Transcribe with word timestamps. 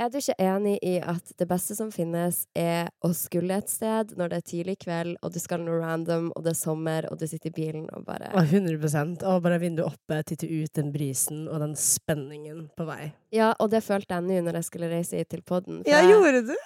er 0.00 0.10
du 0.10 0.18
ikke 0.20 0.36
enig 0.40 0.78
i 0.86 0.96
at 0.98 1.32
det 1.38 1.46
beste 1.50 1.76
som 1.76 1.90
finnes, 1.92 2.42
er 2.56 2.88
å 3.04 3.12
skulle 3.16 3.58
et 3.60 3.70
sted 3.70 4.14
når 4.18 4.32
det 4.32 4.40
er 4.40 4.46
tidlig 4.52 4.76
kveld, 4.84 5.16
og 5.20 5.34
du 5.34 5.40
skal 5.42 5.62
noe 5.64 5.80
random, 5.82 6.30
og 6.34 6.46
det 6.46 6.54
er 6.54 6.60
sommer, 6.60 7.08
og 7.10 7.20
du 7.20 7.26
sitter 7.28 7.52
i 7.52 7.56
bilen 7.56 7.88
og 7.96 8.06
bare 8.08 8.30
100% 8.40 9.24
Og 9.28 9.42
bare 9.44 9.60
vinduet 9.60 9.92
oppe, 9.92 10.22
titte 10.26 10.48
ut 10.48 10.72
den 10.76 10.92
brisen 10.94 11.46
og 11.48 11.60
den 11.62 11.76
spenningen 11.78 12.68
på 12.76 12.88
vei. 12.88 13.12
Ja, 13.34 13.52
og 13.58 13.70
det 13.74 13.84
følte 13.86 14.16
jeg 14.16 14.26
nå 14.26 14.40
når 14.46 14.60
jeg 14.60 14.70
skulle 14.70 14.90
reise 14.92 15.20
hit 15.20 15.30
til 15.32 15.44
podden. 15.46 15.84
Ja, 15.88 16.02
gjorde 16.06 16.46
du? 16.48 16.56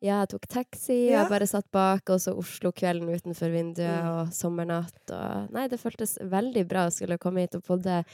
Ja, 0.00 0.20
jeg 0.22 0.28
tok 0.30 0.46
taxi, 0.46 1.08
Ja. 1.10 1.22
jeg 1.24 1.28
bare 1.32 1.46
satt 1.50 1.66
bak, 1.74 2.08
og 2.10 2.20
så 2.22 2.34
Oslo-kvelden 2.38 3.08
utenfor 3.10 3.50
vinduet, 3.50 3.98
Mm. 4.02 4.08
og 4.08 4.32
sommernatt, 4.32 5.10
og 5.10 5.50
Nei, 5.52 5.66
det 5.68 5.80
føltes 5.80 6.18
veldig 6.22 6.66
bra 6.68 6.86
å 6.86 6.92
skulle 6.92 7.18
komme 7.18 7.40
hit 7.40 7.54
og 7.56 7.64
podde 7.64 8.04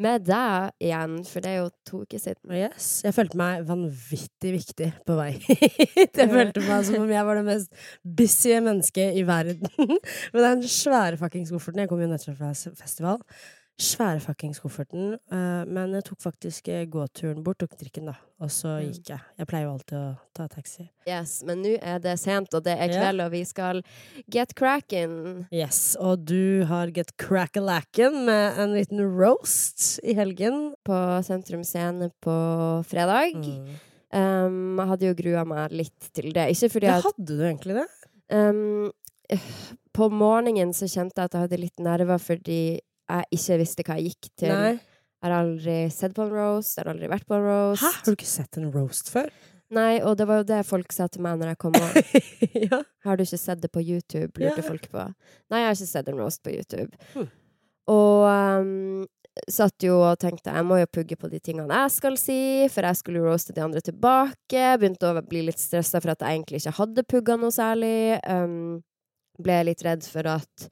med 0.00 0.24
deg 0.24 0.70
igjen, 0.80 1.24
for 1.26 1.40
det 1.40 1.50
er 1.50 1.56
jo 1.60 1.70
to 1.84 1.98
uker 2.04 2.18
siden. 2.18 2.50
Yes. 2.56 3.02
Jeg 3.04 3.12
følte 3.12 3.36
meg 3.36 3.66
vanvittig 3.68 4.52
viktig 4.56 4.92
på 5.04 5.16
vei 5.16 5.32
hit. 5.48 6.12
Jeg 6.16 6.28
følte 6.28 6.60
meg 6.66 6.84
som 6.84 7.02
om 7.02 7.08
jeg 7.08 7.24
var 7.24 7.34
det 7.36 7.44
mest 7.44 7.70
busy 8.04 8.54
mennesket 8.60 9.16
i 9.16 9.22
verden. 9.22 9.68
Med 10.32 10.42
den 10.44 10.62
svære 10.62 11.18
fuckings 11.20 11.50
kofferten. 11.52 11.80
Jeg 11.84 11.88
kom 11.88 12.00
jo 12.00 12.08
nettopp 12.08 12.36
fra 12.38 12.52
festival. 12.54 13.20
Svære 13.80 14.20
fuckings 14.20 14.58
kofferten. 14.60 15.14
eh, 15.32 15.64
men 15.64 15.92
jeg 15.96 16.04
tok 16.04 16.18
faktisk 16.20 16.68
eh, 16.68 16.82
gåturen 16.84 17.42
bort, 17.42 17.58
tok 17.62 17.78
drikken, 17.80 18.06
da. 18.10 18.14
Og 18.40 18.48
så 18.52 18.74
Mm. 18.80 18.92
gikk 18.92 19.08
jeg. 19.08 19.20
Jeg 19.38 19.46
pleier 19.48 19.64
jo 19.64 19.72
alltid 19.72 19.96
å 19.98 20.18
ta 20.34 20.46
taxi. 20.48 20.88
Yes, 21.06 21.42
men 21.44 21.62
nå 21.62 21.78
er 21.82 21.98
det 21.98 22.18
sent, 22.20 22.52
og 22.54 22.62
det 22.64 22.76
er 22.78 22.88
kveld, 22.88 23.24
og 23.24 23.30
vi 23.32 23.42
skal 23.44 23.82
get 24.28 24.54
crackin'. 24.54 25.46
Yes. 25.50 25.96
Og 25.98 26.24
du 26.26 26.64
har 26.66 26.90
get 26.90 27.16
crack-a-lacken 27.16 28.24
med 28.26 28.58
en 28.58 28.74
liten 28.74 29.00
roast 29.00 29.98
i 30.04 30.12
helgen. 30.14 30.74
På 30.84 31.22
Sentrum 31.24 31.64
Scene 31.64 32.10
på 32.20 32.84
fredag. 32.84 33.34
Mm. 33.34 33.78
Um, 34.12 34.76
jeg 34.78 34.88
hadde 34.88 35.06
jo 35.06 35.14
grua 35.14 35.44
meg 35.46 35.70
litt 35.72 36.12
til 36.12 36.32
det. 36.32 36.50
Ikke 36.50 36.68
fordi 36.70 36.86
at 36.88 37.02
hadde 37.04 37.24
du 37.26 37.38
egentlig 37.40 37.74
det? 37.80 37.86
um, 38.30 38.92
På 39.92 40.10
morgenen 40.10 40.72
så 40.74 40.86
kjente 40.86 41.16
jeg 41.16 41.24
at 41.24 41.32
jeg 41.32 41.40
hadde 41.48 41.60
litt 41.60 41.78
nerver 41.78 42.18
fordi 42.18 42.80
jeg 43.10 43.38
ikke 43.40 43.58
visste 43.62 43.84
hva 43.86 43.96
jeg 44.00 44.12
gikk 44.14 44.30
til. 44.44 44.54
Nei. 44.54 44.72
Jeg 45.20 45.28
har 45.28 45.34
aldri 45.42 45.76
sett 45.92 46.14
på 46.16 46.24
en 46.24 46.30
roast, 46.32 46.76
jeg 46.78 46.84
har 46.86 46.92
aldri 46.94 47.08
vært 47.12 47.26
på 47.28 47.36
en 47.36 47.42
roast. 47.44 47.82
Hæ? 47.84 47.90
Har 47.98 48.06
du 48.06 48.16
ikke 48.16 48.30
sett 48.30 48.56
en 48.60 48.70
roast 48.72 49.10
før? 49.12 49.28
Nei, 49.70 50.00
og 50.02 50.16
det 50.18 50.24
var 50.26 50.40
jo 50.40 50.46
det 50.48 50.62
folk 50.66 50.90
sa 50.96 51.06
til 51.12 51.22
meg 51.22 51.36
når 51.38 51.52
jeg 51.52 51.58
kom 51.62 51.76
òg. 51.84 51.98
ja. 52.70 52.80
Har 53.06 53.16
du 53.20 53.22
ikke 53.26 53.38
sett 53.38 53.60
det 53.62 53.70
på 53.70 53.82
YouTube? 53.84 54.32
lurte 54.40 54.62
Ja. 54.64 54.66
folk 54.66 54.88
på. 54.90 55.04
Nei, 55.52 55.60
jeg 55.60 55.68
har 55.68 55.76
ikke 55.78 55.90
sett 55.92 56.08
en 56.10 56.18
roast 56.18 56.42
på 56.42 56.54
YouTube. 56.56 56.90
Hm. 57.14 57.28
Og 57.90 58.24
um, 58.26 59.06
satt 59.50 59.82
jo 59.86 59.96
og 60.04 60.18
tenkte 60.20 60.52
jeg 60.56 60.66
må 60.66 60.76
jo 60.80 60.88
pugge 60.90 61.16
på 61.18 61.28
de 61.32 61.38
tingene 61.42 61.70
jeg 61.84 61.92
skal 61.94 62.16
si, 62.20 62.38
for 62.72 62.86
jeg 62.88 62.98
skulle 62.98 63.22
roaste 63.24 63.54
de 63.56 63.62
andre 63.64 63.82
tilbake. 63.84 64.64
Begynte 64.80 65.10
å 65.12 65.22
bli 65.26 65.44
litt 65.46 65.60
stressa 65.62 66.00
for 66.02 66.14
at 66.16 66.24
jeg 66.24 66.38
egentlig 66.40 66.62
ikke 66.64 66.74
hadde 66.80 67.06
pugga 67.12 67.36
noe 67.40 67.54
særlig. 67.54 68.16
Um, 68.26 68.80
ble 69.40 69.60
litt 69.70 69.84
redd 69.86 70.02
for 70.04 70.26
at 70.28 70.66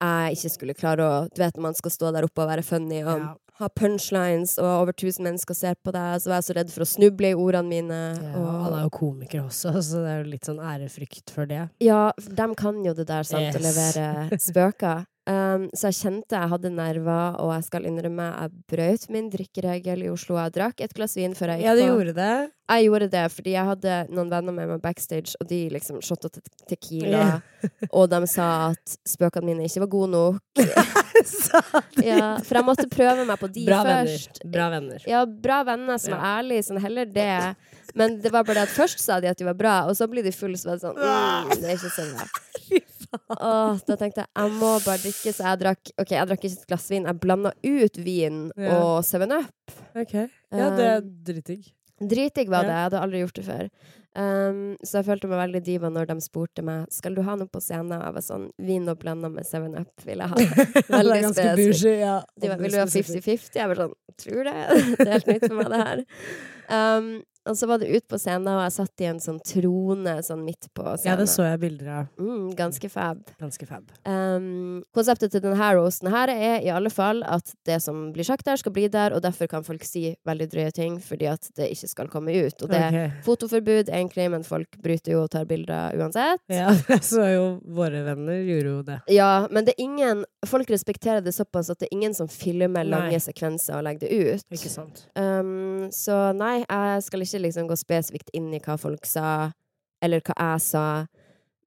jeg 0.00 0.36
ikke 0.38 0.50
skulle 0.56 0.74
klare 0.74 1.04
å 1.04 1.28
Du 1.34 1.42
vet 1.42 1.54
når 1.56 1.62
man 1.70 1.74
skal 1.78 1.90
stå 1.94 2.12
der 2.16 2.24
oppe 2.28 2.42
og 2.44 2.48
være 2.48 2.64
funny 2.64 3.02
og 3.04 3.18
Ja. 3.18 3.34
ha 3.60 3.68
punchlines, 3.76 4.54
og 4.58 4.64
over 4.64 4.92
tusen 4.96 5.26
mennesker 5.26 5.54
ser 5.54 5.74
på 5.84 5.92
deg, 5.92 6.16
så 6.22 6.30
var 6.32 6.38
jeg 6.40 6.46
så 6.48 6.54
redd 6.56 6.70
for 6.72 6.80
å 6.80 6.88
snuble 6.88 7.28
i 7.28 7.34
ordene 7.36 7.68
mine. 7.68 7.98
Ja, 8.16 8.30
og 8.40 8.48
alle 8.66 8.78
er 8.78 8.86
jo 8.88 8.92
komikere 8.96 9.44
også, 9.50 9.74
så 9.90 10.00
det 10.00 10.08
er 10.14 10.22
jo 10.24 10.30
litt 10.30 10.48
sånn 10.48 10.62
ærefrykt 10.64 11.30
for 11.34 11.44
det. 11.50 11.66
Ja, 11.84 12.10
de 12.16 12.46
kan 12.56 12.80
jo 12.84 12.94
det 12.96 13.06
der, 13.10 13.22
sant, 13.28 13.52
å 13.52 13.60
levere 13.60 14.38
spøker. 14.40 15.04
Um, 15.30 15.66
så 15.76 15.90
jeg 15.92 15.98
kjente 16.00 16.34
jeg 16.34 16.50
hadde 16.50 16.70
nerver, 16.74 17.36
og 17.38 17.52
jeg 17.54 17.66
skal 17.68 17.84
innrømme 17.86 18.24
jeg 18.32 18.50
brøt 18.72 19.04
min 19.14 19.28
drikkeregel 19.30 20.02
i 20.06 20.08
Oslo. 20.10 20.38
Jeg 20.40 20.54
drakk 20.56 20.80
et 20.82 20.94
glass 20.96 21.14
vin 21.14 21.36
før 21.38 21.52
jeg 21.52 21.60
gikk 21.60 21.68
på. 21.68 21.70
Ja, 21.70 21.74
du 21.78 21.82
gjorde 21.84 22.14
det. 22.16 22.30
Jeg 22.70 22.86
gjorde 22.86 23.08
det 23.12 23.22
fordi 23.34 23.52
jeg 23.54 23.66
hadde 23.68 23.94
noen 24.14 24.30
venner 24.32 24.56
med 24.56 24.68
meg 24.72 24.82
backstage, 24.82 25.36
og 25.42 25.46
de 25.50 25.60
liksom 25.74 26.00
shotta 26.02 26.30
te 26.34 26.42
tequila, 26.72 27.40
og 27.96 28.08
de 28.10 28.20
sa 28.30 28.48
at 28.72 28.96
spøkene 29.06 29.52
mine 29.52 29.68
ikke 29.70 29.84
var 29.86 29.92
gode 29.94 30.10
nok. 30.16 30.42
Ja, 32.00 32.38
for 32.40 32.56
jeg 32.56 32.64
måtte 32.64 32.86
prøve 32.88 33.26
meg 33.28 33.36
på 33.40 33.48
de 33.52 33.66
Bra 33.68 33.82
først. 33.84 34.38
venner. 34.40 34.52
Bra 34.54 34.68
venner. 34.72 35.02
Ja, 35.10 35.24
bra 35.28 35.58
venner 35.68 35.98
som 36.00 36.14
Ja. 36.14 36.20
er 36.20 36.38
ærlige, 36.40 36.64
sånn 36.70 36.80
heller 36.80 37.04
det. 37.12 37.56
Men 37.94 38.20
det 38.22 38.32
var 38.32 38.44
bare 38.48 38.62
det 38.62 38.68
at 38.70 38.72
først 38.72 39.02
sa 39.04 39.18
de 39.20 39.28
at 39.28 39.36
de 39.36 39.44
var 39.44 39.54
bra, 39.58 39.74
og 39.90 39.92
så 39.98 40.08
blir 40.08 40.24
de 40.24 40.32
fulle, 40.32 40.56
så 40.56 40.70
var 40.70 40.78
det 40.78 40.86
sånn 40.86 40.96
mm, 40.96 41.50
Det 41.60 41.68
er 41.68 41.76
ikke 41.76 41.92
sånn 41.98 42.14
bra. 42.16 42.26
Åh, 43.12 43.78
da 43.88 43.96
tenkte 43.98 44.22
jeg 44.22 44.28
jeg 44.38 44.52
må 44.60 44.70
bare 44.84 45.00
drikke, 45.02 45.32
så 45.34 45.48
jeg 45.50 45.60
drakk 45.64 45.90
Ok, 45.98 46.10
jeg 46.14 46.28
drakk 46.30 46.44
ikke 46.46 46.60
et 46.60 46.66
glass 46.70 46.88
vin, 46.92 47.08
jeg 47.10 47.20
blanda 47.22 47.50
ut 47.66 47.96
vin 48.06 48.40
Ja. 48.56 48.76
og 48.78 49.00
7up. 49.04 49.74
Ok. 49.98 50.14
Ja, 50.54 50.70
det 50.76 50.84
er 50.90 51.00
Um, 51.02 51.08
dritdigg. 51.26 51.72
Dritdigg 52.00 52.48
var 52.48 52.62
det, 52.64 52.72
jeg 52.72 52.86
hadde 52.86 53.00
aldri 53.04 53.18
gjort 53.24 53.34
det 53.36 53.44
før. 53.44 53.66
Um, 54.16 54.60
så 54.82 54.98
jeg 54.98 55.06
følte 55.06 55.28
meg 55.30 55.38
veldig 55.38 55.60
diva 55.62 55.90
når 55.92 56.08
de 56.10 56.16
spurte 56.24 56.64
meg 56.66 56.88
Skal 56.90 57.14
du 57.14 57.20
ha 57.22 57.36
noe 57.38 57.46
på 57.46 57.60
scenen. 57.62 57.92
Jeg 58.02 58.14
var 58.16 58.24
sånn 58.26 58.48
Vin 58.58 58.88
og 58.90 58.98
blanda 58.98 59.28
med 59.30 59.46
7up 59.46 60.02
vil 60.06 60.18
jeg 60.24 60.32
ha. 60.32 60.34
Veldig 60.96 61.20
spesifikt. 61.30 62.00
ja. 62.00 62.16
De 62.40 62.48
var, 62.50 62.58
vil 62.58 62.74
du 62.74 62.78
ha 62.80 62.86
50-50? 62.90 63.58
Jeg 63.60 63.68
var 63.70 63.82
sånn, 63.84 63.94
tror 64.18 64.48
det. 64.50 64.56
Det 64.98 65.06
er 65.06 65.12
helt 65.14 65.30
nytt 65.30 65.46
for 65.46 65.58
meg, 65.60 65.70
det 65.70 65.82
her. 65.86 66.02
Um, 66.70 67.12
og 67.50 67.58
så 67.58 67.68
var 67.70 67.82
det 67.82 67.90
ut 67.90 68.06
på 68.10 68.18
scenen, 68.20 68.48
og 68.52 68.62
jeg 68.64 68.74
satt 68.76 69.04
i 69.04 69.08
en 69.10 69.20
sånn 69.22 69.40
trone 69.46 70.16
sånn 70.26 70.44
midt 70.46 70.68
på 70.76 70.84
scenen. 70.84 71.10
Ja, 71.10 71.16
det 71.18 71.28
så 71.32 71.46
jeg 71.46 71.60
bilder 71.62 71.92
av. 71.98 72.10
Mm, 72.20 72.50
ganske 72.58 72.90
fab. 72.92 73.22
Ganske 73.40 73.68
fab. 73.68 73.90
Um, 74.06 74.82
konseptet 74.96 75.34
til 75.34 75.42
denne 75.44 75.70
roasten 75.76 76.10
her 76.12 76.32
er 76.32 76.64
i 76.64 76.70
alle 76.72 76.92
fall 76.92 77.24
at 77.28 77.54
det 77.68 77.80
som 77.84 78.08
blir 78.14 78.26
sagt 78.26 78.46
der, 78.48 78.60
skal 78.60 78.74
bli 78.76 78.86
der, 78.92 79.14
og 79.16 79.24
derfor 79.24 79.50
kan 79.50 79.66
folk 79.66 79.84
si 79.86 80.10
veldig 80.28 80.48
drøye 80.52 80.74
ting, 80.76 80.98
fordi 81.02 81.28
at 81.30 81.50
det 81.58 81.70
ikke 81.74 81.90
skal 81.90 82.12
komme 82.12 82.34
ut. 82.34 82.62
Og 82.62 82.70
det 82.72 82.80
er 82.80 82.98
fotoforbud, 83.26 83.90
egentlig, 83.90 84.28
men 84.32 84.46
folk 84.46 84.78
bryter 84.82 85.16
jo 85.16 85.24
og 85.26 85.30
tar 85.34 85.48
bilder 85.50 85.96
uansett. 85.98 86.42
Ja, 86.50 86.72
så 87.12 87.26
jo 87.34 87.44
våre 87.64 88.04
venner 88.06 88.40
gjorde 88.46 88.74
jo 88.74 88.82
det. 88.86 89.00
Ja, 89.12 89.32
men 89.50 89.66
det 89.66 89.76
er 89.76 89.84
ingen 89.84 90.24
Folk 90.48 90.70
respekterer 90.72 91.20
det 91.20 91.34
såpass 91.36 91.68
at 91.68 91.82
det 91.82 91.90
er 91.90 91.96
ingen 91.98 92.14
som 92.16 92.28
filmer 92.30 92.86
lange 92.86 93.12
Nei. 93.12 93.20
sekvenser 93.20 93.76
og 93.76 93.84
legger 93.84 94.08
det 94.08 94.38
ut. 94.40 94.44
Ikke 94.56 94.70
sant? 94.72 95.02
Um, 95.12 95.90
så 95.92 96.30
nei, 96.36 96.62
jeg 96.62 97.02
skal 97.04 97.24
ikke 97.26 97.39
liksom 97.42 97.68
gå 97.70 97.76
spesifikt 97.78 98.30
inn 98.36 98.52
i 98.54 98.60
hva 98.62 98.76
folk 98.80 99.08
sa, 99.08 99.50
eller 100.04 100.22
hva 100.24 100.36
jeg 100.36 100.64
sa. 100.66 100.86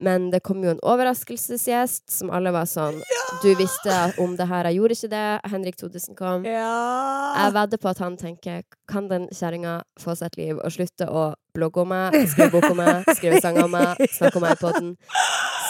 Men 0.04 0.30
det 0.32 0.40
kom 0.44 0.62
jo 0.64 0.72
en 0.72 0.80
overraskelsesgjest 0.82 2.10
som 2.10 2.32
alle 2.34 2.50
var 2.52 2.66
sånn 2.66 2.96
Du 3.44 3.52
visste 3.54 3.94
om 4.20 4.34
det 4.36 4.48
her, 4.50 4.66
jeg 4.68 4.80
gjorde 4.80 4.96
ikke 4.98 5.10
det. 5.12 5.28
Henrik 5.52 5.78
Thodesen 5.78 6.18
kom. 6.18 6.42
Ja! 6.48 6.72
Jeg 7.38 7.54
vedder 7.54 7.80
på 7.80 7.90
at 7.92 8.02
han 8.02 8.18
tenker 8.20 8.64
Kan 8.90 9.08
den 9.08 9.28
kjerringa 9.32 9.78
få 10.00 10.16
seg 10.18 10.32
et 10.32 10.40
liv 10.42 10.58
og 10.58 10.74
slutte 10.74 11.08
å 11.08 11.24
blogge 11.54 11.84
om 11.84 11.92
meg, 11.94 12.16
skrive 12.32 12.50
bok 12.56 12.66
om 12.72 12.80
meg, 12.82 13.06
skrive 13.14 13.38
sang 13.42 13.60
om 13.62 13.70
meg, 13.70 14.00
snakke 14.16 14.40
om 14.40 14.42
meg 14.42 14.56
i 14.56 14.60
poden? 14.60 14.88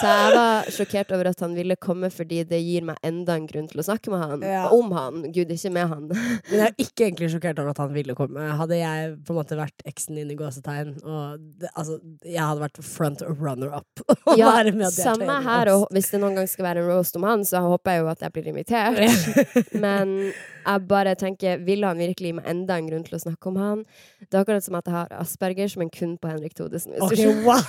Så 0.00 0.10
jeg 0.10 0.34
var 0.34 0.71
sjokkert 0.75 1.12
over 1.15 1.31
at 1.31 1.43
han 1.44 1.55
ville 1.56 1.77
komme 1.81 2.10
fordi 2.12 2.43
det 2.49 2.60
gir 2.65 2.87
meg 2.87 2.99
enda 3.06 3.37
en 3.38 3.47
grunn 3.50 3.69
til 3.71 3.82
å 3.82 3.87
snakke 3.87 4.12
med 4.12 4.22
han. 4.25 4.44
Ja. 4.47 4.65
Om 4.75 4.93
han. 4.97 5.21
Gud, 5.34 5.53
ikke 5.55 5.72
med 5.75 5.91
han. 5.93 6.09
Men 6.50 6.56
jeg 6.56 6.65
er 6.66 6.77
ikke 6.87 7.06
egentlig 7.09 7.31
sjokkert 7.34 7.60
over 7.62 7.75
at 7.75 7.82
han 7.84 7.94
ville 7.97 8.16
komme. 8.19 8.49
Hadde 8.60 8.78
jeg 8.81 9.15
på 9.27 9.34
en 9.34 9.41
måte 9.41 9.59
vært 9.59 9.84
eksen 9.88 10.19
din 10.21 10.33
i 10.34 10.38
gåsetegn, 10.38 10.94
og 11.03 11.44
det, 11.60 11.71
altså, 11.75 11.99
jeg 12.22 12.43
hadde 12.43 12.65
vært 12.65 12.83
front 12.84 13.22
runner 13.28 13.75
up 13.75 14.04
Ja, 14.41 14.56
samme 14.94 15.38
her, 15.44 15.71
og 15.75 15.87
hvis 15.94 16.10
det 16.12 16.21
noen 16.22 16.38
gang 16.38 16.50
skal 16.50 16.69
være 16.71 16.84
en 16.84 16.91
roast 16.91 17.16
om 17.19 17.27
han, 17.28 17.44
så 17.47 17.62
håper 17.65 17.97
jeg 17.97 18.04
jo 18.04 18.10
at 18.12 18.25
jeg 18.25 18.34
blir 18.34 18.50
invitert. 18.53 19.00
Men 19.84 20.16
jeg 20.64 20.84
bare 20.91 21.12
tenker, 21.20 21.58
vil 21.66 21.84
han 21.86 21.98
virkelig 22.00 22.30
gi 22.30 22.36
meg 22.38 22.48
enda 22.50 22.77
en 22.80 22.89
grunn 22.91 23.04
til 23.06 23.16
å 23.18 23.21
snakke 23.22 23.50
om 23.50 23.59
han? 23.60 23.83
Det 24.24 24.33
er 24.34 24.41
akkurat 24.42 24.65
som 24.66 24.78
at 24.78 24.89
jeg 24.91 24.94
har 24.97 25.12
Aspergers, 25.21 25.77
men 25.80 25.91
kun 25.94 26.16
på 26.21 26.30
Henrik 26.33 26.56
Thodesen. 26.59 26.97
Hvis 26.97 27.04
Ok, 27.04 27.16
du 27.21 27.44
wow! 27.47 27.60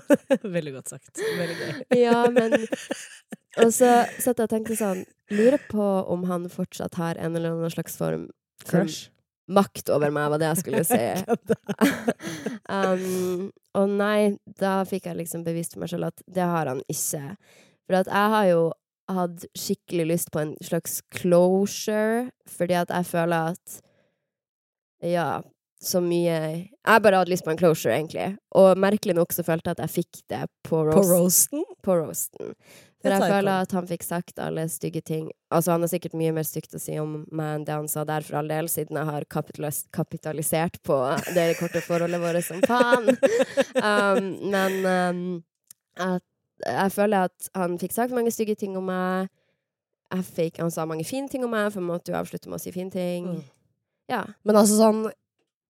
Veldig 0.56 0.72
godt 0.78 0.94
sagt. 0.94 1.12
Veldig 1.38 1.58
gøy. 1.60 1.74
Ja, 2.06 2.22
men 2.30 2.54
Og 3.62 3.70
så 3.72 3.90
satt 4.20 4.36
jeg 4.38 4.46
og 4.46 4.52
tenkte 4.52 4.76
sånn 4.78 5.04
Lurer 5.32 5.58
på 5.70 5.84
om 6.12 6.24
han 6.30 6.44
fortsatt 6.52 6.94
har 7.00 7.18
en 7.18 7.34
eller 7.34 7.54
annen 7.56 7.72
slags 7.72 7.96
form 7.98 8.28
Crush. 8.68 9.08
makt 9.50 9.88
over 9.94 10.10
meg, 10.14 10.28
var 10.30 10.38
det 10.42 10.48
jeg 10.52 10.60
skulle 10.62 10.84
si. 10.92 11.02
um, 12.70 13.50
og 13.76 13.92
nei, 13.98 14.36
da 14.60 14.78
fikk 14.88 15.08
jeg 15.10 15.18
liksom 15.20 15.44
bevist 15.46 15.74
for 15.76 15.84
meg 15.84 15.92
selv 15.92 16.08
at 16.10 16.22
det 16.26 16.46
har 16.46 16.70
han 16.70 16.82
ikke. 16.90 17.22
For 17.86 17.98
at 18.00 18.10
jeg 18.10 18.32
har 18.36 18.46
jo 18.50 18.62
hatt 19.12 19.44
skikkelig 19.56 20.06
lyst 20.12 20.30
på 20.34 20.42
en 20.42 20.54
slags 20.64 21.00
closure, 21.14 22.30
fordi 22.50 22.78
at 22.80 22.90
jeg 22.90 23.06
føler 23.06 23.52
at 23.54 23.82
Ja, 25.04 25.42
så 25.82 26.00
mye 26.00 26.38
Jeg 26.66 27.02
bare 27.04 27.20
hadde 27.20 27.30
lyst 27.30 27.44
på 27.44 27.52
en 27.52 27.60
closure, 27.60 27.92
egentlig. 27.94 28.36
Og 28.56 28.78
merkelig 28.80 29.14
nok 29.14 29.32
så 29.32 29.44
følte 29.46 29.70
jeg 29.70 29.78
at 29.78 29.84
jeg 29.84 29.94
fikk 30.02 30.22
det 30.32 30.42
på, 30.64 30.82
På 30.90 31.04
roasten? 31.04 31.64
på 31.84 31.98
roasten. 32.00 32.54
For 33.02 33.12
jeg 33.12 33.30
føler 33.30 33.62
at 33.62 33.74
han 33.76 33.86
fikk 33.86 34.02
sagt 34.02 34.40
alle 34.42 34.64
stygge 34.72 35.02
ting. 35.04 35.26
Altså, 35.52 35.74
han 35.74 35.84
har 35.84 35.90
sikkert 35.92 36.16
mye 36.18 36.32
mer 36.34 36.46
stygt 36.48 36.74
å 36.74 36.80
si 36.82 36.96
om 36.98 37.20
meg 37.30 37.52
enn 37.58 37.66
det 37.68 37.76
han 37.76 37.90
sa 37.92 38.02
der, 38.08 38.24
for 38.26 38.40
all 38.40 38.48
del, 38.50 38.70
siden 38.72 38.98
jeg 38.98 39.06
har 39.10 39.26
kapitalis 39.30 39.84
kapitalisert 39.94 40.80
på 40.86 40.96
det 41.36 41.52
korte 41.60 41.84
forholdet 41.84 42.22
vårt 42.24 42.46
som 42.46 42.64
faen. 42.66 43.12
Um, 43.76 44.30
men 44.50 44.74
um, 44.88 45.18
at, 46.00 46.24
jeg 46.64 46.92
føler 46.94 47.28
at 47.28 47.50
han 47.56 47.76
fikk 47.80 47.92
sagt 47.96 48.14
mange 48.16 48.32
stygge 48.34 48.56
ting 48.58 48.76
om 48.78 48.86
meg. 48.88 49.28
Jeg 50.14 50.24
fikk, 50.24 50.58
han 50.62 50.70
sa 50.70 50.86
mange 50.86 51.04
fine 51.04 51.28
ting 51.28 51.44
om 51.44 51.50
meg, 51.52 51.68
for 51.72 51.82
jeg 51.82 51.88
måtte 51.88 52.12
jo 52.12 52.18
avslutte 52.18 52.50
med 52.50 52.60
å 52.60 52.62
si 52.62 52.72
fine 52.74 52.92
ting. 52.94 53.26
Mm. 53.36 53.46
Ja. 54.10 54.22
Men 54.46 54.60
altså 54.60 54.76
sånn 54.78 55.00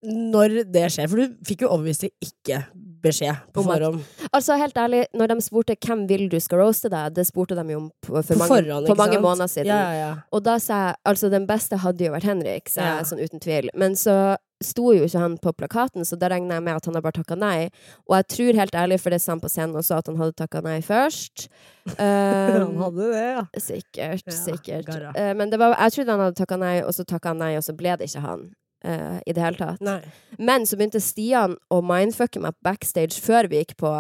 Når 0.05 0.59
det 0.69 0.83
skjer 0.93 1.07
For 1.09 1.23
du 1.23 1.39
fikk 1.49 1.63
jo 1.65 1.71
obviously 1.73 2.11
ikke 2.21 2.59
beskjed 3.07 3.47
på 3.55 3.63
forhånd. 3.65 4.03
Altså, 4.29 4.57
helt 4.61 4.77
ærlig, 4.77 5.05
når 5.17 5.31
de 5.31 5.37
spurte 5.45 5.77
hvem 5.79 6.05
vil 6.11 6.27
du 6.33 6.37
skal 6.43 6.61
roaste 6.61 6.91
deg, 6.93 7.15
det 7.17 7.25
spurte 7.29 7.57
de 7.57 7.65
jo 7.71 7.79
om 7.85 7.87
på, 8.03 8.13
for 8.13 8.33
På 8.35 8.39
mange, 8.41 8.51
forhånd, 8.51 8.89
for 8.91 8.99
mange 8.99 9.21
måneder 9.23 9.51
siden. 9.53 9.71
Ja, 9.71 9.93
ja. 9.95 10.11
Og 10.35 10.43
da 10.47 10.57
sa 10.63 10.81
jeg 10.81 10.97
altså 11.13 11.31
den 11.33 11.47
beste 11.49 11.79
hadde 11.81 12.09
jo 12.09 12.13
vært 12.15 12.27
Henrik, 12.29 12.73
sa 12.73 12.97
jeg 12.97 13.09
sånn 13.11 13.23
uten 13.23 13.43
tvil. 13.43 13.71
Men 13.79 13.97
så 14.01 14.17
sto 14.65 14.91
jo 14.95 15.05
ikke 15.05 15.21
han 15.21 15.37
på 15.43 15.53
plakaten, 15.53 16.05
så 16.09 16.17
da 16.19 16.31
regner 16.33 16.57
jeg 16.57 16.65
med 16.65 16.79
at 16.79 16.87
han 16.89 16.97
har 16.97 17.05
bare 17.05 17.19
takka 17.19 17.37
nei. 17.39 17.69
Og 18.09 18.17
jeg 18.17 18.29
tror 18.33 18.61
helt 18.61 18.79
ærlig, 18.79 18.99
for 19.03 19.13
det 19.13 19.21
sa 19.23 19.35
han 19.35 19.43
på 19.43 19.51
scenen 19.53 19.77
også, 19.77 19.99
at 20.01 20.11
han 20.11 20.19
hadde 20.21 20.37
takka 20.39 20.63
nei 20.65 20.79
først. 20.85 21.49
Han 21.97 22.73
Um, 22.73 22.81
hadde 22.83 23.05
det, 23.13 23.25
ja. 23.37 23.43
sikkert, 23.63 24.25
Ja, 24.27 24.33
sikkert. 24.35 24.89
Eh, 25.15 25.33
men 25.39 25.53
det 25.53 25.59
var, 25.61 25.77
jeg 25.79 25.93
trodde 25.95 26.11
han 26.17 26.23
hadde 26.25 26.39
takka 26.41 26.57
nei, 26.59 26.73
og 26.83 26.91
så 26.97 27.05
takka 27.07 27.31
han 27.31 27.39
nei, 27.39 27.53
og 27.61 27.63
så 27.63 27.77
ble 27.79 27.95
det 28.01 28.09
ikke 28.11 28.25
han. 28.25 28.49
Uh, 28.87 29.21
I 29.27 29.33
det 29.35 29.43
hele 29.43 29.59
tatt. 29.59 29.81
Nei. 29.87 30.01
Men 30.39 30.67
så 30.67 30.77
begynte 30.79 31.01
Stian 31.03 31.55
å 31.71 31.79
mindfucke 31.87 32.43
meg 32.43 32.59
backstage 32.67 33.23
før 33.23 33.47
vi 33.51 33.63
gikk 33.63 33.77
på, 33.81 33.93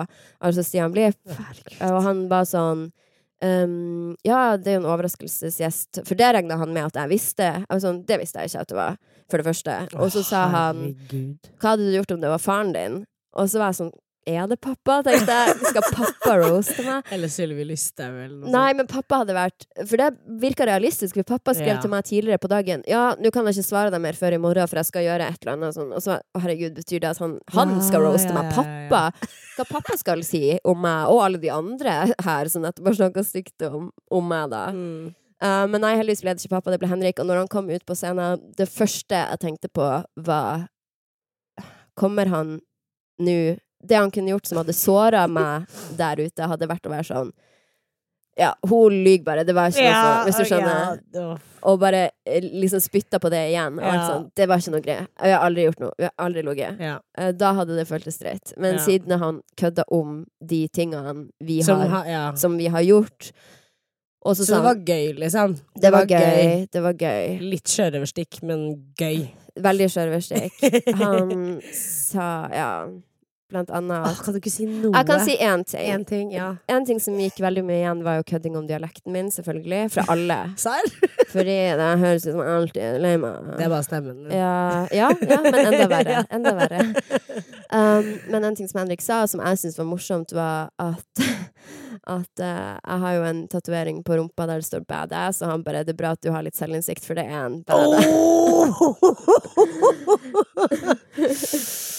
altså 0.43 0.65
Stian 0.67 0.93
Blipp. 0.95 1.19
Og 1.79 2.01
han 2.07 2.27
var 2.31 2.47
sånn 2.51 2.89
ehm, 3.43 4.15
Ja, 4.25 4.57
det 4.57 4.73
er 4.73 4.79
jo 4.79 4.85
en 4.85 4.91
overraskelsesgjest. 4.93 6.03
For 6.07 6.15
det 6.19 6.33
regna 6.35 6.57
han 6.57 6.73
med 6.73 6.87
at 6.87 6.95
jeg 7.03 7.13
visste. 7.13 7.51
Jeg 7.69 7.85
sånn, 7.85 8.05
det 8.07 8.21
visste 8.21 8.41
jeg 8.41 8.53
ikke 8.53 8.65
at 8.65 8.69
det 8.69 8.77
var, 8.79 8.97
for 9.31 9.37
det 9.43 9.47
første. 9.47 9.77
Og 9.97 10.11
så 10.13 10.23
sa 10.25 10.47
han. 10.53 10.83
Hva 11.61 11.75
hadde 11.75 11.87
du 11.87 11.97
gjort 11.97 12.17
om 12.17 12.21
det 12.21 12.33
var 12.33 12.43
faren 12.43 12.73
din? 12.73 13.05
Og 13.37 13.51
så 13.53 13.61
var 13.61 13.73
jeg 13.73 13.81
sånn 13.83 13.95
Er 14.27 14.49
det 14.51 14.57
pappa? 14.59 14.99
tenkte 15.07 15.35
jeg. 15.39 15.55
Skal 15.71 15.85
pappa 15.95 16.33
roaste 16.41 16.83
meg? 16.83 17.07
Eller 17.15 17.31
Sylvi 17.31 17.63
Lysthaug 17.69 18.17
eller 18.25 18.35
noe 18.43 18.51
Nei, 18.51 18.73
men 18.75 18.89
pappa 18.91 19.21
hadde 19.23 19.37
vært 19.37 19.67
For 19.85 20.01
det 20.01 20.09
virka 20.43 20.67
realistisk. 20.67 21.15
For 21.21 21.29
pappa 21.37 21.55
skrev 21.55 21.77
Ja. 21.77 21.81
til 21.83 21.93
meg 21.93 22.09
tidligere 22.09 22.43
på 22.43 22.51
dagen 22.51 22.83
Ja, 22.91 23.05
nå 23.21 23.31
kan 23.35 23.47
jeg 23.47 23.59
ikke 23.59 23.69
svare 23.69 23.93
deg 23.95 24.03
mer 24.03 24.19
før 24.19 24.35
i 24.35 24.41
morgen, 24.43 24.67
for 24.67 24.81
jeg 24.81 24.89
skal 24.91 25.07
gjøre 25.07 25.29
et 25.31 25.39
eller 25.45 25.55
annet 25.55 25.77
sånn. 25.79 25.93
Og 25.95 26.03
så 26.03 26.17
Å, 26.19 26.41
herregud, 26.43 26.75
betyr 26.75 27.05
det 27.05 27.13
at 27.13 27.21
han, 27.23 27.37
han 27.55 27.77
skal 27.87 28.03
roaste 28.03 28.33
ja, 28.33 28.41
meg? 28.41 28.51
Pappa? 28.57 29.05
Hva 29.57 29.65
pappa 29.71 29.97
skal 29.97 30.25
si 30.27 30.43
om 30.67 30.83
meg, 30.83 31.07
og 31.13 31.23
alle 31.25 31.39
de 31.41 31.53
andre 31.55 31.95
her, 32.27 32.51
som 32.53 32.67
nettopp 32.67 32.91
har 32.91 32.99
snakka 32.99 33.25
stygt 33.25 33.63
om, 33.71 33.93
om 34.13 34.27
meg, 34.29 34.51
da. 34.53 34.65
Mm. 34.75 35.15
Uh, 35.37 35.65
men 35.71 35.83
nei, 35.85 35.95
heldigvis 36.01 36.25
ble 36.25 36.35
det 36.35 36.43
ikke 36.43 36.57
pappa, 36.57 36.73
det 36.75 36.81
ble 36.83 36.91
Henrik. 36.91 37.21
Og 37.23 37.29
når 37.29 37.43
han 37.45 37.51
kom 37.53 37.69
ut 37.71 37.85
på 37.89 37.97
scenen, 37.97 38.43
det 38.59 38.67
første 38.73 39.23
jeg 39.23 39.41
tenkte 39.45 39.71
på, 39.73 39.87
var 40.27 40.67
Kommer 41.97 42.29
han 42.29 42.59
nå 43.25 43.57
Det 43.87 43.97
han 43.99 44.11
kunne 44.15 44.33
gjort 44.35 44.47
som 44.51 44.59
hadde 44.63 44.75
såra 44.77 45.27
meg 45.31 45.67
der 45.99 46.23
ute, 46.27 46.49
hadde 46.53 46.69
vært 46.71 46.87
å 46.89 46.93
være 46.97 47.07
sånn 47.11 47.33
Ja, 48.37 48.51
hun 48.69 48.93
lyver 49.05 49.25
bare. 49.25 49.45
Det 49.49 49.55
var 49.57 49.71
ikke 49.73 49.85
noe 49.87 50.01
for 50.05 50.27
Hvis 50.29 50.37
du 50.43 50.45
skjønner. 50.51 51.39
Og 51.67 51.79
bare 51.81 52.03
eh, 52.29 52.45
liksom 52.61 52.83
spytta 52.85 53.17
på 53.23 53.31
det 53.33 53.41
igjen. 53.49 53.79
Og 53.81 53.87
alt 53.89 54.05
sånn. 54.11 54.27
Det 54.37 54.47
var 54.51 54.61
ikke 54.61 54.75
noe 54.75 54.85
greie. 54.85 55.07
Vi 55.23 55.31
har 55.33 55.47
aldri 55.47 55.65
gjort 55.65 55.81
noe. 55.81 55.95
Vi 55.97 56.05
har 56.05 56.13
aldri 56.27 56.43
ligget. 56.45 56.83
Eh, 56.85 57.31
Da 57.33 57.55
hadde 57.57 57.79
det 57.79 57.87
føltes 57.89 58.19
streit. 58.21 58.53
Men 58.61 58.77
siden 58.85 59.17
han 59.23 59.41
kødda 59.57 59.87
om 59.89 60.27
de 60.45 60.61
tingene 60.69 61.31
vi 61.41 61.63
har, 61.65 62.37
som 62.37 62.59
vi 62.61 62.69
har 62.69 62.85
gjort 62.85 63.31
så, 64.27 64.35
Så 64.35 64.55
det 64.57 64.63
var 64.65 64.75
gøy, 64.75 65.13
liksom? 65.23 65.57
det 65.81 65.91
var 65.93 66.07
gøy. 66.11 66.67
Det 66.73 66.81
var 66.83 66.95
gøy. 66.99 67.39
Litt 67.41 67.71
sjørøverstikk, 67.71 68.43
men 68.43 68.65
gøy. 68.99 69.29
Veldig 69.63 69.87
sjørøverstikk. 69.95 70.65
Han 71.01 71.61
sa 71.73 72.31
ja 72.53 72.71
Blant 73.49 73.71
annet 73.71 74.07
Åh, 74.07 74.23
kan 74.25 74.35
du 74.35 74.41
ikke 74.41 74.51
si 74.51 74.65
noe? 74.67 74.91
Jeg 74.91 75.07
kan 75.07 75.21
si 75.23 75.37
én 75.39 75.63
ting. 75.63 75.87
En 75.95 76.05
ting. 76.05 76.31
Ja. 76.35 76.49
En 76.67 76.87
ting 76.87 76.99
som 77.03 77.15
gikk 77.21 77.39
veldig 77.45 77.63
mye 77.63 77.79
igjen, 77.79 78.01
var 78.03 78.17
jo 78.19 78.25
kødding 78.27 78.57
om 78.59 78.67
dialekten 78.67 79.15
min, 79.15 79.31
selvfølgelig. 79.31 79.85
Fra 79.95 80.03
alle. 80.11 80.39
Serr? 80.65 80.89
Fordi 81.31 81.57
det 81.79 81.91
høres 82.01 82.27
ut 82.27 82.33
som 82.33 82.43
alltid 82.43 82.83
er 82.83 82.99
lei 83.05 83.15
meg. 83.23 83.53
Det 83.55 83.69
er 83.69 83.71
bare 83.71 83.87
stemmen. 83.87 84.25
Ja, 84.35 84.57
ja, 84.91 85.13
ja, 85.15 85.39
men 85.47 85.61
enda 85.63 85.87
verre. 85.95 86.25
Enda 86.35 86.57
verre. 86.59 86.81
Um, 87.71 88.11
men 88.35 88.51
en 88.51 88.59
ting 88.59 88.67
som 88.67 88.83
Henrik 88.83 89.03
sa, 89.05 89.23
som 89.31 89.43
jeg 89.45 89.63
syntes 89.63 89.79
var 89.79 89.91
morsomt, 89.95 90.35
var 90.35 90.75
at 90.83 91.27
at 92.17 92.43
uh, 92.43 92.75
jeg 92.83 92.99
har 93.03 93.13
jo 93.17 93.23
en 93.31 93.49
tatovering 93.51 94.03
på 94.07 94.19
rumpa 94.19 94.47
der 94.47 94.63
det 94.63 94.67
står 94.67 94.83
'badass', 94.87 95.43
og 95.43 95.51
han 95.51 95.65
bare 95.65 95.85
'Det 95.85 95.95
er 95.95 96.03
bra 96.03 96.11
at 96.15 96.23
du 96.23 96.31
har 96.31 96.43
litt 96.43 96.57
selvinnsikt, 96.59 97.05
for 97.07 97.15
det 97.15 97.27
er 97.27 97.47
en 97.47 97.65
badass'. 97.67 98.07
oh 101.17 101.93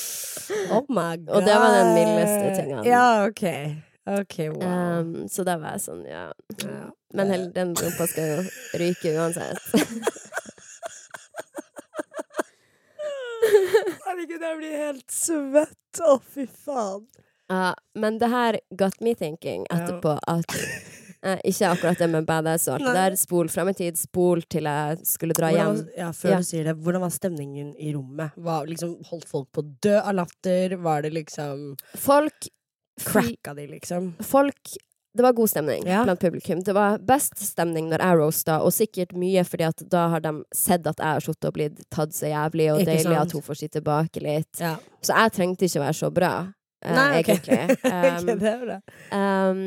my 0.89 1.17
god. 1.17 1.35
Og 1.35 1.45
det 1.45 1.55
var 1.55 1.75
den 1.75 1.93
mildeste 1.95 2.61
tingen. 2.61 2.85
Ja, 2.85 3.27
OK. 3.27 3.43
Ok, 4.07 4.37
wow. 4.39 4.99
Um, 4.99 5.27
så 5.27 5.43
da 5.43 5.57
var 5.59 5.75
jeg 5.75 5.83
sånn, 5.83 6.05
ja. 6.07 6.31
Ja. 6.63 6.85
Men 7.13 7.31
hele 7.33 7.49
den 7.51 7.73
rumpa 7.75 8.07
skal 8.07 8.29
jo 8.29 8.37
ryke 8.79 9.11
uansett. 9.19 9.59
Herregud, 14.07 14.41
jeg 14.41 14.57
blir 14.61 14.77
helt 14.79 15.11
svett. 15.11 16.01
Å, 16.03 16.19
fy 16.23 16.47
faen. 16.47 17.03
Ja, 17.51 17.73
men 17.95 18.19
det 18.19 18.27
her 18.31 18.59
got 18.79 18.99
me 19.03 19.15
thinking 19.15 19.65
etterpå 19.71 20.17
at 20.27 20.55
eh, 21.23 21.39
Ikke 21.45 21.69
akkurat 21.71 21.97
det 21.97 22.09
med 22.09 22.25
badass 22.25 22.67
og 22.67 22.75
alt 22.75 22.85
det 22.85 22.93
der. 22.95 23.15
Spol 23.15 23.47
fram 23.49 23.69
i 23.69 23.73
tid. 23.73 23.97
Spol 23.97 24.41
til 24.49 24.63
jeg 24.69 24.97
skulle 25.05 25.33
dra 25.33 25.49
hjem. 25.51 25.65
Hvordan, 25.75 25.89
ja, 25.97 26.11
før 26.11 26.29
Ja. 26.29 26.37
du 26.37 26.43
sier 26.43 26.63
det, 26.63 26.75
hvordan 26.83 27.01
var 27.01 27.09
stemningen 27.09 27.75
i 27.79 27.93
rommet? 27.93 28.31
Var, 28.37 28.65
liksom, 28.67 28.97
holdt 29.09 29.27
folk 29.27 29.47
på 29.51 29.63
å 29.63 29.71
dø 29.81 29.97
av 29.99 30.13
latter? 30.15 30.77
Var 30.77 31.01
det 31.01 31.13
liksom 31.13 31.75
Folk 31.95 32.47
Cracka 32.99 33.53
de, 33.53 33.67
liksom? 33.67 34.15
Folk 34.25 34.77
Det 35.17 35.23
var 35.23 35.33
god 35.33 35.49
stemning 35.49 35.83
Ja. 35.87 36.03
blant 36.03 36.19
publikum. 36.19 36.59
Det 36.63 36.73
var 36.75 36.99
best 36.99 37.37
stemning 37.39 37.89
når 37.89 37.97
jeg 38.03 38.17
roasta, 38.19 38.59
og 38.61 38.69
sikkert 38.71 39.13
mye 39.17 39.41
fordi 39.43 39.63
at 39.65 39.81
da 39.89 40.09
har 40.09 40.19
de 40.19 40.43
sett 40.53 40.85
at 40.85 40.97
jeg 40.97 41.05
har 41.07 41.19
sittet 41.21 41.45
og 41.45 41.53
blitt 41.55 41.89
tatt 41.89 42.09
så 42.13 42.27
jævlig, 42.29 42.67
og 42.73 42.79
Ikke 42.81 42.85
deilig 42.91 43.03
sant? 43.03 43.17
at 43.25 43.31
hun 43.31 43.41
får 43.41 43.57
si 43.57 43.67
tilbake 43.67 44.21
litt. 44.21 44.59
Ja. 44.59 44.75
Så 45.01 45.15
jeg 45.17 45.31
trengte 45.33 45.65
ikke 45.65 45.81
å 45.81 45.85
være 45.87 45.97
så 45.97 46.13
bra. 46.13 46.53
Eh, 46.85 46.93
Nei, 46.93 47.19
okay. 47.19 47.37
egentlig. 47.37 47.77
Um, 47.83 48.29
okay, 48.35 48.65
det. 48.69 48.79
Um, 49.11 49.59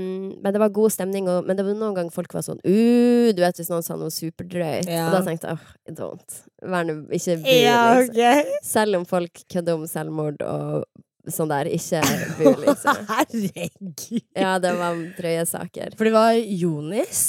men 0.42 0.54
det 0.54 0.62
var 0.62 0.72
god 0.76 0.94
stemning, 0.94 1.28
og, 1.32 1.48
men 1.48 1.58
det 1.58 1.66
var 1.66 1.76
noen 1.80 1.98
ganger 1.98 2.14
folk 2.14 2.34
var 2.36 2.46
sånn 2.46 2.62
uh, 2.62 3.28
Du 3.34 3.42
vet 3.44 3.60
hvis 3.60 3.70
noen 3.72 3.86
sa 3.86 3.98
noe 4.00 4.14
superdrøyt. 4.14 4.88
Ja. 4.90 5.08
Og 5.08 5.18
da 5.18 5.22
tenkte 5.26 5.52
jeg 5.52 5.60
åh, 5.60 5.68
don't. 6.00 6.40
Vær 6.70 6.88
nå 6.88 6.98
ikke 7.16 7.38
bu, 7.42 7.52
Ja, 7.54 7.84
liksom. 8.00 8.56
Selv 8.70 9.00
om 9.00 9.06
folk 9.08 9.44
kødder 9.52 9.78
om 9.80 9.86
selvmord 9.90 10.42
og 10.46 10.84
sånn 11.30 11.50
der, 11.52 11.68
ikke 11.70 12.02
bu, 12.38 12.50
liksom. 12.64 13.06
Herregud. 13.10 14.04
Ja, 14.36 14.58
det 14.62 14.74
var 14.78 15.00
drøye 15.18 15.46
saker. 15.48 15.96
For 15.98 16.08
det 16.08 16.14
var 16.16 16.36
Jonis. 16.38 17.24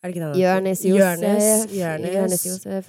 Er 0.00 0.08
det 0.08 0.16
ikke 0.16 0.26
den? 0.26 0.38
Jonis 0.40 0.84
Josef. 0.88 1.72
Jonis. 1.76 2.46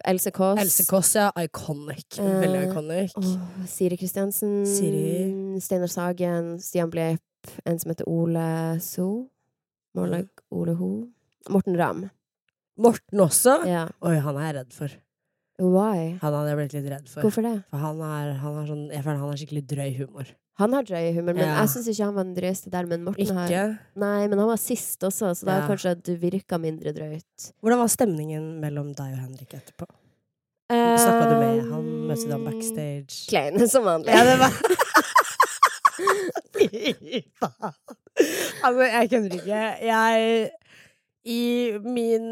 Else 0.07 0.31
Kåss. 0.31 0.61
Else 0.61 0.85
Kåss, 0.87 1.15
ja. 1.19 1.27
Iconic. 1.43 2.15
Veldig 2.15 2.61
iconic. 2.69 3.17
Uh, 3.17 3.33
oh, 3.33 3.65
Siri 3.67 3.97
Kristiansen. 3.99 4.61
Siri. 4.65 5.59
Steinar 5.59 5.91
Sagen. 5.91 6.53
Stian 6.63 6.89
Blipp 6.93 7.19
En 7.65 7.79
som 7.79 7.91
heter 7.91 8.07
Ole 8.07 8.79
So. 8.79 9.27
Morlag 9.97 10.29
Ole 10.51 10.77
Ho. 10.79 10.91
Morten 11.49 11.75
Ramm. 11.77 12.05
Morten 12.79 13.19
også? 13.19 13.57
Ja. 13.67 13.87
Oi, 14.07 14.15
han 14.23 14.37
er 14.39 14.47
jeg 14.47 14.55
redd 14.61 14.75
for. 14.77 14.99
Why? 15.61 16.13
Han 16.21 16.33
hadde 16.37 16.47
jeg 16.47 16.59
blitt 16.61 16.75
litt 16.77 16.87
redd 16.93 17.09
for. 17.11 17.25
Hvorfor 17.25 17.45
det? 17.45 17.57
For 17.69 17.83
han 17.83 17.99
er, 18.05 18.31
han 18.41 18.61
er 18.61 18.69
sånn 18.69 18.85
Jeg 18.89 19.03
føler 19.03 19.19
han 19.19 19.33
har 19.33 19.41
skikkelig 19.41 19.65
drøy 19.69 19.89
humor. 19.99 20.31
Han 20.61 20.73
har 20.77 20.85
drøy 20.87 21.09
humor, 21.15 21.33
men 21.33 21.43
Ja. 21.47 21.55
jeg 21.61 21.69
syns 21.73 21.87
ikke 21.91 22.05
han 22.05 22.15
var 22.15 22.23
den 22.27 22.35
drøyeste 22.37 22.69
der. 22.73 22.85
Men 22.89 23.03
Morten 23.07 23.35
har 23.37 23.49
Ikke? 23.49 23.79
Nei, 24.03 24.27
men 24.27 24.37
han 24.39 24.47
var 24.51 24.59
sist 24.61 25.01
også, 25.07 25.31
så 25.35 25.45
da 25.49 25.59
Ja. 25.61 25.67
kanskje 25.67 25.91
at 25.97 26.03
du 26.05 26.13
virka 26.21 26.57
mindre 26.61 26.93
drøyt. 26.93 27.51
Hvordan 27.63 27.81
var 27.81 27.89
stemningen 27.91 28.59
mellom 28.61 28.93
deg 28.93 29.13
og 29.17 29.19
Henrik 29.25 29.53
etterpå? 29.57 29.87
Snakka 30.71 31.25
du 31.27 31.35
med 31.41 31.65
han? 31.71 31.87
Møtte 32.07 32.27
du 32.29 32.31
ham 32.31 32.45
backstage? 32.47 33.27
Klein, 33.27 33.59
som 33.67 33.83
vanlig. 33.83 34.07
Ja, 34.15 34.23
det 34.23 34.37
var 34.39 34.51
Fy 36.55 37.21
faen. 37.39 37.73
Altså, 38.63 38.85
jeg 38.87 39.09
kødder 39.11 39.35
ikke. 39.39 39.61
Jeg 39.87 40.49
I 41.23 41.77
min 41.85 42.31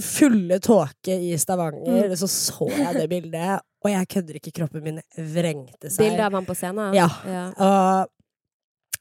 fulle 0.00 0.56
tåke 0.64 1.12
i 1.12 1.34
Stavanger 1.38 2.14
så 2.16 2.28
så 2.30 2.68
jeg 2.72 2.94
det 2.96 3.08
bildet, 3.10 3.60
og 3.84 3.90
jeg 3.92 4.08
kødder 4.14 4.38
ikke. 4.38 4.54
Kroppen 4.62 4.84
min 4.84 5.02
vrengte 5.34 5.90
seg. 5.90 6.06
Bildet 6.06 6.24
av 6.24 6.38
han 6.38 6.48
på 6.48 6.56
scenen? 6.56 6.96
Ja. 6.96 7.08
ja. 7.28 7.44
Og 7.60 8.08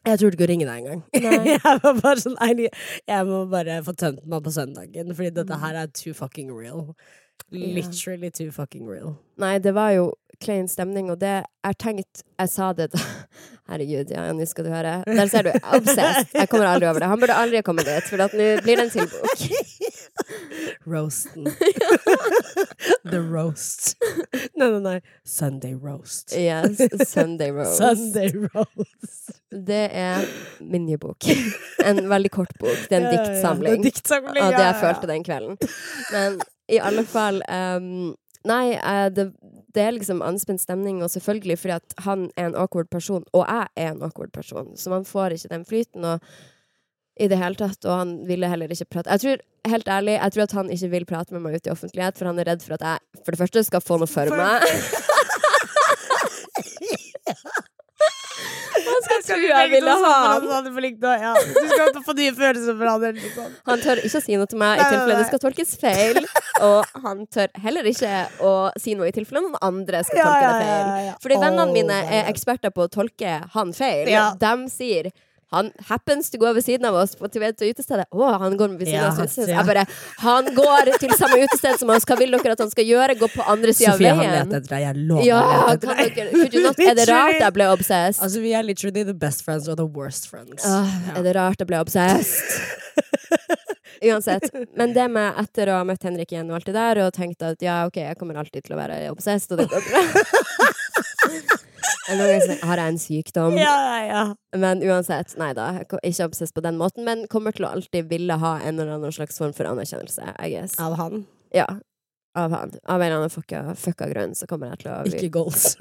jeg 0.08 0.19
turte 0.19 0.36
ikke 0.36 0.48
å 0.48 0.51
ringe 0.51 0.67
deg 0.67 0.84
engang. 0.84 1.01
Jeg 1.60 1.79
var 1.84 1.98
bare 2.00 2.22
sånn 2.24 2.38
Jeg 2.39 3.25
må 3.27 3.41
bare 3.51 3.81
få 3.84 3.93
tømt 4.00 4.24
meg 4.31 4.46
på 4.46 4.53
søndagen, 4.55 5.12
fordi 5.15 5.34
dette 5.36 5.58
her 5.60 5.81
er 5.81 5.91
too 5.91 6.15
fucking 6.15 6.51
real. 6.55 6.93
Ja. 7.50 7.67
Literally 7.79 8.31
too 8.31 8.51
fucking 8.51 8.88
real. 8.89 9.15
Nei, 9.39 9.58
det 9.60 9.72
var 9.74 9.91
jo 9.96 10.12
klein 10.39 10.67
stemning, 10.72 11.10
og 11.12 11.19
det 11.19 11.41
er 11.43 11.75
tenkt 11.79 12.22
Jeg 12.39 12.50
sa 12.51 12.69
det 12.74 12.89
da 12.93 13.01
Herregud, 13.69 14.10
ja, 14.10 14.24
nå 14.34 14.46
skal 14.50 14.65
du 14.65 14.72
høre. 14.74 14.96
Der 15.05 15.27
ser 15.29 15.46
du. 15.46 15.51
Obsessed. 15.62 16.31
Jeg 16.34 16.50
kommer 16.50 16.65
aldri 16.72 16.88
over 16.89 17.03
det. 17.03 17.10
Han 17.12 17.19
burde 17.22 17.36
aldri 17.38 17.60
komme 17.62 17.84
dit, 17.86 18.08
for 18.10 18.17
nå 18.17 18.25
blir 18.34 18.63
det 18.65 18.86
en 18.88 18.89
til 18.89 19.05
bok. 19.12 19.43
Roasten. 20.89 21.46
The 23.12 23.19
roast. 23.22 23.93
Nei, 24.58 24.72
nei, 24.72 24.79
nei. 24.88 24.96
Sunday 25.22 25.75
roast. 25.77 26.34
Yes. 26.34 26.81
Sunday 27.12 27.51
roast. 27.53 27.77
Sunday 27.77 28.34
roast. 28.50 29.38
Det 29.53 29.86
er 30.01 30.25
min 30.65 30.88
nye 30.89 30.98
bok. 30.98 31.29
En 31.86 32.01
veldig 32.10 32.31
kort 32.34 32.58
bok. 32.58 32.88
Det 32.89 32.98
er 32.98 33.03
en 33.03 33.10
Ja, 33.10 33.12
ja, 33.12 33.19
ja. 33.19 33.22
Det 33.22 33.29
er 33.29 33.36
diktsamling. 33.36 33.84
diktsamling, 33.86 34.43
av 34.48 34.55
det 34.55 34.63
ja, 34.63 34.65
jeg 34.65 34.74
ja, 34.74 34.79
ja. 34.79 34.81
følte 34.81 35.13
den 35.13 35.29
kvelden. 35.29 35.62
Men 36.10 36.41
i 36.70 36.80
alle 36.80 37.04
fall 37.08 37.42
um, 37.50 38.16
Nei, 38.48 38.72
eh, 38.78 39.10
det, 39.12 39.26
det 39.76 39.82
er 39.84 39.92
liksom 39.98 40.22
anspent 40.24 40.62
stemning, 40.64 41.02
og 41.04 41.10
selvfølgelig 41.12 41.58
fordi 41.60 41.74
at 41.76 41.96
han 42.06 42.22
er 42.40 42.46
en 42.48 42.56
awkward 42.56 42.88
person, 42.90 43.26
og 43.36 43.44
jeg 43.44 43.68
er 43.76 43.90
en 43.92 44.06
awkward 44.08 44.32
person, 44.32 44.70
så 44.80 44.94
man 44.94 45.04
får 45.06 45.36
ikke 45.36 45.52
den 45.52 45.66
flyten. 45.68 46.06
og 46.08 46.24
i 47.20 47.28
det 47.28 47.36
hele 47.36 47.58
tatt, 47.60 47.84
og 47.84 47.98
han 48.00 48.12
ville 48.30 48.48
heller 48.48 48.72
ikke 48.72 48.86
prate. 48.96 49.12
Jeg 49.12 49.20
tror, 49.20 49.42
helt 49.68 49.90
ærlig, 49.92 50.14
jeg 50.16 50.32
tror 50.32 50.44
at 50.46 50.54
han 50.56 50.70
ikke 50.72 50.88
vil 50.94 51.06
prate 51.10 51.36
med 51.36 51.44
meg 51.44 51.58
ute 51.60 51.68
i 51.68 51.74
offentlighet, 51.74 52.16
for 52.16 52.30
han 52.32 52.40
er 52.40 52.48
redd 52.48 52.64
for 52.64 52.78
at 52.78 52.86
jeg 52.88 53.24
for 53.26 53.36
det 53.36 53.42
første 53.42 53.64
skal 53.68 53.84
få 53.84 53.98
noe 54.00 54.08
for 54.08 54.32
For- 54.32 54.40
meg. 54.40 54.64
han 58.93 59.03
skal 59.05 59.22
tro 59.27 59.38
jeg 59.39 59.69
ville 59.74 59.96
ha 60.03 60.13
han. 60.34 60.41
Ja. 61.24 61.34
Du 61.39 61.67
skal 61.72 62.01
få 62.05 62.15
nye 62.17 62.34
følelser 62.38 62.77
for 62.79 62.89
han. 62.91 63.03
eller. 63.10 63.22
Han 63.69 63.79
tør 63.86 64.01
ikke 64.03 64.19
å 64.22 64.24
si 64.25 64.36
noe 64.39 64.50
til 64.51 64.60
meg 64.62 64.79
i 64.79 64.84
tilfelle 64.89 65.17
det 65.19 65.27
skal 65.29 65.43
tolkes 65.46 65.74
feil. 65.81 66.19
Og 66.65 66.86
han 67.05 67.25
tør 67.31 67.48
heller 67.63 67.88
ikke 67.93 68.13
å 68.43 68.53
si 68.79 68.96
noe 69.00 69.08
i 69.12 69.15
tilfelle 69.15 69.41
noen 69.46 69.58
andre 69.62 70.03
skal 70.08 70.17
tolke 70.25 70.51
det 70.51 70.60
feil. 70.65 70.91
Fordi 71.24 71.39
vennene 71.46 71.72
mine 71.75 72.00
er 72.19 72.29
eksperter 72.34 72.74
på 72.75 72.88
å 72.88 72.91
tolke 72.91 73.38
han 73.55 73.74
feil. 73.74 74.08
De 74.41 74.53
sier 74.74 75.12
han 75.50 75.72
happens 75.89 76.29
til 76.29 76.38
å 76.39 76.44
gå 76.44 76.50
ved 76.60 76.63
siden 76.65 76.86
av 76.86 76.96
oss 77.00 77.15
på 77.18 77.25
til 77.34 77.41
til 77.58 77.72
utestedet. 77.74 78.06
Å, 78.13 78.27
han 78.44 78.53
går 78.60 78.75
ved 78.77 78.86
siden 78.86 79.00
Ja, 79.00 79.08
av 79.10 79.18
oss 79.24 79.32
utestedet. 79.34 79.50
ja. 79.50 79.58
Jeg 79.63 79.65
bare 79.70 79.86
Han 80.22 80.50
går 80.56 80.91
til 81.01 81.13
samme 81.18 81.39
utested 81.41 81.79
som 81.82 81.89
han 81.89 82.01
skal 82.03 82.18
vil 82.22 82.32
dere 82.36 82.53
at 82.53 82.60
han 82.62 82.70
skal 82.70 82.86
gjøre? 82.86 83.15
Gå 83.18 83.29
på 83.34 83.46
andre 83.50 83.74
sida 83.74 83.94
av 83.96 83.98
Sofie, 83.98 84.12
han 84.13 84.20
veien? 84.20 84.36
leter 84.50 84.62
etter 84.62 84.75
deg. 84.75 84.82
Jeg 84.86 84.96
lover 85.10 85.25
Ja, 85.25 85.39
dere, 85.75 86.91
er 86.91 86.96
det 87.01 87.08
rart 87.10 87.39
jeg 87.41 87.53
ble 87.58 87.70
obsessed? 87.74 88.22
Altså, 88.24 88.44
vi 88.46 88.53
er 88.53 88.63
literally 88.68 89.03
the 89.03 89.13
best 89.25 89.41
friends 89.46 89.68
or 89.68 89.75
the 89.79 89.86
worst 89.88 90.29
friends. 90.29 90.62
Åh, 90.65 91.18
er 91.18 91.24
det 91.25 91.36
rart 91.36 91.60
jeg 91.60 91.68
ble 91.72 91.82
obsessed? 91.82 92.62
Uansett. 94.10 94.46
Men 94.79 94.94
det 94.96 95.10
med 95.12 95.34
etter 95.41 95.68
å 95.74 95.79
ha 95.82 95.84
møtt 95.88 96.06
Henrik 96.08 96.32
igjen 96.32 96.48
og 96.53 96.56
alt 96.60 96.70
det 96.70 96.75
der, 96.77 97.01
og 97.03 97.12
tenkt 97.18 97.41
at 97.44 97.60
ja, 97.65 97.82
OK, 97.89 97.98
jeg 98.00 98.15
kommer 98.22 98.38
alltid 98.39 98.63
til 98.70 98.77
å 98.77 98.79
være 98.79 99.01
obsessed, 99.12 99.51
og 99.51 99.60
det 99.60 99.68
går 99.74 99.82
bra. 99.89 100.03
Har 102.10 102.82
jeg 102.82 102.94
en 102.94 103.00
sykdom. 103.01 103.58
Ja, 103.60 103.75
ja, 103.86 104.00
ja. 104.08 104.24
Men 104.60 104.82
uansett, 104.86 105.36
nei 105.39 105.51
da. 105.58 105.68
Ikke 106.01 106.28
obsess 106.30 106.54
på 106.56 106.63
den 106.66 106.80
måten, 106.80 107.06
men 107.08 107.28
kommer 107.32 107.56
til 107.56 107.68
å 107.68 107.74
alltid 107.75 108.10
ville 108.10 108.39
ha 108.42 108.56
en 108.62 108.80
eller 108.80 108.98
annen 108.98 109.13
slags 109.16 109.38
form 109.42 109.54
for 109.58 109.70
anerkjennelse, 109.70 110.34
I 110.39 110.50
guess. 110.56 110.78
Av 110.82 110.98
han. 111.00 111.24
Ja. 111.56 111.68
Av 112.38 112.51
han. 112.54 112.74
Av 112.86 113.01
en 113.01 113.06
eller 113.08 113.22
annen 113.22 113.34
fucka, 113.34 113.63
fucka 113.78 114.10
grunn, 114.12 114.36
så 114.38 114.48
kommer 114.50 114.74
jeg 114.74 114.84
til 114.84 114.92
å 114.94 114.98
Ikke 115.10 115.32
goals. 115.39 115.72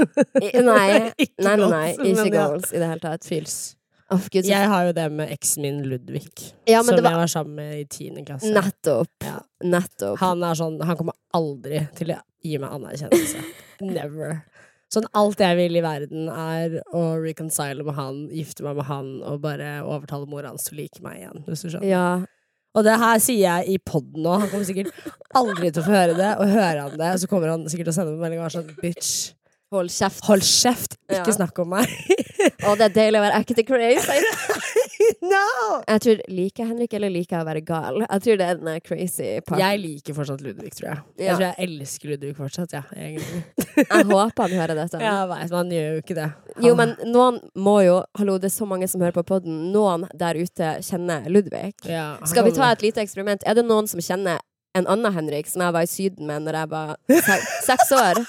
I, 0.40 0.52
Nei. 0.64 1.10
Ikke 1.24 1.44
Nei, 1.44 1.56
nei, 1.60 1.72
nei. 1.72 1.90
Ikke 2.12 2.30
goals 2.34 2.72
i 2.72 2.80
det 2.80 2.88
hele 2.92 3.04
tatt. 3.04 3.26
Feels. 3.28 3.58
Oh, 4.08 4.22
Gud, 4.32 4.40
så 4.46 4.48
Jeg 4.48 4.68
har 4.72 4.86
jo 4.88 4.92
det 4.96 5.04
med 5.12 5.32
eksen 5.34 5.66
min 5.66 5.82
Ludvig, 5.84 6.30
Ja, 6.64 6.80
som 6.80 6.96
var 6.96 7.10
jeg 7.10 7.18
var 7.20 7.28
sammen 7.28 7.58
med 7.60 7.74
i 7.76 7.84
tiende 7.92 8.22
klasse. 8.24 8.48
Nettopp. 8.54 9.10
Ja. 9.20 9.34
Nettopp. 9.68 10.16
Han 10.22 10.44
er 10.48 10.56
sånn, 10.56 10.78
han 10.80 10.96
kommer 10.96 11.16
aldri 11.36 11.82
til 11.98 12.14
å 12.14 12.22
gi 12.40 12.54
meg 12.62 12.72
anerkjennelse. 12.78 13.42
Never. 13.84 14.38
Sånn 14.88 15.04
alt 15.20 15.40
jeg 15.44 15.56
vil 15.58 15.76
i 15.76 15.82
verden 15.84 16.28
er 16.32 16.78
å 16.96 17.02
reconcile 17.20 17.84
med 17.84 17.94
han, 17.98 18.22
gifte 18.32 18.64
meg 18.64 18.78
med 18.78 18.86
han 18.88 19.10
og 19.28 19.42
bare 19.44 19.82
overtale 19.84 20.24
mora 20.30 20.48
hans 20.48 20.64
til 20.64 20.78
å 20.78 20.80
like 20.80 21.02
meg 21.04 21.18
igjen. 21.20 21.42
Hvis 21.44 21.64
du 21.66 21.68
skjønner. 21.74 21.88
Ja. 21.90 22.06
Og 22.78 22.84
det 22.86 22.94
her 23.00 23.18
sier 23.20 23.42
jeg 23.42 23.74
i 23.74 23.78
poden 23.84 24.22
nå. 24.24 24.36
Han 24.40 24.48
kommer 24.52 24.64
sikkert 24.68 24.92
aldri 25.36 25.70
til 25.72 25.82
å 25.82 25.86
få 25.88 25.92
høre 25.92 26.14
det, 26.16 26.30
og 26.40 26.52
hører 26.52 26.80
han 26.86 26.96
det, 27.00 27.10
så 27.20 27.28
kommer 27.28 27.52
han 27.52 27.66
sikkert 27.68 27.90
til 27.90 27.94
å 27.94 27.98
sende 27.98 28.14
meg 28.14 28.24
melding 28.24 28.40
og 28.40 28.46
være 28.48 28.56
sånn 28.60 28.80
bitch, 28.80 29.12
Hold 29.74 29.90
kjeft. 29.92 30.22
hold 30.24 30.46
kjeft, 30.48 30.94
ikke 31.10 31.26
Ja. 31.28 31.36
snakk 31.36 31.58
om 31.60 31.68
meg. 31.74 31.90
Å, 32.38 32.74
det 32.78 32.86
er 32.88 32.92
deilig 32.94 33.18
å 33.20 33.22
være 33.24 33.38
ekte 33.42 33.64
crazy. 33.66 34.18
no! 35.32 35.44
Jeg 35.88 36.02
tror 36.04 36.20
Liker 36.30 36.62
jeg 36.62 36.68
Henrik, 36.72 36.94
eller 36.98 37.12
liker 37.12 37.36
jeg 37.38 37.44
å 37.44 37.48
være 37.48 37.62
gal? 37.66 38.00
Jeg 38.04 38.24
tror 38.24 38.38
det 38.40 38.48
er 38.48 38.60
den 38.60 38.80
crazy 38.86 39.28
part. 39.46 39.60
Jeg 39.62 39.80
liker 39.82 40.16
fortsatt 40.16 40.42
Ludvig, 40.44 40.72
tror 40.76 40.88
jeg. 40.90 41.00
Ja. 41.18 41.24
Jeg 41.28 41.36
tror 41.38 41.46
jeg 41.48 41.68
elsker 41.68 42.12
Ludvig 42.12 42.34
fortsatt, 42.38 42.74
ja, 42.78 42.82
egentlig. 42.96 43.42
Jeg 43.78 44.06
håper 44.10 44.42
han 44.48 44.56
hører 44.58 44.74
dette. 44.80 44.98
Jeg 45.02 45.28
vet, 45.30 45.42
men 45.44 45.56
han 45.58 45.72
gjør 45.76 45.88
jo 45.92 46.02
ikke 46.02 46.16
det. 46.18 46.28
Jo, 46.66 46.74
men 46.78 46.94
noen 47.06 47.38
må 47.54 47.76
jo 47.86 48.00
Hallo, 48.18 48.34
det 48.42 48.48
er 48.50 48.54
så 48.56 48.66
mange 48.66 48.88
som 48.90 49.02
hører 49.04 49.14
på 49.14 49.22
podden. 49.28 49.68
Noen 49.74 50.06
der 50.18 50.38
ute 50.38 50.72
kjenner 50.82 51.26
Ludvig. 51.30 51.72
ja, 51.86 52.08
Skal 52.26 52.48
vi 52.48 52.54
ta 52.56 52.72
et 52.74 52.82
lite 52.82 53.02
eksperiment? 53.04 53.46
Er 53.46 53.58
det 53.58 53.66
noen 53.68 53.86
som 53.90 54.02
kjenner 54.02 54.42
en 54.76 54.86
annen 54.90 55.14
Henrik 55.14 55.48
som 55.50 55.62
jeg 55.64 55.74
var 55.74 55.86
i 55.86 55.90
Syden 55.90 56.26
med 56.28 56.44
når 56.46 56.58
jeg 56.60 56.70
var 56.74 56.96
seks 57.70 57.94
år? 57.96 58.20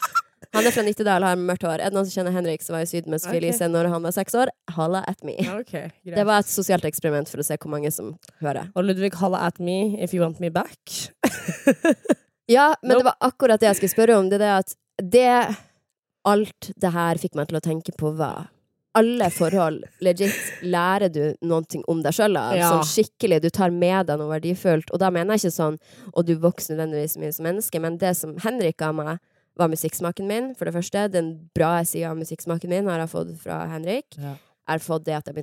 Han 0.55 0.65
er 0.65 0.73
fra 0.73 0.83
Nittedal, 0.85 1.25
har 1.27 1.39
mørkt 1.39 1.65
hår. 1.67 1.81
Er 1.83 1.91
det 1.91 1.97
noen 1.97 2.07
som 2.07 2.19
kjenner 2.21 2.35
Henrik 2.35 2.63
som 2.65 2.77
var 2.77 2.85
i 2.85 2.89
Syden 2.89 3.11
med 3.13 3.21
Sofie 3.21 3.37
Ok. 3.37 3.43
Elise 3.43 3.67
når 3.69 3.89
han 3.93 4.05
var 4.07 4.15
seks 4.15 4.37
år? 4.39 4.51
Halla 4.75 5.03
at 5.07 5.23
me. 5.27 5.35
Okay. 5.59 5.89
Det 6.03 6.25
var 6.25 6.43
et 6.43 6.51
sosialt 6.51 6.87
eksperiment 6.89 7.29
for 7.31 7.43
å 7.43 7.45
se 7.45 7.57
hvor 7.59 7.73
mange 7.73 7.91
som 7.93 8.15
hører. 8.43 8.71
Og 8.75 8.87
Ludvig, 8.87 9.13
halla 9.19 9.43
at 9.49 9.59
me 9.59 9.97
if 10.01 10.15
you 10.15 10.23
want 10.23 10.39
me 10.43 10.49
back. 10.49 10.79
Ja, 12.49 12.75
men 12.81 12.89
Nope. 12.89 12.99
det 12.99 13.05
var 13.05 13.15
akkurat 13.19 13.61
det 13.61 13.67
jeg 13.67 13.77
skulle 13.77 13.93
spørre 13.93 14.15
om. 14.17 14.29
Det 14.31 14.39
er 14.39 14.41
det 14.41 14.53
at 14.55 14.71
det 15.13 15.55
Alt 16.27 16.71
det 16.81 16.89
her 16.91 17.19
fikk 17.21 17.35
meg 17.37 17.47
til 17.47 17.57
å 17.59 17.61
tenke 17.63 17.93
på 17.95 18.09
var 18.17 18.49
alle 18.97 19.29
forhold, 19.31 19.83
legit, 20.03 20.33
lærer 20.65 21.11
du 21.13 21.21
noe 21.45 21.61
om 21.87 22.01
deg 22.03 22.15
sjøl 22.17 22.35
av. 22.41 22.55
Ja. 22.57 22.71
Sånn 22.73 22.87
skikkelig. 22.89 23.37
Du 23.43 23.49
tar 23.53 23.71
med 23.71 24.09
deg 24.09 24.17
noe 24.19 24.31
verdifullt. 24.33 24.89
Og 24.91 24.99
da 24.99 25.11
mener 25.13 25.37
jeg 25.37 25.45
ikke 25.45 25.55
sånn 25.55 25.77
og 26.11 26.25
du 26.27 26.33
vokser 26.41 26.73
nødvendigvis 26.75 27.15
mye 27.21 27.35
som 27.35 27.47
menneske, 27.47 27.81
men 27.83 27.99
det 28.01 28.15
som 28.17 28.33
Henrik 28.43 28.79
ga 28.81 28.89
meg, 28.97 29.21
var 29.59 29.71
musikksmaken 29.71 30.27
min, 30.29 30.51
for 30.55 30.65
det 30.69 30.73
første. 30.75 31.07
Den 31.11 31.33
bra 31.55 31.77
sida 31.87 32.11
av 32.13 32.19
musikksmaken 32.19 32.69
min 32.71 32.87
har 32.91 33.03
jeg 33.03 33.11
fått 33.13 33.35
fra 33.43 33.65
Henrik. 33.71 34.15
Ja. 34.17 34.35
At 34.69 34.85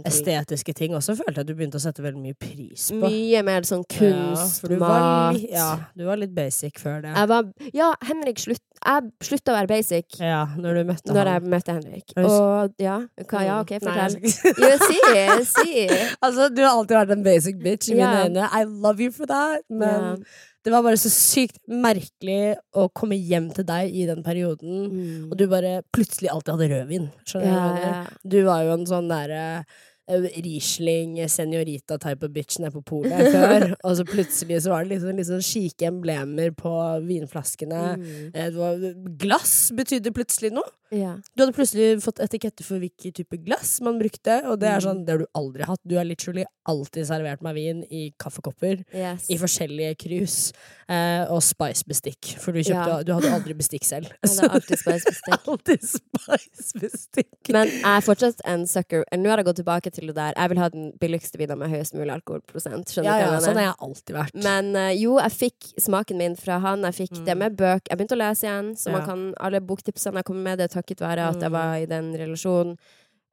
Estetiske 0.07 0.71
ting 0.77 0.93
også 0.95 1.17
følte 1.19 1.41
jeg 1.43 1.49
du 1.49 1.55
begynte 1.59 1.81
å 1.81 1.83
sette 1.83 2.03
veldig 2.05 2.21
mye 2.23 2.37
pris 2.39 2.85
på. 2.93 3.09
Mye 3.11 3.41
mer 3.47 3.67
sånn 3.67 3.83
kunst, 3.91 4.39
ja, 4.39 4.45
for 4.61 4.71
du 4.71 4.77
var, 4.79 5.01
mat 5.03 5.35
li 5.35 5.49
ja, 5.51 5.65
du 5.99 6.05
var 6.07 6.21
litt 6.21 6.31
basic 6.37 6.79
før 6.79 7.03
det. 7.03 7.15
Var 7.33 7.49
Ja, 7.75 7.89
Henrik 8.07 8.39
slutt 8.45 8.63
Jeg 8.87 9.11
slutta 9.27 9.51
å 9.51 9.57
være 9.57 9.71
basic. 9.73 10.19
Ja, 10.23 10.45
når 10.55 10.79
du 10.79 10.83
møtte 10.93 11.15
Når 11.17 11.31
jeg 11.33 11.51
møtte 11.57 11.75
Henrik. 11.75 12.13
Og 12.23 12.77
ja, 12.79 13.01
hva, 13.27 13.43
ja, 13.49 13.57
OK, 13.65 13.73
fortell. 13.83 14.15
skal 14.15 14.31
ikke- 14.31 14.55
Jo, 14.63 14.73
si, 14.87 15.47
si. 15.51 15.87
altså, 16.29 16.47
du 16.55 16.63
har 16.63 16.77
alltid 16.77 17.01
vært 17.01 17.17
en 17.17 17.25
basic 17.27 17.59
bitch 17.59 17.91
i 17.91 17.97
mine 17.99 18.29
øyne. 18.29 18.47
I 18.53 18.63
love 18.69 19.01
you 19.03 19.11
for 19.11 19.27
that. 19.27 19.65
Men 19.69 20.23
Ja. 20.23 20.55
Det 20.67 20.73
var 20.75 20.83
bare 20.83 20.99
så 20.99 21.11
sykt 21.15 21.61
merkelig 21.71 22.57
å 22.75 22.89
komme 22.91 23.15
hjem 23.15 23.53
til 23.55 23.65
deg 23.69 23.95
i 23.95 24.07
den 24.09 24.23
perioden, 24.27 24.89
Mm. 24.91 25.29
og 25.31 25.37
du 25.39 25.45
bare 25.47 25.77
plutselig 25.95 26.29
alltid 26.33 26.57
hadde 26.57 26.71
rødvin. 26.75 27.07
Skjønner 27.25 27.47
du 27.47 27.53
Ja, 27.55 27.87
ja. 27.87 28.07
Du 28.27 28.41
var 28.49 28.65
jo 28.67 28.73
en 28.75 28.87
sånn 28.91 29.07
derre 29.09 29.43
eh, 29.61 29.77
Riesling, 30.09 31.17
seniorita 31.29 31.99
type 31.99 32.23
of 32.27 32.31
bitch 32.33 32.59
nede 32.63 32.73
på 32.77 32.83
polet 32.87 33.33
før. 33.33 33.75
Og 33.87 33.97
så 33.99 34.05
plutselig 34.07 34.63
så 34.65 34.71
var 34.75 34.85
det 34.87 34.95
liksom 34.97 35.17
litt 35.19 35.29
sånn 35.31 35.43
skike 35.45 35.89
emblemer 35.91 36.53
på 36.57 36.73
vinflaskene. 37.07 37.83
Mm. 37.99 38.31
Eh, 38.33 38.51
Det 38.51 38.55
var, 38.57 38.89
glass 39.19 39.57
betydde 39.77 40.13
plutselig 40.15 40.53
noe. 40.55 40.69
Ja. 40.95 41.17
Du 41.35 41.43
hadde 41.43 41.53
plutselig 41.57 41.97
fått 42.05 42.21
etikette 42.23 42.63
for 42.63 42.79
hvilken 42.79 43.11
type 43.17 43.41
glass 43.43 43.81
man 43.83 43.97
brukte, 43.99 44.37
og 44.47 44.61
det 44.63 44.69
er 44.71 44.77
Mm. 44.79 44.85
sånn, 44.85 45.01
det 45.05 45.11
har 45.17 45.19
du 45.19 45.27
aldri 45.35 45.65
hatt. 45.67 45.81
Du 45.85 45.97
har 45.97 46.05
literally 46.07 46.45
alltid 46.65 47.07
servert 47.09 47.43
meg 47.43 47.55
vin 47.57 47.81
i 47.91 48.13
kaffekopper, 48.23 48.85
Yes. 48.95 49.27
i 49.29 49.35
forskjellige 49.37 49.97
krus, 49.99 50.53
eh, 50.89 51.25
og 51.29 51.43
spice-bestikk. 51.43 52.39
For 52.39 52.53
du, 52.53 52.61
kjøpte, 52.61 52.87
Ja. 52.87 53.03
du 53.03 53.13
hadde 53.15 53.33
aldri 53.35 53.55
bestikk 53.59 53.83
selv. 53.83 54.07
Hadde 54.23 54.49
alltid 54.49 54.79
spice-bestikk. 54.85 55.49
alltid 55.49 55.81
spice-bestikk. 55.83 57.51
Men 57.51 57.67
jeg 57.69 57.83
er 57.85 58.01
fortsatt 58.07 58.41
en 58.45 58.67
sucker. 58.67 59.05
Nå 59.13 59.29
har 59.29 59.39
jeg 59.39 59.47
gått 59.47 59.57
tilbake 59.65 59.91
til 59.93 59.96
det 60.05 60.15
der. 60.15 60.33
Jeg 60.37 60.49
vil 60.53 60.59
ha 60.59 60.69
den 60.69 60.93
billigste 61.01 61.39
vinen 61.39 61.59
med 61.59 61.71
høyest 61.71 61.95
mulig 61.95 62.13
alkoholprosent. 62.13 62.87
Skjønner 62.93 63.05
Ja, 63.09 63.19
ja, 63.19 63.27
hva 63.31 63.39
jeg 63.39 63.43
sånn 63.47 63.57
har 63.57 63.67
jeg 63.71 63.79
alltid 63.89 64.15
vært. 64.17 64.35
Men 64.45 64.77
uh, 64.77 64.91
jo, 64.93 65.17
jeg 65.19 65.33
fikk 65.33 65.71
smaken 65.81 66.17
min 66.19 66.37
fra 66.37 66.59
han. 66.61 66.83
Jeg 66.83 66.95
fikk 67.09 67.25
det 67.25 67.35
Mm. 67.35 67.39
med 67.39 67.57
bøk. 67.57 67.89
Jeg 67.89 67.97
begynte 67.99 68.17
å 68.17 68.21
lese 68.21 68.45
igjen, 68.45 68.77
så 68.77 68.93
man 68.93 69.05
kan 69.07 69.35
alle 69.41 69.61
boktipsene 69.61 70.15
jeg 70.21 70.25
kommer 70.25 70.43
med, 70.43 70.59
det 70.59 70.71
er 70.71 70.81
takket 70.83 71.01
være 71.01 71.29
at 71.31 71.41
jeg 71.41 71.51
Mm. 71.51 71.53
var 71.53 71.75
i 71.77 71.87
den 71.87 72.13
relasjonen. 72.15 72.77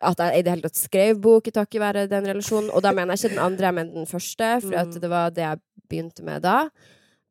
At 0.01 0.17
jeg 0.17 0.39
i 0.39 0.41
det 0.43 0.51
hele 0.51 0.61
tatt 0.61 0.75
skrev 0.75 1.21
bok 1.21 1.43
takket 1.45 1.79
være 1.79 2.07
den 2.09 2.25
relasjonen. 2.25 2.69
Og 2.73 2.81
da 2.81 2.91
mener 2.91 3.15
jeg 3.15 3.29
ikke 3.31 3.35
den 3.35 3.45
andre, 3.45 3.71
men 3.71 3.93
den 3.93 4.05
første, 4.05 4.61
for 4.61 4.71
Mm. 4.71 4.99
det 5.01 5.09
var 5.09 5.29
det 5.31 5.43
jeg 5.43 5.59
begynte 5.89 6.23
med 6.23 6.41
da. 6.41 6.69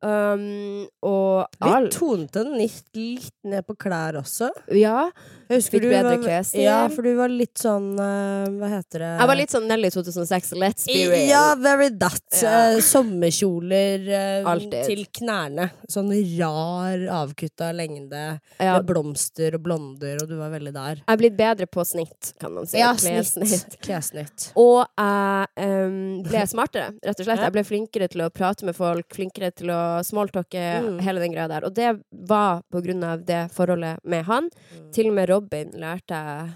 Um, 0.03 0.83
og 0.99 1.47
Vi 1.63 1.89
tonte 1.95 2.43
den 2.43 2.57
litt, 2.59 2.83
litt 2.97 3.37
ned 3.47 3.63
på 3.63 3.75
klær 3.79 4.17
også. 4.19 4.49
Ja. 4.75 5.07
Husker 5.47 5.83
du 5.83 5.87
bedre 5.91 6.17
klesstil. 6.19 6.65
Ja, 6.65 6.81
for 6.91 7.05
du 7.05 7.13
var 7.15 7.31
litt 7.31 7.59
sånn 7.61 7.93
uh, 7.99 8.47
Hva 8.57 8.69
heter 8.71 9.03
det? 9.03 9.11
Jeg 9.19 9.29
var 9.29 9.37
litt 9.37 9.53
sånn 9.53 9.67
Nelly 9.69 9.91
2006, 9.93 10.53
let's 10.59 10.87
be 10.89 11.05
real. 11.11 11.27
Ja, 11.29 11.43
very 11.59 11.89
that. 12.01 12.23
Ja. 12.39 12.53
Uh, 12.73 12.79
sommerkjoler 12.83 14.07
uh, 14.43 14.65
til 14.73 15.05
knærne. 15.19 15.69
Sånn 15.91 16.11
rar, 16.39 17.05
avkutta 17.21 17.71
lengde 17.75 18.23
Ja, 18.57 18.77
med 18.77 18.87
blomster 18.89 19.55
og 19.57 19.63
blonder, 19.67 20.23
og 20.23 20.31
du 20.31 20.35
var 20.39 20.51
veldig 20.53 20.73
der. 20.75 21.03
jeg 21.03 21.15
er 21.15 21.21
blitt 21.21 21.37
bedre 21.39 21.69
på 21.69 21.85
snitt, 21.87 22.33
kan 22.41 22.55
man 22.55 22.67
si. 22.67 22.79
Ja, 22.81 22.91
Klesnitt. 22.99 23.77
Klesnitt. 23.85 24.49
Og 24.59 24.83
jeg 24.83 25.87
um, 25.87 26.23
ble 26.25 26.45
smartere, 26.49 26.91
rett 26.99 27.19
og 27.19 27.29
slett. 27.29 27.43
Jeg 27.45 27.55
ble 27.55 27.65
flinkere 27.67 28.09
til 28.11 28.25
å 28.25 28.31
prate 28.33 28.67
med 28.67 28.77
folk, 28.77 29.07
flinkere 29.15 29.53
til 29.55 29.71
å 29.73 29.81
smalltalke, 30.01 30.63
Mm. 30.81 30.99
hele 31.05 31.19
den 31.19 31.31
greia 31.33 31.47
der. 31.47 31.63
Og 31.65 31.73
det 31.73 32.01
var 32.11 32.61
på 32.71 32.81
grunn 32.83 33.03
av 33.03 33.25
det 33.25 33.51
forholdet 33.51 33.99
med 34.03 34.25
han. 34.25 34.49
Til 34.91 35.07
og 35.09 35.13
med 35.13 35.29
Robin 35.29 35.71
lærte 35.77 36.09
jeg 36.17 36.53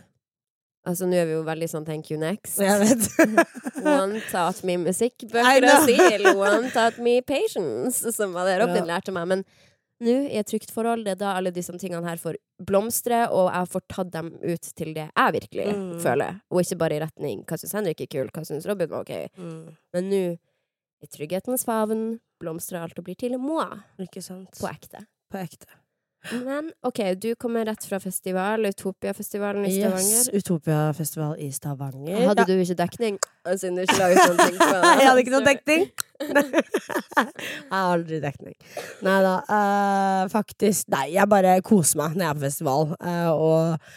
Altså, 0.87 1.03
nå 1.05 1.15
er 1.19 1.25
vi 1.25 1.33
jo 1.33 1.43
veldig 1.43 1.67
sånn 1.67 1.85
thank 1.85 2.09
you 2.09 2.17
next. 2.17 2.57
Jeg 2.63 2.79
vet. 2.79 3.09
One 3.83 4.21
taught 4.31 4.63
me 4.63 4.77
musikkbøker 4.77 5.65
og 5.67 5.81
stil. 5.83 6.27
One 6.31 6.69
taught 6.71 6.97
me 7.03 7.17
patience, 7.27 8.07
som 8.15 8.31
var 8.31 8.45
det 8.47 8.61
Robin 8.61 8.85
Ja. 8.87 8.93
lærte 8.95 9.11
meg. 9.11 9.27
Men 9.27 9.43
nå, 10.01 10.13
i 10.31 10.37
et 10.39 10.47
trygt 10.47 10.71
forhold, 10.71 11.03
det 11.03 11.11
er 11.17 11.19
da 11.25 11.33
alle 11.35 11.51
disse 11.51 11.73
tingene 11.75 12.07
her 12.07 12.15
får 12.15 12.37
blomstre, 12.63 13.25
og 13.29 13.51
jeg 13.51 13.67
får 13.73 13.81
tatt 13.89 14.11
dem 14.11 14.31
ut 14.41 14.61
til 14.79 14.93
det 14.93 15.09
jeg 15.11 15.33
virkelig 15.33 15.67
Mm. 15.75 15.99
føler. 15.99 16.39
Og 16.51 16.61
ikke 16.63 16.77
bare 16.77 16.93
i 16.95 16.99
retning 17.03 17.43
hva 17.45 17.57
syns 17.59 17.73
Henrik 17.73 17.99
er 18.01 18.05
kul, 18.07 18.29
hva 18.31 18.45
syns 18.47 18.65
Robin 18.65 18.87
var 18.89 19.01
ok. 19.01 19.27
Mm, 19.37 19.75
Men 19.93 20.09
nå, 20.09 20.37
i 21.03 21.09
trygghetens 21.11 21.65
favn, 21.67 22.19
blomstrer 22.41 22.85
alt 22.85 22.97
og 22.99 23.07
blir 23.07 23.17
til 23.19 23.37
moi. 23.41 23.67
ikke 24.01 24.23
sant. 24.25 24.55
På 24.59 24.69
ekte. 24.71 25.05
På 25.31 25.41
ekte. 25.41 25.69
Men 26.31 26.71
OK, 26.83 26.99
du 27.21 27.35
kommer 27.35 27.65
rett 27.65 27.85
fra 27.85 27.99
festival, 27.99 28.65
Utopiafestivalen 28.65 29.65
i 29.65 29.71
Stavanger. 29.77 30.17
Yes, 30.17 30.29
Utopiafestival 30.33 31.35
i 31.39 31.51
Stavanger. 31.51 32.25
Hadde 32.27 32.45
du 32.49 32.55
ikke 32.57 32.75
dekning? 32.81 33.19
Siden 33.53 33.77
du 33.77 33.85
ikke 33.85 33.99
laget 34.01 34.19
sånne 34.25 34.47
ting 34.49 34.57
på 34.59 34.67
Jeg 34.99 35.07
hadde 35.07 35.23
ikke 35.23 35.35
noe 35.35 35.45
dekning. 35.45 35.85
jeg 36.27 37.71
har 37.71 37.93
aldri 37.93 38.19
dekning. 38.23 38.57
Nei 39.05 39.17
da. 39.23 39.35
Uh, 39.47 40.25
faktisk 40.33 40.89
Nei, 40.91 41.05
jeg 41.15 41.31
bare 41.31 41.59
koser 41.65 42.01
meg 42.01 42.17
når 42.17 42.25
jeg 42.25 42.33
er 42.33 42.39
på 42.41 42.45
festival. 42.47 42.91
Uh, 42.97 43.31
og 43.31 43.89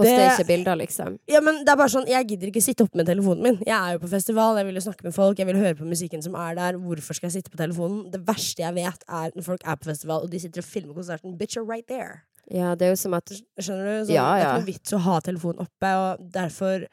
Poster 0.00 0.24
ikke 0.32 0.46
bilder, 0.48 0.78
liksom. 0.80 1.18
ja, 1.30 1.40
men 1.44 1.60
det 1.64 1.72
er 1.74 1.78
bare 1.80 1.92
sånn, 1.92 2.08
Jeg 2.10 2.26
gidder 2.32 2.50
ikke 2.50 2.62
sitte 2.64 2.86
oppe 2.86 2.96
med 3.00 3.06
telefonen 3.10 3.42
min. 3.46 3.58
Jeg 3.66 3.76
er 3.76 3.96
jo 3.96 4.02
på 4.02 4.10
festival, 4.12 4.56
jeg 4.60 4.66
vil 4.70 4.80
jo 4.80 4.84
snakke 4.88 5.06
med 5.06 5.14
folk, 5.16 5.38
jeg 5.38 5.46
vil 5.50 5.60
høre 5.60 5.76
på 5.78 5.88
musikken 5.88 6.22
som 6.24 6.34
er 6.40 6.56
der. 6.58 6.80
Hvorfor 6.80 7.16
skal 7.18 7.28
jeg 7.30 7.38
sitte 7.40 7.52
på 7.52 7.60
telefonen? 7.60 8.02
Det 8.12 8.22
verste 8.26 8.64
jeg 8.64 8.74
vet, 8.80 9.06
er 9.08 9.30
når 9.36 9.46
folk 9.52 9.62
er 9.66 9.78
på 9.80 9.90
festival 9.92 10.26
og 10.26 10.30
de 10.32 10.40
sitter 10.42 10.64
og 10.64 10.68
filmer 10.68 10.94
konserten. 10.98 11.38
Bitch, 11.38 11.56
you're 11.56 11.68
right 11.68 11.86
there. 11.88 12.22
Ja, 12.50 12.74
det 12.74 12.88
er 12.88 12.94
jo 12.96 12.98
som 12.98 13.14
at 13.14 13.30
Skjønner 13.30 13.86
du? 13.86 13.94
Sånn, 14.08 14.14
Ja, 14.16 14.26
Det 14.34 14.42
er 14.42 14.46
ikke 14.48 14.60
noe 14.64 14.70
vits 14.72 14.92
å 14.96 14.98
ha 15.06 15.20
telefonen 15.22 15.62
oppe, 15.62 15.90
og 16.02 16.24
derfor 16.34 16.86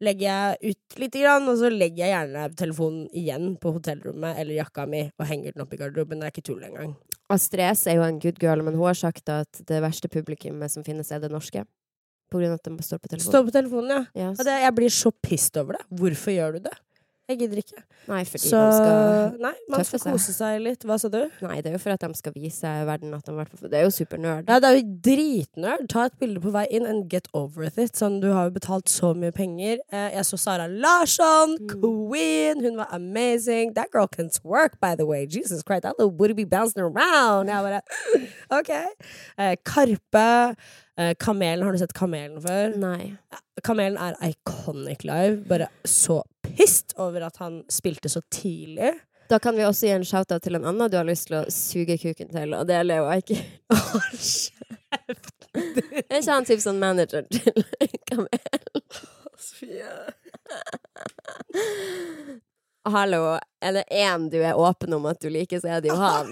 legger 0.00 0.26
jeg 0.30 0.72
ut 0.72 0.98
lite 1.02 1.20
grann, 1.20 1.48
og 1.50 1.58
så 1.60 1.68
legger 1.68 2.06
jeg 2.06 2.14
gjerne 2.14 2.44
telefonen 2.56 3.02
igjen 3.12 3.50
på 3.60 3.72
hotellrommet 3.74 4.38
eller 4.40 4.56
jakka 4.62 4.86
mi 4.88 5.02
og 5.10 5.26
henger 5.28 5.52
den 5.52 5.64
opp 5.66 5.74
i 5.74 5.80
garderoben. 5.80 6.20
Det 6.22 6.28
er 6.30 6.32
ikke 6.32 6.46
tull 6.46 6.62
engang. 6.64 6.94
Astrid 7.30 7.66
S 7.76 7.84
er 7.86 7.98
jo 7.98 8.06
en 8.06 8.18
good 8.22 8.40
girl, 8.42 8.62
men 8.64 8.74
hun 8.78 8.86
har 8.88 8.96
sagt 8.98 9.28
at 9.28 9.60
det 9.68 9.82
verste 9.84 10.08
publikummet 10.10 10.72
som 10.72 10.82
finnes, 10.86 11.10
er 11.12 11.20
det 11.22 11.30
norske. 11.30 11.66
På 12.30 12.38
grunn 12.38 12.54
av 12.54 12.60
at 12.60 12.68
de 12.68 12.86
står 12.86 13.00
på 13.02 13.10
telefonen. 13.10 13.32
Står 13.32 13.48
på 13.48 13.54
telefonen, 13.56 13.90
ja. 14.14 14.30
Yes. 14.30 14.44
Jeg 14.46 14.74
blir 14.76 14.94
så 14.94 15.10
pissed 15.22 15.58
over 15.60 15.78
det. 15.78 15.84
Hvorfor 16.00 16.34
gjør 16.36 16.56
du 16.58 16.64
det? 16.68 16.76
Jeg 17.30 17.38
gidder 17.38 17.60
ikke. 17.62 17.82
nei, 18.10 18.20
fordi 18.26 18.48
Så 18.50 18.58
de 18.58 18.72
skal 18.74 19.36
Nei, 19.44 19.52
man 19.70 19.80
tøffe 19.84 19.98
skal 20.00 20.14
kose 20.16 20.32
seg 20.34 20.60
litt. 20.64 20.82
Hva 20.88 20.96
sa 20.98 21.08
du? 21.12 21.20
Nei, 21.44 21.60
det 21.62 21.70
er 21.70 21.76
jo 21.76 21.80
for 21.84 21.94
at 21.94 22.02
de 22.02 22.18
skal 22.18 22.34
vise 22.34 22.72
verden 22.88 23.12
at 23.14 23.22
de 23.28 23.30
har 23.36 23.44
vært 23.44 23.60
Det 23.70 23.78
er 23.78 23.84
jo 23.86 23.92
supernerd. 23.94 24.48
Ja, 24.50 24.58
det 24.58 24.70
er 24.72 24.78
jo 24.80 24.96
dritnerd. 25.06 25.86
Ta 25.92 26.06
et 26.08 26.16
bilde 26.18 26.42
på 26.42 26.50
vei 26.54 26.64
inn 26.74 26.86
and 26.90 27.06
get 27.12 27.28
over 27.32 27.62
with 27.62 27.78
it. 27.78 27.94
Sånn, 28.00 28.18
du 28.20 28.32
har 28.34 28.48
jo 28.50 28.54
betalt 28.58 28.90
så 28.90 29.12
mye 29.14 29.30
penger. 29.36 29.78
Eh, 29.92 30.10
jeg 30.16 30.26
så 30.26 30.38
Sara 30.42 30.66
Larsson, 30.66 31.56
Mm. 31.60 31.70
queen. 32.10 32.64
Hun 32.64 32.76
var 32.82 32.88
amazing. 32.92 33.74
That 33.74 33.92
girl 33.92 34.08
can 34.08 34.28
work, 34.42 34.80
by 34.80 34.94
the 34.96 35.06
way. 35.06 35.26
Jesus 35.26 35.62
Christ, 35.62 35.82
that 35.82 35.98
little 35.98 36.10
booty 36.10 36.34
be 36.34 36.44
bouncing 36.44 36.82
around. 36.82 37.48
Jeg 37.48 37.62
bare 37.62 37.80
OK. 38.58 38.70
Eh, 39.38 39.54
Karpe. 39.64 40.56
Eh, 40.98 41.14
Kamelen, 41.14 41.62
har 41.64 41.72
du 41.72 41.78
sett 41.78 41.94
Kamelen 41.94 42.42
før? 42.42 42.74
Nei. 42.76 43.12
Kamelen 43.64 43.96
er 43.96 44.16
iconic 44.26 45.04
live. 45.04 45.44
Bare 45.48 45.68
så 45.86 46.22
pissed 46.56 46.94
over 46.96 47.26
at 47.26 47.36
han 47.42 47.62
spilte 47.68 48.08
så 48.08 48.20
tidlig. 48.32 48.92
Da 49.30 49.38
kan 49.38 49.54
vi 49.56 49.62
også 49.64 49.86
gi 49.86 49.92
en 49.94 50.04
shout-out 50.04 50.42
til 50.42 50.58
en 50.58 50.64
annen 50.66 50.90
du 50.90 50.96
har 50.98 51.06
lyst 51.06 51.28
til 51.28 51.36
å 51.38 51.44
suge 51.54 51.94
kuken 52.02 52.32
til, 52.32 52.54
og 52.56 52.66
det 52.66 52.74
er 52.80 52.86
Leo 52.88 53.06
Eiki. 53.12 53.38
Er 56.10 56.18
ikke 56.20 56.32
han 56.34 56.46
typ 56.46 56.60
sånn 56.62 56.78
manager 56.82 57.24
til 57.30 57.64
Kamel? 58.10 58.28
Hallo, 62.90 63.38
er 63.62 63.74
det 63.76 63.84
én 63.90 64.28
du 64.30 64.38
er 64.40 64.58
åpen 64.58 64.94
om 64.94 65.06
at 65.10 65.20
du 65.22 65.28
liker, 65.30 65.60
så 65.62 65.76
er 65.76 65.82
det 65.84 65.90
jo 65.90 65.98
han. 65.98 66.30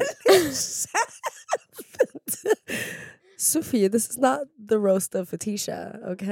Sofie, 3.39 3.89
this 3.89 4.09
is 4.11 4.19
not 4.19 4.49
the 4.59 4.79
roast 4.79 5.15
of 5.15 5.31
Fetisha, 5.31 5.99
OK? 6.11 6.27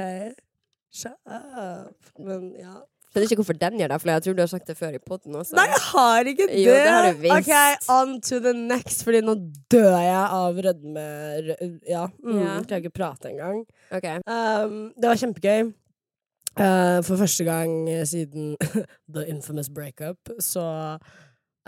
Shut 0.90 1.18
up. 1.26 2.10
Men 2.18 2.54
ja. 2.58 2.80
Jeg 3.16 3.22
vet 3.24 3.30
ikke 3.32 3.40
hvorfor 3.42 3.58
den 3.58 3.78
gjør 3.80 3.88
det, 3.94 3.98
for 4.02 4.10
jeg 4.12 4.22
tror 4.26 4.34
du 4.36 4.42
har 4.42 4.50
sagt 4.52 4.66
det 4.70 4.76
før 4.76 4.94
i 4.98 5.00
poden 5.00 5.34
også. 5.40 5.56
Nei, 5.56 5.64
jeg 5.72 5.82
har 5.88 6.30
ikke 6.32 6.46
det! 6.50 6.60
Jo, 6.66 6.74
det 6.76 6.92
har 6.92 7.06
du 7.10 7.22
visst. 7.24 7.36
OK, 7.36 7.88
on 7.96 8.14
to 8.20 8.38
the 8.44 8.52
next, 8.52 9.02
Fordi 9.08 9.22
nå 9.24 9.34
dør 9.72 9.96
jeg 9.96 10.22
av 10.40 10.60
rødme... 10.68 11.06
rø- 11.48 11.70
Ja. 11.88 12.04
Mm, 12.22 12.38
yeah. 12.42 12.60
Klarer 12.68 12.84
ikke 12.84 12.92
å 12.92 12.98
prate 13.00 13.32
engang. 13.32 13.62
Ok. 13.96 14.06
Um, 14.28 14.76
det 15.00 15.08
var 15.12 15.20
kjempegøy. 15.24 15.72
Uh, 16.56 17.02
for 17.04 17.16
første 17.20 17.44
gang 17.44 17.72
siden 18.08 18.54
the 19.14 19.26
infamous 19.28 19.68
breakup, 19.68 20.16
så 20.40 20.62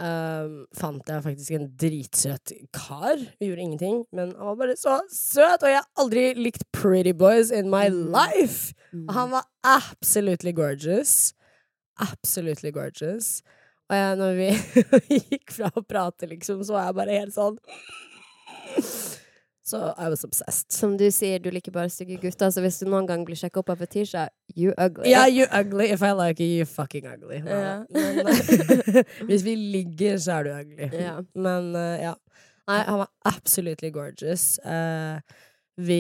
um, 0.01 0.55
fant 0.77 1.11
jeg 1.13 1.25
faktisk 1.27 1.51
en 1.59 1.67
dritsøt 1.81 2.53
kar. 2.73 3.21
Vi 3.41 3.51
gjorde 3.51 3.65
ingenting, 3.67 3.99
men 4.17 4.33
han 4.37 4.47
var 4.53 4.57
bare 4.63 4.77
så 4.81 4.99
søt! 5.13 5.61
Og 5.65 5.69
jeg 5.73 5.81
har 5.83 5.89
aldri 6.05 6.29
likt 6.41 6.65
pretty 6.73 7.13
boys 7.13 7.51
in 7.51 7.69
my 7.73 7.89
Mm. 7.93 8.13
life! 8.17 8.73
Mm. 8.93 9.05
Og 9.09 9.15
han 9.19 9.31
var 9.37 9.45
absolutely 9.65 10.53
gorgeous. 10.57 11.35
Absolutely 11.99 12.73
gorgeous. 12.75 13.43
Og 13.89 13.97
jeg, 13.97 14.17
når 14.21 14.35
vi 14.37 14.49
gikk 15.33 15.55
fra 15.57 15.71
å 15.73 15.85
prate, 15.85 16.29
liksom, 16.29 16.61
så 16.67 16.77
var 16.77 16.91
jeg 16.91 16.99
bare 16.99 17.21
helt 17.23 17.35
sånn 17.35 17.57
Så 19.69 19.81
I 20.01 20.09
was 20.09 20.25
obsessed. 20.25 20.71
Som 20.73 20.97
du 21.01 21.07
sier, 21.13 21.41
du 21.45 21.51
liker 21.53 21.73
bare 21.73 21.93
stygge 21.93 22.17
gutter, 22.23 22.53
så 22.53 22.63
hvis 22.65 22.79
du 22.81 22.87
noen 22.89 23.09
gang 23.09 23.25
blir 23.29 23.37
sjekka 23.37 23.61
opp 23.61 23.73
av 23.73 23.83
Fetisha, 23.83 24.29
you 24.57 24.73
ugly. 24.81 25.11
Yeah, 25.11 25.27
you 25.29 25.45
ugly. 25.53 25.91
If 25.93 26.01
I 26.03 26.13
like 26.17 26.41
you, 26.41 26.61
you 26.61 26.69
fucking 26.69 27.05
ugly. 27.09 27.43
Ja. 27.45 27.83
Men, 27.93 28.31
hvis 29.29 29.45
vi 29.45 29.57
ligger, 29.57 30.17
så 30.25 30.39
er 30.39 30.49
du 30.49 30.55
ugly. 30.55 30.89
Yeah. 30.89 31.21
Men 31.37 31.75
uh, 31.77 32.01
ja. 32.01 32.15
Nei, 32.69 32.81
han 32.85 32.99
var 33.01 33.13
absolutely 33.29 33.91
gorgeous. 33.93 34.59
Eh, 34.59 35.21
vi 35.79 35.99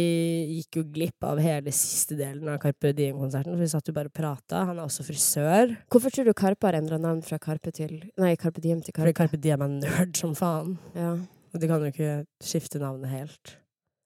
gikk 0.59 0.81
jo 0.81 0.83
glipp 0.91 1.23
av 1.29 1.39
hele 1.43 1.71
siste 1.75 2.17
delen 2.19 2.49
av 2.51 2.59
Carpe 2.63 2.91
Diem-konserten, 2.99 3.55
for 3.55 3.63
vi 3.63 3.71
satt 3.71 3.87
jo 3.91 3.95
bare 3.95 4.11
og 4.11 4.17
prata. 4.17 4.65
Han 4.67 4.79
er 4.81 4.89
også 4.89 5.07
frisør. 5.07 5.77
Hvorfor 5.93 6.15
tror 6.15 6.27
du 6.27 6.35
Karpe 6.35 6.67
har 6.67 6.79
endra 6.81 6.99
navn 6.99 7.23
fra 7.23 7.39
Karpe 7.43 7.71
til 7.75 7.95
Nei, 8.19 8.35
Carpe 8.41 8.63
Diem 8.65 8.83
til 8.83 8.95
Fordi 8.97 9.15
Karpe? 9.15 9.29
Carpe 9.37 9.43
Diem 9.45 9.63
er 9.63 9.75
nerd 9.77 10.19
som 10.19 10.35
faen. 10.39 10.75
Ja, 10.99 11.15
Og 11.55 11.63
de 11.63 11.71
kan 11.71 11.81
jo 11.85 11.93
ikke 11.93 12.25
skifte 12.45 12.83
navnet 12.83 13.13
helt. 13.13 13.55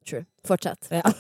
True. 0.05 0.25
Fortsett. 0.45 0.89
Ja. 0.91 1.03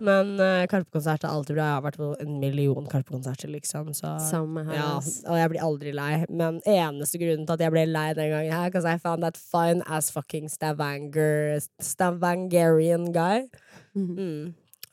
Men 0.00 0.32
uh, 0.40 0.64
Karpe-konsert 0.70 1.24
er 1.24 1.32
alltid 1.34 1.56
bra. 1.58 1.66
Jeg 1.68 1.76
har 1.76 1.84
vært 1.84 1.98
på 2.00 2.08
en 2.24 2.38
million 2.40 2.86
Karpe-konserter, 2.88 3.50
liksom. 3.52 3.90
Så 3.96 4.14
Samme 4.30 4.64
her. 4.68 4.78
Ja, 4.78 4.88
og 5.28 5.36
jeg 5.40 5.52
blir 5.52 5.64
aldri 5.66 5.92
lei. 5.96 6.12
Men 6.30 6.62
eneste 6.64 7.20
grunnen 7.20 7.44
til 7.48 7.56
at 7.58 7.64
jeg 7.66 7.74
ble 7.74 7.84
lei 7.90 8.06
den 8.16 8.32
gangen 8.32 8.54
her, 8.56 8.70
because 8.72 8.88
I 8.88 8.96
found 9.02 9.26
that 9.26 9.36
fine 9.40 9.84
as 9.86 10.08
fucking 10.14 10.48
Stavanger 10.52 11.60
Stavangerian 11.84 13.10
guy. 13.12 13.46
Mhm. 13.94 14.16
Mm. 14.16 14.50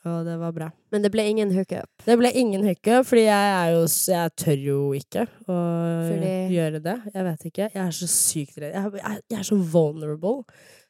Og 0.07 0.21
det 0.23 0.37
var 0.39 0.53
bra. 0.55 0.67
Men 0.93 1.03
det 1.03 1.09
ble 1.11 1.23
ingen 1.27 1.49
hookup. 1.51 1.89
Det 2.05 2.15
ble 2.19 2.29
ingen 2.39 2.63
hookup, 2.63 3.03
fordi 3.09 3.25
jeg 3.25 3.47
er 3.57 3.73
jo 3.73 3.81
Jeg 4.13 4.31
tør 4.39 4.61
jo 4.63 4.77
ikke 4.95 5.25
å 5.49 5.57
Fordi- 6.07 6.53
gjøre 6.53 6.79
det. 6.83 6.93
Jeg 7.13 7.23
vet 7.27 7.45
ikke. 7.49 7.69
Jeg 7.73 7.81
er 7.87 7.91
så 7.97 8.07
sykt 8.07 8.57
redd. 8.61 8.71
Jeg, 8.77 8.91
jeg, 9.01 9.21
jeg 9.33 9.39
er 9.39 9.43
så 9.49 9.57
vulnerable. 9.73 10.45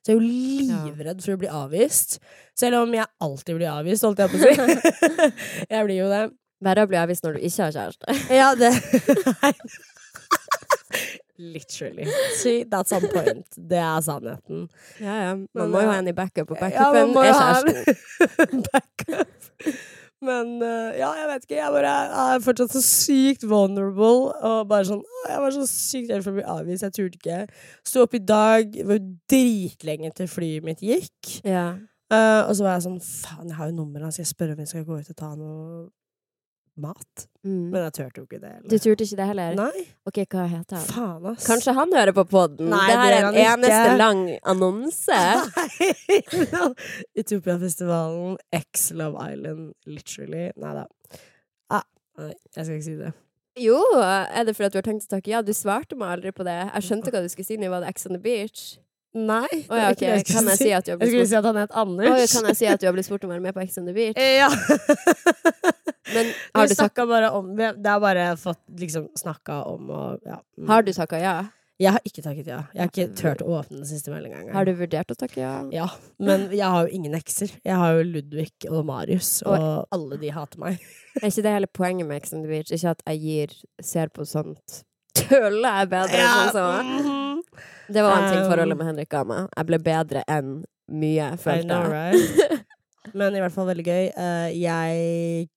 Så 0.08 0.14
jeg 0.14 0.22
er 0.24 0.24
jo 0.24 0.88
livredd 0.96 1.20
for 1.20 1.36
å 1.36 1.40
bli 1.42 1.50
avvist. 1.52 2.14
Selv 2.56 2.80
om 2.86 2.94
jeg 2.96 3.04
alltid 3.20 3.58
blir 3.60 3.68
avvist, 3.74 4.06
holdt 4.08 4.22
jeg 4.24 4.32
på 4.32 4.38
å 4.40 4.40
si. 4.40 4.52
jeg 5.74 5.82
blir 5.90 5.98
jo 6.00 6.08
det. 6.14 6.22
Verre 6.64 6.86
å 6.88 6.90
bli 6.90 6.98
avvist 6.98 7.26
når 7.28 7.36
du 7.36 7.44
ikke 7.44 7.68
har 7.68 7.76
kjæreste. 7.76 8.16
Ja, 8.34 8.48
det 8.56 8.72
Literally. 11.38 12.08
See, 12.40 12.64
that's 12.64 12.92
on 12.96 13.04
point. 13.14 13.46
Det 13.58 13.78
er 13.78 14.00
sannheten. 14.02 14.64
Ja, 14.98 15.18
ja. 15.22 15.34
Man 15.54 15.70
må 15.70 15.84
jo 15.84 15.90
eh, 15.90 15.92
ha 15.92 16.00
en 16.02 16.10
i 16.10 16.16
backup, 16.18 16.50
og 16.56 16.58
Ja, 16.58 16.88
backupen 16.88 17.14
må 17.14 17.22
er 17.22 17.36
kjæresten. 17.38 17.76
en 18.48 18.64
backup. 18.72 19.30
Men 20.26 20.56
eh, 20.66 20.98
ja, 20.98 21.12
jeg 21.20 21.28
vet 21.30 21.44
ikke. 21.46 21.58
Jeg 21.60 21.74
bare 21.76 21.92
er 22.24 22.42
fortsatt 22.46 22.74
så 22.74 22.82
sykt 22.84 23.46
vulnerable. 23.50 24.32
Og 24.34 24.70
bare 24.70 24.88
sånn 24.90 25.04
Jeg 25.28 25.44
var 25.44 25.54
så 25.54 25.68
sykt 25.70 26.14
redd 26.14 26.26
for 26.26 26.34
å 26.34 26.40
bli 26.40 26.48
avvist. 26.56 26.88
Jeg 26.88 26.96
turte 26.96 27.22
ikke. 27.22 27.44
Sto 27.86 28.06
opp 28.08 28.18
i 28.18 28.24
dag, 28.24 28.72
det 28.74 28.88
var 28.88 29.04
dritlenge 29.30 30.14
til 30.18 30.32
flyet 30.32 30.66
mitt 30.66 30.82
gikk. 30.86 31.38
Ja. 31.46 31.70
Uh, 32.08 32.48
og 32.48 32.54
så 32.56 32.64
var 32.64 32.78
jeg 32.78 32.86
sånn 32.86 33.02
Faen, 33.04 33.50
jeg 33.52 33.58
har 33.60 33.70
jo 33.70 33.78
nummeret 33.82 34.08
hans. 34.08 34.20
Jeg 34.22 34.30
spørre 34.30 34.56
om 34.56 34.62
vi 34.62 34.70
skal 34.70 34.88
gå 34.88 35.00
ut 35.02 35.14
og 35.14 35.20
ta 35.20 35.34
noe 35.36 35.88
mat? 36.82 37.26
Mm. 37.48 37.70
Men 37.74 37.86
jeg 37.88 37.94
turte 37.98 38.22
jo 38.22 38.26
ikke 38.28 38.40
det. 38.42 38.52
Du 38.70 38.76
turte 38.78 39.06
ikke 39.06 39.20
det 39.20 39.28
heller? 39.30 39.58
Nei. 39.58 39.84
Ok, 40.10 40.20
hva 40.34 40.48
heter 40.52 40.78
han? 40.80 40.88
Faen, 40.90 41.28
ass. 41.32 41.46
Kanskje 41.48 41.74
han 41.78 41.94
hører 41.96 42.16
på 42.18 42.26
podden? 42.30 42.72
Nei, 42.74 42.88
det 42.90 42.98
her 43.00 43.16
er 43.18 43.28
en 43.30 43.40
eneste 43.44 43.84
ikke. 43.84 44.00
lang 44.02 44.24
annonse. 44.54 45.22
Nei 46.56 47.22
Utopiafestivalen 47.22 48.38
X 48.56 48.90
Love 48.98 49.22
Island, 49.32 49.72
literally. 49.86 50.50
Nei 50.58 50.74
da. 50.82 50.88
Ah, 51.70 51.86
nei, 52.20 52.34
jeg 52.34 52.68
skal 52.68 52.76
ikke 52.76 52.90
si 52.90 52.98
det. 53.00 53.14
Jo, 53.58 53.80
er 53.98 54.44
det 54.46 54.54
fordi 54.54 54.76
du 54.76 54.78
har 54.78 54.86
tenkt 54.86 55.08
å 55.08 55.16
takke 55.16 55.32
ja? 55.34 55.42
Du 55.42 55.54
svarte 55.58 55.98
meg 55.98 56.18
aldri 56.18 56.34
på 56.36 56.46
det. 56.46 56.60
Jeg 56.68 56.86
skjønte 56.90 57.14
hva 57.14 57.24
du 57.26 57.32
skulle 57.34 57.48
si 57.48 57.58
nå. 57.58 57.72
Var 57.74 57.86
det 57.86 57.96
X 57.96 58.06
on 58.10 58.14
the 58.18 58.22
Beach? 58.22 58.68
Nei. 59.18 59.66
Oh, 59.70 59.78
ja, 59.78 59.90
ok. 59.92 60.04
Kan 60.28 60.50
jeg 60.52 60.60
si 60.60 60.70
at 60.76 60.86
du 60.86 60.94
har 60.94 61.02
Jeg 61.02 61.10
skulle 61.14 61.28
si 61.32 61.38
at 61.40 61.48
han 61.50 61.58
het 61.58 61.74
Anders. 61.74 62.36
Kan 62.36 62.50
jeg 62.52 62.60
si 62.60 62.70
at 62.70 62.82
du 62.82 62.86
har 62.86 62.94
blitt 62.94 63.08
spurt 63.08 63.26
om 63.26 63.32
å 63.32 63.36
være 63.38 63.46
med 63.48 63.56
på 63.56 63.64
Ex 63.64 63.80
on 63.82 63.90
the 63.90 63.96
Beach? 63.98 64.18
Ja. 64.38 64.50
Men 66.14 66.30
Har 66.56 66.68
du 66.70 66.76
snakka 66.76 67.04
bare 67.06 67.30
om 67.36 67.50
Det 67.58 67.74
det 67.84 67.90
har 67.90 68.00
bare 68.00 68.38
fått 68.40 68.62
liksom 68.80 69.10
snakka 69.16 69.64
om 69.68 69.90
og 69.92 70.20
ja. 70.24 70.38
Mm. 70.58 70.70
har 70.70 70.86
du 70.86 70.94
takka 70.94 71.20
ja? 71.20 71.38
Jeg 71.78 71.94
har 71.94 72.06
ikke 72.10 72.24
takket 72.26 72.48
ja. 72.50 72.62
Jeg 72.74 72.82
har 72.82 72.90
ikke 72.90 73.16
turt 73.20 73.42
å 73.46 73.60
åpne 73.60 73.84
den 73.84 73.86
siste 73.86 74.10
meldinga 74.10 74.40
engang. 74.40 74.56
Har 74.56 74.66
du 74.66 74.72
vurdert 74.80 75.12
å 75.14 75.18
takke 75.20 75.44
ja? 75.44 75.52
Ja, 75.70 75.86
men 76.18 76.48
jeg 76.50 76.66
har 76.66 76.88
jo 76.88 76.98
ingen 76.98 77.14
ekser. 77.14 77.54
Jeg 77.62 77.78
har 77.78 78.00
jo 78.00 78.08
Ludvig 78.08 78.66
og 78.72 78.82
Marius, 78.88 79.44
og 79.46 79.60
og 79.60 79.94
alle 79.94 80.18
de 80.24 80.32
hater 80.34 80.64
meg. 80.64 80.82
Er 81.22 81.30
ikke 81.30 81.46
det 81.46 81.54
hele 81.54 81.70
poenget 81.70 82.10
med 82.10 82.18
Ex 82.18 82.34
on 82.34 82.42
the 82.42 82.50
Beach? 82.50 82.74
Ikke 82.74 82.96
at 82.96 83.06
jeg 83.06 83.22
gir 83.22 83.54
ser 83.86 84.10
på 84.10 84.26
sånt 84.26 84.82
Tull 85.18 85.66
er 85.66 85.88
bedre 85.90 86.18
enn 86.18 86.34
sånn 86.34 86.52
som 86.58 86.92
mhm. 86.96 87.27
Det 87.88 88.04
var 88.04 88.18
en 88.18 88.26
ting 88.32 88.42
Um, 88.44 88.50
forholdet 88.52 88.78
med 88.78 88.88
Henrik 88.90 89.10
ga 89.14 89.24
meg. 89.28 89.48
Jeg 89.56 89.68
ble 89.70 89.80
bedre 89.84 90.24
enn 90.28 90.58
mye, 90.88 91.30
følte 91.42 91.78
jeg. 91.78 91.92
right? 91.92 92.66
Men 93.18 93.36
i 93.38 93.40
hvert 93.44 93.56
fall 93.56 93.70
veldig 93.70 93.86
gøy. 93.88 94.10
Eh, 94.12 94.50
jeg 94.60 95.48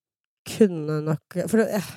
kunne 0.50 1.00
nok 1.04 1.40
For 1.50 1.62
eh, 1.64 1.88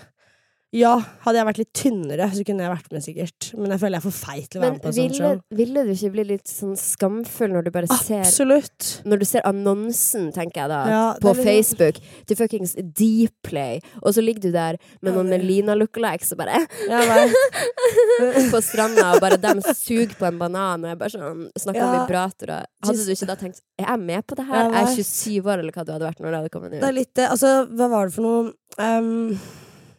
ja, 0.74 0.96
hadde 1.22 1.38
jeg 1.38 1.46
vært 1.46 1.60
litt 1.62 1.72
tynnere, 1.78 2.26
så 2.34 2.44
kunne 2.48 2.64
jeg 2.66 2.72
vært 2.74 2.88
med, 2.96 3.04
sikkert. 3.06 3.48
Men 3.62 3.74
jeg 3.76 3.82
føler 3.84 3.94
jeg 3.94 4.02
er 4.02 4.06
for 4.08 4.16
feit 4.18 4.48
til 4.50 4.58
å 4.58 4.64
være 4.64 4.72
Men 4.72 4.78
med 4.80 4.82
på 4.82 4.90
et 4.90 4.96
sånt 4.98 5.12
ville, 5.14 5.28
show. 5.30 5.42
ville 5.60 5.84
du 5.86 5.92
ikke 5.94 6.12
bli 6.16 6.24
litt 6.32 6.48
sånn 6.50 6.74
skamfull 6.82 7.52
når 7.54 7.68
du 7.68 7.70
bare 7.76 7.90
ser 7.94 8.24
Absolutt. 8.24 8.88
Når 9.06 9.22
du 9.22 9.26
ser 9.30 9.46
annonsen, 9.46 10.32
tenker 10.34 10.64
jeg 10.64 10.72
da, 10.74 10.80
Ja, 10.90 11.04
på 11.22 11.30
er 11.30 11.38
litt- 11.38 11.46
Facebook 11.46 12.00
til 12.26 12.40
fuckings 12.40 12.74
Dplay, 12.98 13.82
og 14.02 14.16
så 14.18 14.24
ligger 14.26 14.42
du 14.48 14.52
der 14.56 14.80
med 15.06 15.14
noen 15.14 15.30
Melina 15.30 15.76
lookalikes 15.78 16.34
og 16.34 16.42
bare 16.42 16.64
ja, 16.90 17.28
på 18.54 18.62
stranda, 18.66 19.12
og 19.14 19.22
bare 19.24 19.38
dem 19.42 19.62
suger 19.62 20.14
på 20.18 20.26
en 20.30 20.40
banan, 20.42 20.84
og 20.86 20.90
jeg 20.94 21.00
bare 21.04 21.14
sånn 21.14 21.44
snakker 21.60 21.84
Ja. 21.84 21.92
vibratorer. 22.00 22.66
Hadde 22.84 23.06
du 23.06 23.12
ikke 23.14 23.28
da 23.30 23.36
tenkt 23.36 23.62
Er 23.80 23.86
jeg 23.94 24.00
med 24.00 24.26
på 24.28 24.36
det 24.36 24.46
her? 24.48 24.70
Jeg 24.72 24.74
Jeg 24.74 24.84
er 24.84 24.96
27 25.04 25.44
år, 25.54 25.60
eller 25.60 25.72
hva 25.72 25.86
du 25.86 25.92
hadde 25.94 26.08
vært 26.10 26.20
når 26.20 26.30
det 26.34 26.40
hadde 26.42 26.50
kommet 26.54 26.72
Det 26.80 26.84
er 26.90 26.98
litt 26.98 27.14
det. 27.14 27.30
Altså, 27.30 27.54
hva 27.70 27.90
var 27.90 28.10
det 28.10 28.14
for 28.18 28.24
noe 28.24 28.54
um... 28.80 29.40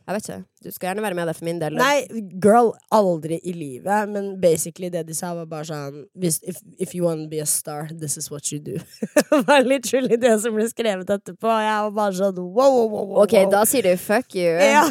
Jeg 0.04 0.16
vet 0.18 0.26
ikke. 0.28 0.44
Du 0.64 0.72
skal 0.72 0.90
gjerne 0.90 1.04
være 1.04 1.18
med 1.18 1.28
det 1.28 1.36
for 1.36 1.46
min 1.48 1.60
del. 1.60 1.76
Nei, 1.78 2.06
girl, 2.42 2.72
aldri 2.94 3.38
i 3.44 3.52
livet. 3.56 4.08
Men 4.10 4.34
basically 4.40 4.90
det 4.92 5.04
de 5.08 5.16
sa, 5.16 5.34
var 5.36 5.48
bare 5.50 5.68
sånn 5.68 6.04
if, 6.16 6.60
if 6.80 6.94
you 6.96 7.04
want 7.04 7.26
to 7.26 7.30
be 7.30 7.42
a 7.42 7.48
star, 7.48 7.90
this 7.92 8.16
is 8.20 8.30
what 8.32 8.50
you 8.52 8.60
do. 8.62 8.78
det 9.30 9.42
var 9.48 9.64
literally 9.66 10.16
det 10.20 10.34
som 10.42 10.56
ble 10.56 10.66
skrevet 10.70 11.10
etterpå. 11.10 11.50
Og 11.50 11.64
jeg 11.66 11.88
var 11.88 11.94
bare 11.98 12.16
sånn 12.18 12.40
wow, 12.40 12.54
wow, 12.54 12.88
wow. 12.88 13.06
wow, 13.12 13.22
OK, 13.24 13.36
da 13.52 13.64
sier 13.68 13.86
du 13.86 13.92
fuck 14.00 14.34
you. 14.38 14.48
Ja. 14.48 14.84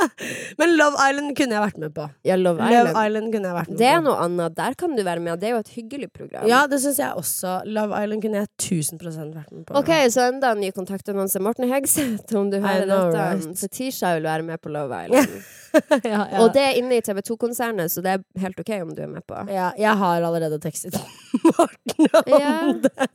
Men 0.60 0.74
Love 0.78 0.98
Island 0.98 1.34
kunne 1.38 1.58
jeg 1.58 1.64
vært 1.68 1.80
med 1.84 1.94
på. 1.96 2.08
Ja, 2.26 2.38
Love 2.40 2.58
Island. 2.58 2.90
Love 2.90 3.06
Island. 3.06 3.30
Kunne 3.34 3.50
jeg 3.50 3.58
vært 3.58 3.70
med 3.70 3.76
på. 3.76 3.80
Det 3.82 3.90
er 3.90 4.02
noe 4.04 4.16
annet. 4.26 4.56
Der 4.58 4.78
kan 4.78 4.96
du 4.98 5.02
være 5.06 5.22
med. 5.24 5.38
Det 5.42 5.50
er 5.50 5.54
jo 5.56 5.62
et 5.62 5.72
hyggelig 5.76 6.10
program. 6.14 6.46
Ja, 6.50 6.64
det 6.70 6.80
syns 6.82 7.00
jeg 7.02 7.22
også. 7.22 7.56
Love 7.70 8.02
Island 8.02 8.24
kunne 8.24 8.42
jeg 8.42 8.50
1000% 8.58 9.34
vært 9.38 9.54
med 9.54 9.66
på. 9.68 9.78
OK, 9.80 9.92
så 10.14 10.28
enda 10.30 10.52
en 10.54 10.62
ny 10.64 10.70
kontaktannonse. 10.74 11.42
Morten 11.44 11.68
Hegseth, 11.70 12.34
om 12.40 12.50
du 12.52 12.58
hører 12.60 12.86
dette. 12.88 13.14
right? 13.14 13.60
Fetisha 13.60 14.14
vil 14.18 14.28
være 14.28 14.46
med 14.46 14.60
på 14.62 14.72
Love 14.74 14.90
Island. 14.90 15.03
ja, 16.04 16.20
ja. 16.30 16.38
Og 16.44 16.52
det 16.54 16.62
er 16.62 16.76
inne 16.78 16.96
i 17.00 17.02
TV2-konsernet, 17.02 17.90
så 17.90 18.02
det 18.04 18.12
er 18.14 18.22
helt 18.44 18.60
OK 18.62 18.70
om 18.82 18.92
du 18.94 19.02
er 19.02 19.10
med 19.10 19.24
på. 19.26 19.40
ja, 19.50 19.72
jeg 19.78 19.96
har 19.98 20.22
allerede 20.22 20.60
tekstet 20.62 20.94
Morten 21.48 22.06
om 22.20 22.30
Ja. 22.40 22.52
det. 22.86 23.08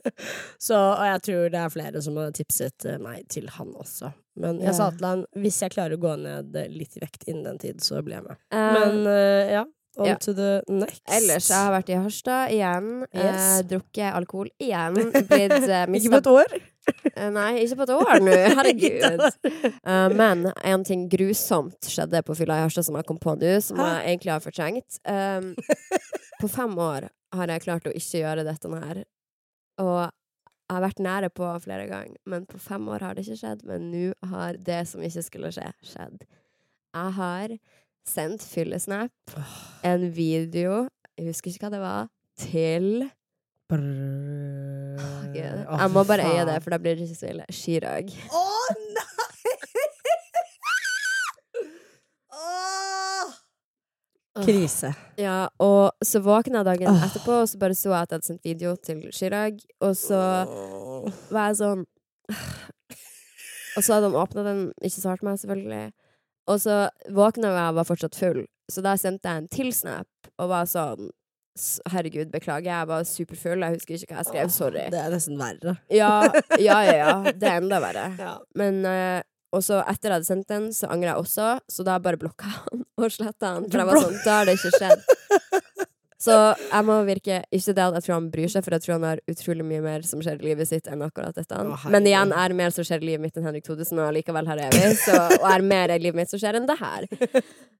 Så, 0.59 0.75
og 0.75 1.05
jeg 1.07 1.21
tror 1.29 1.49
det 1.55 1.61
er 1.63 1.69
flere 1.73 2.01
som 2.03 2.17
har 2.19 2.31
tipset 2.35 2.85
eh, 2.85 2.99
meg 2.99 3.25
til 3.31 3.47
han 3.55 3.71
også. 3.79 4.11
Men 4.39 4.59
jeg 4.59 4.73
Ja. 4.73 4.77
sa 4.77 4.89
til 4.91 5.07
han 5.07 5.25
hvis 5.39 5.61
jeg 5.63 5.71
klarer 5.75 5.95
å 5.97 6.03
gå 6.03 6.15
ned 6.19 6.55
litt 6.75 6.95
i 6.99 7.03
vekt 7.03 7.23
innen 7.27 7.43
den 7.47 7.59
tid, 7.63 7.81
så 7.83 8.01
blir 8.03 8.19
jeg 8.19 8.27
med. 8.27 8.39
Um, 8.51 8.73
Men 8.75 8.99
uh, 9.07 9.51
ja, 9.55 9.63
on 9.99 10.07
ja. 10.11 10.15
to 10.21 10.33
the 10.35 10.61
next. 10.69 11.01
ellers, 11.11 11.47
jeg 11.49 11.57
har 11.63 11.73
vært 11.73 11.89
i 11.91 11.97
Harstad 11.99 12.51
igjen. 12.55 12.91
Eh, 13.11 13.61
drukket 13.71 14.13
alkohol 14.19 14.51
igjen. 14.61 14.99
Blitt 15.31 15.55
uh, 15.63 15.87
Ikke 15.97 16.13
på 16.13 16.21
et 16.21 16.31
år. 16.35 16.59
Eh, 17.15 17.29
Nei, 17.33 17.63
ikke 17.63 17.79
på 17.79 17.85
et 17.87 17.93
år 17.95 18.21
nå. 18.23 18.35
Herregud. 18.57 19.23
Uh, 19.83 20.07
men 20.15 20.45
en 20.53 20.85
ting 20.87 21.07
grusomt 21.11 21.89
skjedde 21.89 22.21
på 22.25 22.35
fylla 22.37 22.59
i 22.59 22.65
Harstad 22.65 22.87
som 22.87 22.97
jeg 22.99 23.07
kom 23.09 23.19
på 23.21 23.35
nå, 23.39 23.55
som 23.65 23.81
jeg 23.81 24.13
egentlig 24.13 24.33
har 24.35 24.43
fortrengt. 24.43 24.99
Um, 25.03 25.51
på 26.39 26.51
fem 26.51 26.77
år 26.79 27.09
har 27.35 27.53
jeg 27.53 27.65
klart 27.65 27.89
å 27.89 27.95
ikke 27.95 28.23
gjøre 28.23 28.47
dette 28.47 28.71
her. 28.71 29.03
Og 29.83 29.99
jeg 30.69 30.77
har 30.77 30.85
vært 30.85 31.01
nære 31.01 31.31
på 31.33 31.49
flere 31.63 31.87
ganger, 31.89 32.17
men 32.29 32.45
på 32.49 32.59
fem 32.61 32.87
år 32.93 33.05
har 33.05 33.17
det 33.17 33.25
ikke 33.25 33.39
skjedd. 33.41 33.65
Men 33.67 33.89
nå 33.89 34.05
har 34.31 34.59
det 34.61 34.83
som 34.91 35.03
ikke 35.05 35.25
skulle 35.25 35.53
skje, 35.55 35.67
skjedd. 35.91 36.25
Jeg 36.93 37.15
har 37.17 37.55
sendt 38.09 38.45
fyllesnap, 38.45 39.35
en 39.85 40.07
video, 40.13 40.87
jeg 41.17 41.29
husker 41.29 41.51
ikke 41.51 41.67
hva 41.67 41.73
det 41.73 41.83
var, 41.83 42.09
til 42.39 42.89
Brrr. 43.69 44.58
Gud, 45.33 45.65
Jeg 45.79 45.89
må 45.93 46.03
bare 46.07 46.25
eie 46.29 46.45
det, 46.47 46.57
for 46.63 46.73
da 46.73 46.79
blir 46.81 46.95
det 46.97 47.05
ikke 47.07 47.19
så 47.19 47.29
ille. 47.31 47.45
Chirag. 47.53 48.05
Å 48.33 48.43
nei! 48.95 49.05
oh! 52.39 53.27
Krise. 54.43 54.93
Ja, 55.19 55.49
og 55.61 55.91
så 56.05 56.21
våkna 56.23 56.61
jeg 56.61 56.67
dagen 56.69 56.91
oh. 56.93 57.05
etterpå, 57.07 57.41
og 57.43 57.49
så 57.51 57.59
bare 57.61 57.75
så 57.77 57.91
jeg 57.91 57.97
at 57.99 58.11
jeg 58.11 58.15
hadde 58.19 58.29
sendt 58.29 58.47
video 58.47 58.75
til 58.79 59.01
Chirag, 59.15 59.59
og 59.83 59.95
så 59.99 60.19
var 61.33 61.51
jeg 61.51 61.59
sånn 61.63 61.85
Og 63.77 63.83
så 63.85 63.93
hadde 63.95 64.09
han 64.09 64.17
åpna 64.19 64.41
den, 64.43 64.61
ikke 64.83 64.99
svart 64.99 65.21
meg, 65.23 65.37
selvfølgelig. 65.39 65.91
Og 66.49 66.57
så 66.59 66.79
våkna 67.15 67.51
jeg 67.53 67.67
og 67.69 67.75
var 67.77 67.85
fortsatt 67.87 68.17
full, 68.17 68.41
så 68.69 68.81
da 68.83 68.95
sendte 68.99 69.29
jeg 69.29 69.43
en 69.43 69.47
til 69.53 69.69
snap 69.75 70.09
og 70.41 70.49
var 70.51 70.65
sånn 70.69 71.05
"S- 71.05 71.13
Herregud, 71.91 72.29
beklager, 72.33 72.69
jeg 72.71 72.89
var 72.91 73.07
superfull, 73.07 73.65
jeg 73.65 73.77
husker 73.77 73.97
ikke 73.97 74.13
hva 74.13 74.21
jeg 74.21 74.29
skrev, 74.31 74.53
sorry. 74.53 74.85
Det 74.93 75.01
er 75.01 75.11
nesten 75.13 75.39
verre. 75.39 75.75
Ja, 75.93 76.13
ja, 76.57 76.79
ja, 76.87 76.95
ja. 76.99 77.17
Det 77.33 77.49
er 77.49 77.59
enda 77.63 77.81
verre. 77.83 78.07
Ja. 78.19 78.35
Men 78.57 78.81
uh, 78.83 79.19
og 79.55 79.63
så 79.65 79.79
etter 79.81 80.11
jeg 80.11 80.19
hadde 80.19 80.27
sendt 80.27 80.49
den, 80.51 80.67
så 80.75 80.89
angrer 80.93 81.13
jeg 81.13 81.23
også, 81.23 81.47
så 81.71 81.85
da 81.87 81.97
bare 82.03 82.19
blokka 82.21 82.49
han 82.53 82.83
og 83.01 83.13
sletta 83.13 83.55
han. 83.55 83.69
For 83.69 83.81
jeg 83.81 83.89
var 83.89 84.03
sånn, 84.03 84.19
da 84.25 84.35
har 84.39 84.49
det 84.49 84.59
ikke 84.59 84.75
skjedd. 84.77 85.07
Så 86.19 86.33
jeg 86.35 86.83
må 86.83 86.97
virke 87.07 87.37
Ikke 87.55 87.71
det 87.71 87.83
at 87.85 87.93
jeg 87.95 88.03
tror 88.03 88.13
han 88.17 88.25
bryr 88.33 88.49
seg, 88.51 88.63
for 88.65 88.75
jeg 88.75 88.83
tror 88.83 88.97
han 88.97 89.05
har 89.07 89.21
utrolig 89.31 89.63
mye 89.63 89.83
mer 89.85 90.01
som 90.03 90.19
skjer 90.19 90.41
i 90.41 90.49
livet 90.49 90.67
sitt 90.67 90.89
enn 90.91 91.05
akkurat 91.05 91.37
dette. 91.37 91.55
Å. 91.55 91.77
Men 91.93 92.09
igjen 92.09 92.33
er 92.35 92.55
mer 92.59 92.73
som 92.75 92.83
skjer 92.83 92.99
i 92.99 93.07
livet 93.13 93.23
mitt 93.23 93.39
enn 93.39 93.47
Henrik 93.47 93.63
Thodesen, 93.63 94.01
og 94.03 94.11
likevel 94.17 94.49
her 94.51 94.59
er 94.65 94.75
vi. 94.75 94.81
Så, 94.99 95.15
og 95.15 95.45
er 95.47 95.63
mer 95.63 95.93
i 95.95 95.99
livet 96.03 96.19
mitt 96.19 96.33
som 96.33 96.41
skjer 96.41 96.59
enn 96.59 96.67
det 96.67 96.75
her. 96.81 97.07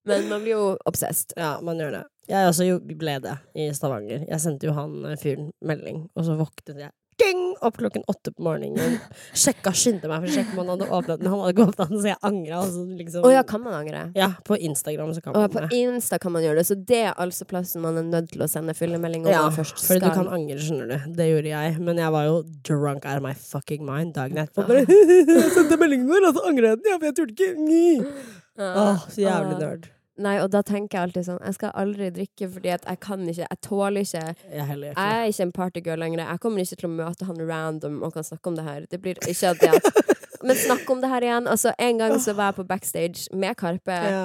Men 0.08 0.32
man 0.32 0.46
blir 0.46 0.56
jo 0.56 0.64
obsessed. 0.88 1.36
Ja, 1.36 1.58
man 1.60 1.84
gjør 1.84 1.98
det. 1.98 2.04
Jeg 2.30 2.50
også 2.52 2.70
ble 2.86 3.18
det 3.24 3.36
i 3.58 3.70
Stavanger. 3.74 4.26
Jeg 4.30 4.44
sendte 4.44 4.70
jo 4.70 4.78
han 4.78 4.98
eh, 5.10 5.20
fyren 5.20 5.52
melding, 5.66 6.04
og 6.16 6.28
så 6.28 6.38
våknet 6.40 6.78
jeg 6.78 6.94
ding, 7.20 7.42
opp 7.62 7.78
klokken 7.78 8.04
åtte 8.08 8.32
på 8.32 8.44
morgenen. 8.44 8.98
Sjekka, 9.36 9.74
skyndte 9.76 10.10
meg 10.10 10.24
for 10.24 10.30
å 10.30 10.36
sjekke 10.38 10.54
om 10.56 10.62
han 10.62 10.70
hadde 10.74 10.88
åpnet 10.98 11.22
den. 11.22 11.30
Han 11.32 11.42
hadde 11.44 11.54
ikke 11.56 11.66
åpnet 11.68 11.92
den, 11.92 12.02
så 12.02 12.10
jeg 12.12 12.20
angra. 12.30 12.62
Og 12.64 12.94
liksom 13.02 13.28
ja, 13.34 13.44
kan 13.48 13.64
man 13.64 13.76
angre? 13.80 14.04
Ja, 14.18 14.30
på 14.48 14.58
Instagram 14.70 15.14
så 15.18 15.24
kan 15.26 15.36
Og 15.36 15.44
man 15.44 15.54
på 15.54 15.64
det. 15.66 15.82
Insta 15.82 16.20
kan 16.22 16.36
man 16.36 16.46
gjøre 16.46 16.62
det, 16.62 16.66
så 16.70 16.80
det 16.94 17.02
er 17.10 17.20
altså 17.26 17.48
plassen 17.50 17.84
man 17.84 18.00
er 18.00 18.08
nødt 18.08 18.32
til 18.34 18.46
å 18.46 18.50
sende 18.52 18.76
fyllemelding 18.78 19.28
om 19.28 19.34
Ja, 19.34 19.44
man 19.48 19.58
først 19.60 19.84
fordi 19.84 20.06
du 20.06 20.10
kan 20.16 20.32
angre, 20.40 20.58
skjønner 20.64 20.92
du. 20.94 20.98
Det 21.20 21.30
gjorde 21.30 21.54
jeg. 21.54 21.78
Men 21.84 22.02
jeg 22.06 22.16
var 22.16 22.28
jo 22.30 22.42
drunk 22.72 23.06
out 23.06 23.20
of 23.20 23.28
my 23.28 23.36
fucking 23.36 23.86
mind 23.88 24.16
dagen 24.18 24.40
etterpå. 24.46 24.68
Bare 24.70 24.86
jeg 25.44 25.54
sendte 25.58 25.80
meldingen 25.82 26.10
vår, 26.12 26.32
og 26.32 26.40
så 26.40 26.48
angret 26.50 26.72
jeg 26.72 26.84
den. 26.84 26.92
Ja, 26.94 27.00
for 27.00 27.12
jeg 27.12 27.20
turte 27.20 27.54
ikke. 27.54 28.28
Åh, 28.60 29.08
så 29.08 29.24
jævlig 29.28 29.62
nerd. 29.62 29.90
Nei, 30.20 30.36
og 30.44 30.50
da 30.52 30.60
tenker 30.68 30.98
jeg 30.98 31.08
alltid 31.08 31.26
sånn 31.30 31.38
Jeg 31.48 31.56
skal 31.56 31.72
aldri 31.80 32.10
drikke 32.12 32.50
fordi 32.52 32.72
at 32.74 32.84
jeg 32.90 33.00
kan 33.00 33.22
ikke 33.24 33.46
Jeg 33.46 33.60
tåler 33.64 34.02
ikke 34.04 34.24
Jeg 34.52 34.66
heller 34.68 34.90
Jeg 34.92 35.20
er 35.20 35.30
ikke 35.32 35.46
en 35.48 35.54
partygirl 35.56 36.02
lenger. 36.04 36.24
Jeg 36.26 36.42
kommer 36.44 36.60
ikke 36.66 36.76
til 36.82 36.90
å 36.90 36.92
møte 36.98 37.28
han 37.30 37.40
random 37.48 38.02
og 38.04 38.14
kan 38.18 38.28
snakke 38.28 38.52
om 38.52 38.58
det 38.60 38.66
her. 38.68 38.88
Det 38.92 39.00
blir 39.04 39.22
ikke 39.24 39.54
at 39.54 39.64
det 39.64 39.80
Men 40.48 40.56
snakk 40.56 40.90
om 40.92 41.02
det 41.04 41.10
her 41.12 41.24
igjen. 41.28 41.48
Altså, 41.52 41.74
en 41.80 41.98
gang 42.00 42.14
så 42.24 42.32
var 42.36 42.52
jeg 42.52 42.60
på 42.62 42.68
backstage 42.68 43.26
med 43.36 43.56
Karpe 43.60 43.96
Ja. 44.10 44.22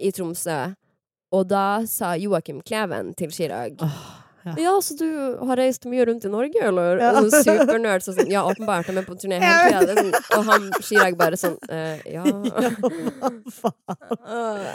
i 0.00 0.10
Tromsø, 0.16 0.74
og 1.36 1.48
da 1.50 1.84
sa 1.86 2.14
Joakim 2.16 2.62
Kleven 2.64 3.12
til 3.14 3.28
Chirag 3.30 3.76
Åh, 3.84 3.98
Ja. 4.44 4.54
Ja, 4.56 4.80
så 4.80 4.94
du 4.96 5.04
har 5.46 5.56
reist 5.60 5.84
mye 5.90 6.04
rundt 6.08 6.24
i 6.24 6.28
Norge, 6.32 6.56
eller? 6.64 6.96
Ja. 7.02 7.10
Og 7.20 7.26
sånn 7.28 7.44
supernerd 7.44 8.00
sånn 8.06 8.30
Ja, 8.32 8.40
åpenbart, 8.48 8.86
de 8.88 8.96
er 8.96 9.04
på 9.04 9.12
turné 9.20 9.36
hele 9.42 9.82
tida. 9.84 9.92
Sånn, 9.98 10.14
og 10.38 10.42
han 10.48 10.62
Chirag 10.86 11.18
bare 11.20 11.36
sånn 11.40 11.58
eh, 11.68 12.00
Ja. 12.08 12.24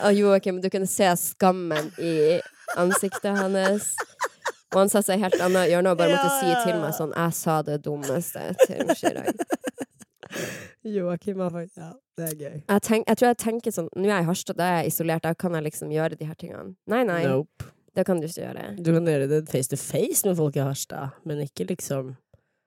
Og 0.05 0.13
Joakim, 0.13 0.61
du 0.61 0.69
kunne 0.69 0.87
se 0.89 1.07
skammen 1.17 1.91
i 1.97 2.39
ansiktet 2.77 3.37
hans. 3.37 3.93
Og 4.73 4.81
han 4.83 4.89
satte 4.91 5.13
seg 5.13 5.21
helt 5.23 5.39
annet 5.41 5.69
hjørne 5.71 5.93
og 5.93 5.99
bare 5.99 6.17
måtte 6.17 6.39
si 6.41 6.49
til 6.65 6.79
meg 6.81 6.93
sånn 6.97 7.13
Jeg 7.15 7.35
sa 7.37 7.59
det 7.65 7.77
dummeste 7.85 8.41
til 8.65 8.89
Chirag. 8.97 9.35
Joakim 10.85 11.39
har 11.39 11.51
faktisk 11.53 11.77
Ja, 11.79 11.91
det 12.19 12.25
er 12.27 12.33
gøy. 12.35 12.55
Jeg, 12.67 12.81
tenk, 12.83 13.05
jeg 13.07 13.17
tror 13.17 13.29
jeg 13.31 13.37
tenker 13.41 13.71
sånn 13.75 13.87
Nå 13.95 14.05
er 14.09 14.17
jeg 14.17 14.25
i 14.25 14.29
Harstad, 14.29 14.57
da 14.59 14.65
er 14.67 14.75
jeg 14.83 14.91
isolert, 14.93 15.23
da 15.23 15.31
kan 15.37 15.55
jeg 15.57 15.63
liksom 15.69 15.93
gjøre 15.93 16.17
de 16.19 16.27
her 16.27 16.37
tingene. 16.41 16.73
Nei, 16.91 17.03
nei, 17.07 17.21
Nope. 17.29 17.69
Det 17.95 18.03
kan 18.07 18.19
du 18.21 18.27
ikke 18.27 18.43
gjøre. 18.43 18.65
Du 18.83 18.91
kan 18.93 19.07
gjøre 19.09 19.29
det 19.31 19.41
face 19.51 19.71
to 19.71 19.79
face 19.79 20.27
med 20.27 20.35
folk 20.37 20.57
i 20.59 20.63
Harstad, 20.65 21.15
men 21.25 21.39
ikke 21.45 21.67
liksom 21.69 22.13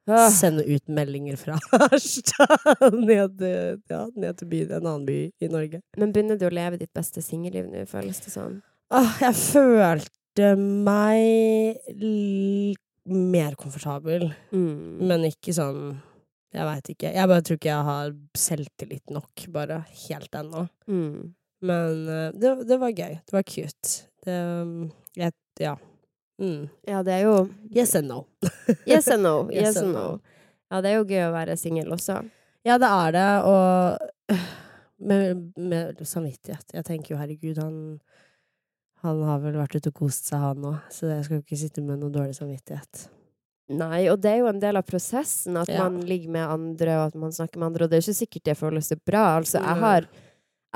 Åh. 0.09 0.31
sende 0.33 0.65
ut 0.65 0.87
meldinger 0.89 1.37
fra 1.37 1.59
Harstad 1.93 2.95
ned, 2.97 3.43
ja, 3.93 4.07
ned 4.17 4.39
til 4.41 4.49
byen, 4.49 4.73
en 4.79 4.87
annen 4.89 5.05
by 5.09 5.19
i 5.45 5.51
Norge. 5.53 5.83
Men 6.01 6.15
begynner 6.17 6.41
du 6.41 6.47
å 6.49 6.55
leve 6.55 6.81
ditt 6.81 6.95
beste 6.97 7.21
singelliv 7.25 7.69
nå, 7.69 7.85
føles 7.91 8.23
det 8.25 8.33
sånn? 8.33 8.63
Åh, 8.97 9.19
jeg 9.21 9.37
følte 9.37 10.55
meg 10.57 12.79
mer 13.09 13.53
komfortabel, 13.61 14.31
Mm. 14.53 15.01
men 15.09 15.25
ikke 15.29 15.53
sånn 15.57 15.99
Jeg 16.55 16.65
veit 16.65 16.87
ikke. 16.95 17.11
Jeg 17.13 17.29
bare 17.29 17.43
tror 17.45 17.59
ikke 17.59 17.69
jeg 17.69 17.85
har 17.85 18.13
selvtillit 18.41 19.11
nok, 19.13 19.43
bare 19.53 19.83
helt 20.09 20.33
ennå. 20.33 20.63
Mm. 20.89 21.35
Men 21.61 21.99
eh, 22.09 22.31
det, 22.33 22.53
det 22.71 22.79
var 22.81 22.89
gøy. 22.97 23.19
Det 23.29 23.35
var 23.37 23.45
cute. 23.45 23.91
Det 24.25 24.37
um, 24.63 24.87
jeg, 25.27 25.33
Ja. 25.61 25.77
Mm. 26.39 26.69
Ja, 26.87 27.01
det 27.03 27.13
er 27.17 27.23
jo 27.27 27.49
Yes 27.75 27.97
and 27.99 28.07
no. 28.09 28.21
Yes 28.87 29.09
and 29.11 29.25
no. 29.27 29.49
Yes 29.51 29.73
Yes 29.75 29.77
and 29.83 29.93
no. 29.93 30.21
Ja, 30.71 30.81
det 30.85 30.93
er 30.93 30.99
jo 31.01 31.07
gøy 31.09 31.25
å 31.27 31.33
være 31.35 31.57
singel 31.59 31.91
også. 31.97 32.21
Ja, 32.67 32.77
det 32.79 32.87
er 32.93 33.13
det, 33.17 33.27
og 33.49 34.37
med, 35.09 35.43
med 35.57 36.03
samvittighet. 36.07 36.75
Jeg 36.77 36.85
tenker 36.87 37.15
jo 37.15 37.21
herregud, 37.21 37.59
han 37.63 37.79
han 38.99 39.21
har 39.23 39.39
vel 39.39 39.55
vært 39.55 39.77
ute 39.79 39.93
og 39.93 39.95
kost 40.01 40.27
seg, 40.27 40.41
han 40.43 40.65
òg, 40.73 40.79
så 40.91 41.07
jeg 41.07 41.23
skal 41.25 41.37
jo 41.39 41.43
ikke 41.45 41.59
sitte 41.61 41.83
med 41.87 42.01
noe 42.03 42.11
dårlig 42.11 42.35
samvittighet. 42.35 43.05
Nei, 43.79 44.09
og 44.11 44.17
det 44.25 44.33
er 44.33 44.41
jo 44.41 44.49
en 44.51 44.59
del 44.59 44.75
av 44.81 44.87
prosessen 44.89 45.55
at 45.61 45.69
Ja. 45.71 45.85
man 45.85 46.01
ligger 46.03 46.33
med 46.35 46.43
andre, 46.51 46.97
og 46.99 47.07
at 47.13 47.15
man 47.15 47.31
snakker 47.31 47.61
med 47.63 47.67
andre, 47.69 47.85
og 47.85 47.91
det 47.93 47.99
er 48.01 48.03
ikke 48.03 48.19
sikkert 48.27 48.45
det 48.49 48.57
føles 48.59 48.91
bra. 49.07 49.37
Altså, 49.39 49.61
jeg 49.61 49.69
Nei. 49.71 49.79
har 49.85 50.09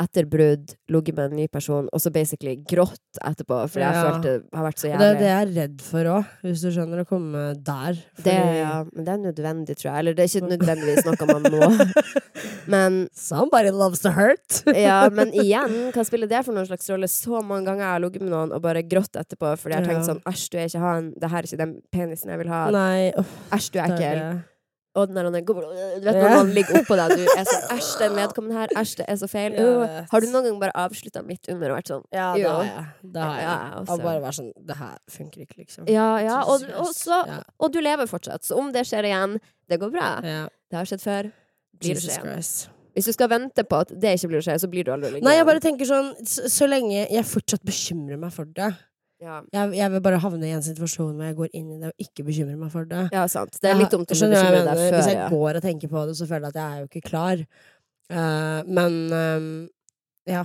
etter 0.01 0.25
brudd 0.25 0.73
ligget 0.89 1.17
med 1.17 1.31
en 1.33 1.37
ny 1.37 1.47
person, 1.53 1.89
og 1.93 2.01
så 2.01 2.11
basically 2.13 2.55
grått 2.69 3.19
etterpå, 3.21 3.59
for 3.69 3.81
jeg 3.83 3.93
Ja. 3.93 4.03
følte 4.09 4.23
det 4.41 4.57
har 4.57 4.65
vært 4.65 4.79
så 4.81 4.89
jævlig. 4.89 4.99
det 4.99 5.09
er 5.09 5.19
det 5.21 5.29
jeg 5.29 5.43
er 5.43 5.53
redd 5.61 5.83
for 5.83 6.05
òg, 6.05 6.25
hvis 6.43 6.63
du 6.63 6.71
skjønner, 6.73 7.03
å 7.05 7.09
komme 7.09 7.43
der. 7.63 7.99
Det, 8.23 8.37
ja, 8.57 8.85
men 8.93 9.05
det 9.05 9.13
er 9.13 9.21
nødvendig, 9.33 9.77
tror 9.77 9.91
jeg. 9.91 9.99
Eller 9.99 10.15
det 10.15 10.25
er 10.25 10.31
ikke 10.33 10.53
nødvendigvis 10.57 11.05
noe 11.05 11.27
man 11.29 11.43
må. 11.53 11.69
Men 12.67 13.09
Somebody 13.13 13.71
loves 13.71 14.01
to 14.01 14.11
hurt! 14.15 14.63
Ja, 14.77 15.09
men 15.13 15.33
igjen, 15.35 15.91
hva 15.93 16.05
spiller 16.07 16.29
det 16.31 16.45
for 16.47 16.55
noen 16.55 16.67
slags 16.69 16.89
rolle? 16.91 17.09
Så 17.11 17.43
mange 17.43 17.67
ganger 17.67 17.83
jeg 17.83 17.91
har 17.93 18.01
ligget 18.05 18.23
med 18.23 18.31
noen 18.31 18.53
og 18.55 18.63
bare 18.63 18.83
grått 18.87 19.19
etterpå 19.19 19.57
fordi 19.59 19.75
jeg 19.75 19.83
har 19.83 19.89
tenkt 19.91 20.07
sånn 20.07 20.23
Æsj, 20.31 20.45
du 20.53 20.57
er 20.59 20.69
ikke 20.71 20.83
han 20.85 21.09
Det 21.19 21.31
her 21.33 21.39
er 21.43 21.49
ikke 21.51 21.59
den 21.59 21.75
penisen 21.91 22.31
jeg 22.31 22.39
vil 22.39 22.53
ha. 22.55 22.63
Æsj, 22.71 23.71
du 23.75 23.79
er 23.83 23.91
ekkel. 23.97 24.23
Det. 24.95 25.05
den 25.09 25.19
der 25.19 25.29
han 25.29 25.45
god 25.49 25.61
Du 25.63 26.07
vet 26.07 26.19
når 26.19 26.35
han 26.37 26.53
ligger 26.57 26.79
oppå 26.81 26.99
deg, 27.01 27.15
du 27.17 27.25
er 27.25 27.47
sånn 27.49 27.65
Æsj, 27.77 27.91
den 28.03 28.17
vedkommende 28.19 28.59
her. 28.59 28.75
Æsj, 28.79 28.95
det 29.01 29.07
er 29.09 29.19
så 29.21 29.29
feil. 29.31 29.57
Øh. 29.57 29.97
Har 30.13 30.25
du 30.25 30.29
noen 30.29 30.49
gang 30.49 30.61
bare 30.61 30.77
avslutta 30.85 31.25
midt 31.27 31.49
under 31.53 31.73
og 31.73 31.81
vært 31.81 31.93
sånn 31.95 32.05
Ja, 32.13 32.29
det 32.37 32.47
har 32.49 32.69
jeg. 32.69 32.85
Det 33.17 33.25
har 33.25 33.41
jeg. 33.41 33.49
Ja. 33.49 33.81
Og 33.87 34.05
bare 34.05 34.21
vært 34.27 34.39
sånn 34.41 34.53
Det 34.69 34.79
her 34.83 34.99
funker 35.17 35.47
ikke, 35.47 35.59
liksom. 35.65 35.89
Ja, 35.91 36.11
ja. 36.23 36.43
Og, 36.45 36.69
og, 36.83 36.93
så, 36.97 37.23
og 37.59 37.73
du 37.73 37.81
lever 37.83 38.11
fortsatt. 38.11 38.45
Så 38.47 38.59
om 38.61 38.71
det 38.75 38.85
skjer 38.89 39.09
igjen, 39.09 39.41
det 39.71 39.81
går 39.83 39.93
bra. 39.95 40.13
Det 40.23 40.79
har 40.79 40.89
skjedd 40.89 41.05
før. 41.05 41.33
Blir 41.81 41.99
det 41.99 42.05
skjedd 42.05 42.29
igjen. 42.29 42.71
Hvis 42.93 43.09
du 43.09 43.15
skal 43.15 43.31
vente 43.33 43.65
på 43.65 43.79
at 43.87 43.93
det 43.97 44.17
ikke 44.19 44.29
blir 44.35 44.43
å 44.43 44.45
skje, 44.45 44.59
så 44.61 44.69
blir 44.69 44.85
du 44.85 44.93
aldri 44.93 45.09
å 45.09 45.25
Nei, 45.25 45.39
jeg 45.39 45.49
bare 45.49 45.63
tenker 45.65 45.89
sånn 45.89 46.11
Så, 46.29 46.51
så 46.53 46.69
lenge 46.69 47.07
jeg 47.07 47.25
fortsatt 47.25 47.65
bekymrer 47.65 48.21
meg 48.21 48.35
for 48.35 48.49
det 48.59 48.69
ja. 49.23 49.37
jeg, 49.55 49.75
jeg 49.79 49.93
vil 49.95 50.03
bare 50.05 50.21
havne 50.23 50.49
i 50.49 50.55
en 50.57 50.65
situasjon 50.67 51.13
hvor 51.15 51.29
jeg 51.29 51.37
går 51.39 51.53
inn 51.59 51.69
i 51.77 51.79
det 51.83 51.93
og 51.93 52.07
ikke 52.07 52.27
bekymrer 52.27 52.59
meg 52.59 52.73
for 52.75 52.89
det. 52.89 53.05
ja, 53.15 53.27
sant. 53.31 53.59
Det 53.63 53.71
er 53.71 53.79
litt 53.79 53.95
dumt 53.95 54.11
å 54.11 54.19
jeg 54.19 54.33
deg 54.33 54.73
før. 54.73 54.97
Hvis 54.99 55.13
jeg 55.13 55.21
Ja. 55.21 55.29
går 55.31 55.61
og 55.61 55.63
tenker 55.69 55.93
på 55.93 56.07
det, 56.09 56.17
så 56.19 56.27
føler 56.27 56.49
jeg 56.49 56.55
at 56.57 56.61
jeg 56.63 56.73
er 56.73 56.83
jo 56.83 56.91
ikke 56.91 57.07
klar. 57.09 57.45
Uh, 58.13 58.61
men 58.67 58.99
um, 59.15 59.47
ja. 60.29 60.45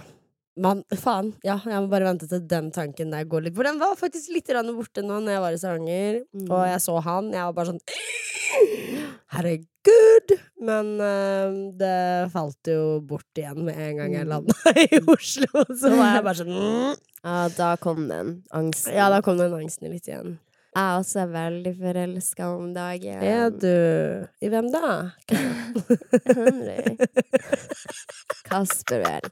Man, 0.57 0.81
faen. 0.97 1.33
Ja, 1.45 1.59
jeg 1.63 1.81
må 1.83 1.89
bare 1.91 2.07
vente 2.09 2.27
til 2.29 2.41
den 2.49 2.71
tanken 2.73 3.11
der 3.13 3.27
går 3.29 3.43
litt. 3.45 3.55
For 3.57 3.67
den 3.67 3.77
var 3.81 3.93
faktisk 3.99 4.31
litt 4.33 4.47
borte 4.49 5.03
nå 5.05 5.19
når 5.21 5.31
jeg 5.35 5.41
var 5.43 5.53
i 5.53 5.59
Stavanger, 5.61 6.21
Mm. 6.33 6.47
og 6.49 6.63
jeg 6.67 6.81
så 6.81 6.95
han. 7.05 7.31
Jeg 7.33 7.43
var 7.45 7.53
bare 7.53 7.71
sånn 7.71 7.83
Herregud! 9.35 10.33
Men 10.63 10.89
uh, 10.99 11.51
det 11.77 12.31
falt 12.33 12.69
jo 12.71 12.99
bort 13.05 13.37
igjen 13.39 13.63
med 13.67 13.77
en 13.77 13.97
gang 14.01 14.13
jeg 14.17 14.25
Mm. 14.25 14.31
landa 14.33 14.73
i 14.87 14.99
Oslo. 15.05 15.63
Så 15.77 15.93
var 15.93 16.15
jeg 16.17 16.25
bare 16.25 16.41
sånn 16.41 16.53
mm. 16.55 16.97
Ja, 17.27 17.37
da 17.57 17.69
kom 17.81 18.07
den 18.09 18.37
angsten. 18.55 18.93
Ja, 18.95 19.09
da 19.13 19.21
kom 19.25 19.37
den 19.39 19.53
angsten 19.57 19.91
litt 19.91 20.07
igjen. 20.07 20.37
Jeg 20.77 20.83
er 20.93 20.99
også 21.01 21.23
veldig 21.33 21.71
forelska 21.79 22.47
om 22.53 22.67
dagen. 22.75 23.21
Er 23.25 23.49
du 23.49 24.27
I 24.45 24.49
hvem 24.53 24.67
da? 24.69 24.89
Henry. 26.37 26.97
Kasper, 28.47 29.01
vel. 29.01 29.25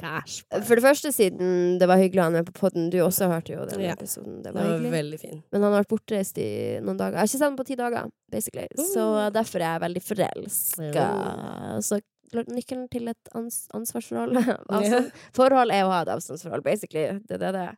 Kasper. 0.00 0.62
For 0.66 0.74
det 0.80 0.84
første, 0.84 1.12
siden 1.12 1.78
det 1.80 1.88
var 1.90 1.96
hyggelig 2.00 2.20
å 2.22 2.24
ha 2.24 2.28
han 2.30 2.38
med 2.40 2.46
på 2.48 2.54
podden. 2.60 2.90
Du 2.90 2.98
også 3.04 3.28
hørte 3.30 3.54
jo 3.54 3.64
den 3.68 3.80
Ja. 3.84 3.94
episoden. 3.94 4.42
Det 4.42 4.50
Det 4.50 4.54
var 4.54 4.70
var 4.78 4.90
veldig 4.90 5.18
fin. 5.20 5.42
Men 5.52 5.62
han 5.62 5.72
har 5.72 5.82
vært 5.84 5.92
bortreist 5.94 6.38
i 6.38 6.80
noen 6.80 6.96
dager. 6.96 7.12
Jeg 7.18 7.20
har 7.20 7.26
ikke 7.28 7.38
sett 7.38 7.48
ham 7.48 7.56
på 7.56 7.66
ti 7.66 7.76
dager, 7.76 8.10
basically. 8.30 8.68
Så 8.76 9.04
Mm. 9.04 9.32
derfor 9.32 9.60
er 9.60 9.78
jeg 9.78 9.80
veldig 9.86 10.02
forelska. 10.02 11.82
Så 11.82 12.00
nøkkelen 12.32 12.88
til 12.90 13.08
et 13.08 13.28
ans 13.34 13.68
ansvarsforhold 13.74 14.34
Avstand. 14.70 15.10
Forhold 15.34 15.70
er 15.74 15.82
å 15.84 15.90
ha 15.90 16.02
et 16.02 16.08
avstandsforhold, 16.08 16.62
basically. 16.62 17.18
Det 17.26 17.38
det 17.40 17.52
det. 17.52 17.68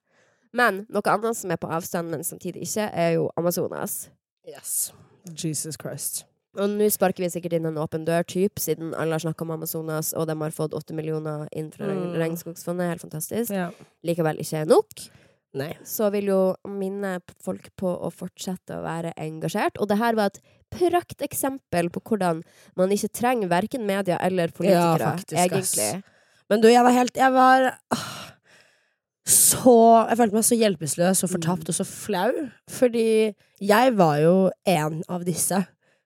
Men 0.52 0.86
noe 0.90 1.00
annet 1.08 1.34
som 1.36 1.50
er 1.50 1.56
på 1.56 1.70
avstand, 1.72 2.10
men 2.10 2.20
samtidig 2.20 2.62
ikke, 2.66 2.90
er 2.92 3.14
jo 3.14 3.30
Amazonas. 3.38 4.10
Yes. 4.46 4.92
Jesus 5.34 5.76
Christ. 5.80 6.24
Og 6.60 6.68
nå 6.68 6.84
sparker 6.92 7.24
vi 7.24 7.30
sikkert 7.32 7.54
inn 7.56 7.64
en 7.70 7.78
åpen 7.80 8.04
dør, 8.04 8.26
typ, 8.28 8.58
siden 8.60 8.90
alle 9.00 9.16
har 9.16 9.22
snakka 9.24 9.46
om 9.46 9.54
Amazonas, 9.54 10.10
og 10.12 10.26
de 10.28 10.34
har 10.36 10.52
fått 10.52 10.74
åtte 10.76 10.92
millioner 10.92 11.46
inn 11.56 11.70
fra 11.72 11.86
Mm. 11.88 12.12
Regnskogsfondet. 12.20 12.90
Helt 12.90 13.00
fantastisk. 13.06 13.50
Ja. 13.56 13.70
Likevel 14.04 14.36
ikke 14.42 14.66
nok. 14.68 15.06
Nei. 15.54 15.70
Så 15.84 16.10
vil 16.12 16.26
jo 16.28 16.54
minne 16.68 17.20
folk 17.44 17.70
på 17.76 17.88
å 17.88 18.10
fortsette 18.12 18.76
å 18.76 18.82
være 18.84 19.12
engasjert. 19.20 19.80
Og 19.80 19.88
det 19.88 19.98
her 20.00 20.14
var 20.14 20.26
et 20.32 20.40
prakteksempel 20.72 21.90
på 21.92 22.00
hvordan 22.08 22.42
man 22.76 22.92
ikke 22.94 23.10
trenger 23.12 23.48
verken 23.52 23.84
media 23.86 24.16
eller 24.20 24.48
politikere, 24.48 24.98
Ja, 24.98 25.16
faktisk, 25.16 25.36
ass. 25.38 25.48
egentlig. 25.76 26.04
Men 26.50 26.60
du, 26.60 26.68
jeg 26.68 26.84
var 26.84 26.92
helt 26.92 27.16
Jeg 27.16 27.32
var 27.32 27.78
åh, 27.92 28.32
så 29.24 30.08
Jeg 30.08 30.18
følte 30.18 30.34
meg 30.34 30.44
så 30.44 30.56
hjelpeløs 30.58 31.22
og 31.24 31.30
fortapt 31.30 31.68
og 31.68 31.76
så 31.76 31.84
flau. 31.86 32.32
Fordi 32.68 33.34
jeg 33.62 33.94
var 33.96 34.16
jo 34.20 34.50
en 34.66 35.02
av 35.08 35.24
disse 35.24 35.60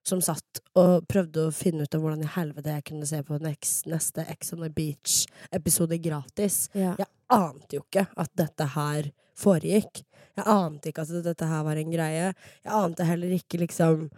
som 0.07 0.23
satt 0.23 0.61
og 0.79 1.07
prøvde 1.11 1.49
å 1.49 1.55
finne 1.55 1.87
ut 1.87 1.95
av 1.97 2.03
hvordan 2.03 2.23
i 2.23 2.33
helvete 2.37 2.77
jeg 2.77 2.87
kunne 2.91 3.09
se 3.09 3.19
på 3.27 3.39
neste 3.43 4.27
Ex 4.31 4.53
on 4.55 4.63
the 4.63 4.71
Beach-episode 4.73 5.99
gratis. 6.05 6.67
Ja. 6.79 6.95
Jeg 7.01 7.11
ante 7.35 7.79
jo 7.79 7.83
ikke 7.83 8.07
at 8.15 8.31
dette 8.39 8.69
her 8.77 9.11
foregikk. 9.37 10.05
Jeg 10.37 10.47
ante 10.53 10.93
ikke 10.93 11.05
at 11.07 11.27
dette 11.27 11.51
her 11.51 11.67
var 11.67 11.81
en 11.81 11.93
greie. 11.93 12.31
Jeg 12.63 12.73
ante 12.79 13.09
heller 13.09 13.35
ikke 13.37 13.61
liksom 13.65 14.09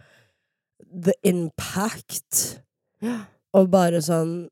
the 0.79 1.15
impact. 1.27 2.59
Og 3.57 3.69
bare 3.71 4.01
sånn 4.05 4.43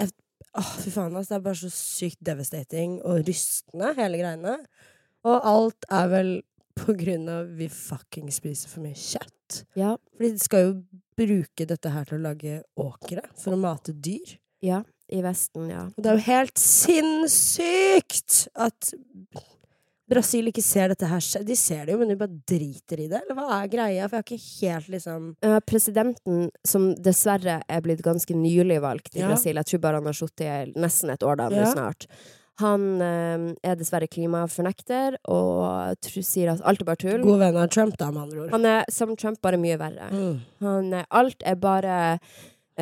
jeg, 0.00 0.10
Åh, 0.58 0.72
fy 0.82 0.90
faen, 0.92 1.14
altså. 1.16 1.32
Det 1.32 1.38
er 1.38 1.44
bare 1.46 1.60
så 1.62 1.70
sykt 1.72 2.18
devastating 2.26 2.98
og 3.08 3.22
rystende, 3.28 3.94
hele 3.96 4.18
greiene. 4.20 4.56
Og 5.28 5.46
alt 5.48 5.86
er 5.94 6.10
vel 6.10 6.32
på 6.78 6.94
grunn 6.98 7.28
av 7.28 7.50
vi 7.58 7.68
fucking 7.68 8.30
spiser 8.32 8.68
for 8.72 8.80
mye 8.84 8.96
kjøtt. 8.98 9.62
Ja. 9.78 9.96
Fordi 10.16 10.30
de 10.32 10.38
skal 10.42 10.64
jo 10.66 10.72
bruke 11.18 11.66
dette 11.68 11.90
her 11.92 12.04
til 12.08 12.18
å 12.18 12.24
lage 12.24 12.62
åkre 12.80 13.22
for 13.38 13.52
å 13.56 13.60
mate 13.60 13.92
dyr. 13.94 14.38
ja. 14.64 14.82
I 15.12 15.18
Vesten, 15.20 15.66
ja. 15.68 15.82
Og 15.92 15.98
det 16.00 16.08
er 16.08 16.14
jo 16.16 16.24
helt 16.24 16.56
sinnssykt 17.36 18.46
at 18.56 18.92
Brasil 20.08 20.48
ikke 20.50 20.62
ser 20.64 20.88
dette 20.92 21.04
her. 21.08 21.20
De 21.46 21.56
ser 21.56 21.86
det 21.86 21.92
jo, 21.94 21.98
men 22.00 22.10
de 22.12 22.16
bare 22.20 22.32
driter 22.48 23.00
i 23.00 23.08
det. 23.08 23.20
Eller 23.22 23.36
hva 23.38 23.46
er 23.62 23.68
greia? 23.72 24.08
For 24.08 24.18
jeg 24.18 24.22
har 24.22 24.26
ikke 24.26 24.66
helt 24.66 24.88
liksom 24.92 25.28
uh, 25.44 25.58
presidenten, 25.68 26.48
som 26.68 26.90
dessverre 26.96 27.58
er 27.64 27.84
blitt 27.84 28.02
ganske 28.04 28.36
nylig 28.36 28.80
valgt 28.84 29.16
i 29.16 29.22
Ja. 29.22 29.28
Brasil, 29.30 29.56
jeg 29.60 29.68
tror 29.70 29.82
bare 29.84 30.00
han 30.02 30.08
har 30.10 30.16
sittet 30.18 30.46
i 30.48 30.80
nesten 30.80 31.12
et 31.14 31.22
år 31.28 31.36
da, 31.40 31.48
nå 31.52 31.60
Ja. 31.62 31.70
snart, 31.72 32.08
han 32.62 32.86
eh, 33.04 33.44
er 33.66 33.76
dessverre 33.80 34.08
klimafornekter 34.10 35.18
og 35.30 36.08
sier 36.08 36.54
at 36.54 36.62
alt 36.64 36.80
er 36.84 36.88
bare 36.88 37.02
tull. 37.02 37.20
God 37.26 37.42
venn 37.42 37.58
av 37.60 37.68
Trump, 37.74 37.98
da, 38.00 38.08
med 38.14 38.22
andre 38.28 38.46
ord. 38.46 38.54
Han 38.56 38.70
er 38.72 38.88
som 38.92 39.12
Trump, 39.18 39.42
bare 39.44 39.60
mye 39.60 39.76
verre. 39.80 40.08
Mm. 40.14 40.40
Han, 40.64 40.90
er- 41.02 41.10
alt 41.22 41.42
er 41.46 41.60
bare 41.60 41.98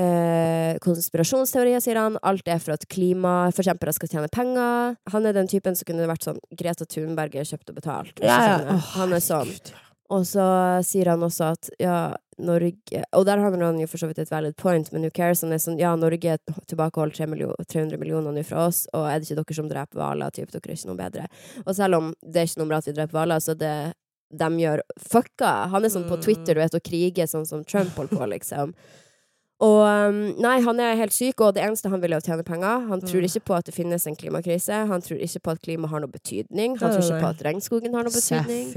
Eh, 0.01 0.77
konspirasjonsteorier, 0.79 1.81
sier 1.83 1.99
han. 1.99 2.15
Alt 2.23 2.47
er 2.49 2.61
for 2.63 2.77
at 2.77 2.85
klimaforkjempere 2.95 3.93
skal 3.97 4.09
tjene 4.13 4.29
penger. 4.31 4.95
Han 5.11 5.27
er 5.27 5.35
den 5.35 5.51
typen 5.51 5.75
som 5.77 5.89
kunne 5.89 6.07
vært 6.07 6.29
sånn 6.29 6.39
Greta 6.57 6.87
Thunberg 6.87 7.35
er 7.41 7.49
kjøpt 7.49 7.73
og 7.73 7.81
betalt. 7.81 8.23
Ja, 8.23 8.37
ja. 8.53 8.77
Åh, 8.77 8.91
han 9.01 9.17
er 9.19 9.25
sånn. 9.25 9.51
Og 10.15 10.23
så 10.31 10.47
sier 10.87 11.11
han 11.13 11.27
også 11.27 11.51
at 11.57 11.73
ja, 11.83 11.97
Norge 12.45 13.05
Og 13.17 13.25
der 13.27 13.39
har 13.39 13.55
han 13.55 13.81
jo 13.81 13.87
for 13.91 14.01
så 14.03 14.09
vidt 14.11 14.19
et 14.23 14.31
valid 14.31 14.57
point, 14.57 14.93
men 14.93 15.05
who 15.05 15.11
cares? 15.15 15.43
Han 15.45 15.53
er 15.53 15.63
sånn 15.63 15.79
ja, 15.81 15.95
Norge 15.97 16.39
tilbakeholder 16.71 17.27
3 17.27 17.55
300 17.69 18.01
millioner 18.01 18.35
nå 18.35 18.45
fra 18.47 18.67
oss, 18.69 18.87
og 18.97 19.07
er 19.09 19.21
det 19.21 19.29
ikke 19.29 19.43
dere 19.43 19.59
som 19.61 19.71
dreper 19.71 20.01
hvaler? 20.01 20.31
Typ, 20.35 20.51
dere 20.53 20.73
er 20.73 20.79
ikke 20.79 20.91
noe 20.91 21.01
bedre. 21.01 21.27
Og 21.67 21.75
selv 21.77 22.01
om 22.01 22.13
det 22.23 22.43
er 22.43 22.51
ikke 22.51 22.63
noe 22.63 22.73
bra 22.73 22.81
at 22.83 22.91
vi 22.91 22.97
dreper 22.97 23.19
hvaler, 23.19 23.45
så 23.45 23.57
det 23.59 23.75
de 24.31 24.49
gjør 24.63 24.83
fucka. 25.11 25.53
Han 25.73 25.85
er 25.85 25.91
sånn 25.91 26.09
på 26.09 26.17
Mm. 26.17 26.23
Twitter, 26.23 26.55
du 26.55 26.61
vet, 26.61 26.75
og 26.75 26.83
kriger 26.87 27.27
sånn 27.27 27.47
som 27.47 27.65
Trump 27.65 27.91
holder 27.99 28.17
på, 28.17 28.29
liksom. 28.31 28.75
Og 29.61 29.81
um, 29.85 30.19
nei, 30.41 30.55
han 30.65 30.79
er 30.81 30.95
helt 30.97 31.13
syk, 31.13 31.41
og 31.45 31.53
det 31.55 31.61
eneste 31.67 31.91
han 31.93 32.01
vil 32.01 32.15
er 32.17 32.21
å 32.23 32.25
tjene 32.25 32.43
penger. 32.49 32.87
Han 32.89 33.01
tror 33.03 33.21
Mm. 33.21 33.27
ikke 33.29 33.43
på 33.45 33.55
at 33.59 33.67
det 33.69 33.75
finnes 33.77 34.07
en 34.09 34.17
klimakrise. 34.17 34.87
Han 34.89 35.03
tror 35.05 35.19
ikke 35.21 35.41
på 35.45 35.51
at 35.53 35.61
klima 35.61 35.87
har 35.93 36.01
noe 36.01 36.09
betydning. 36.09 36.79
Han 36.81 36.95
tror 36.95 37.03
ikke 37.05 37.21
på 37.21 37.29
at 37.29 37.43
regnskogen 37.45 37.93
har 37.95 38.03
noe 38.07 38.15
betydning. 38.15 38.71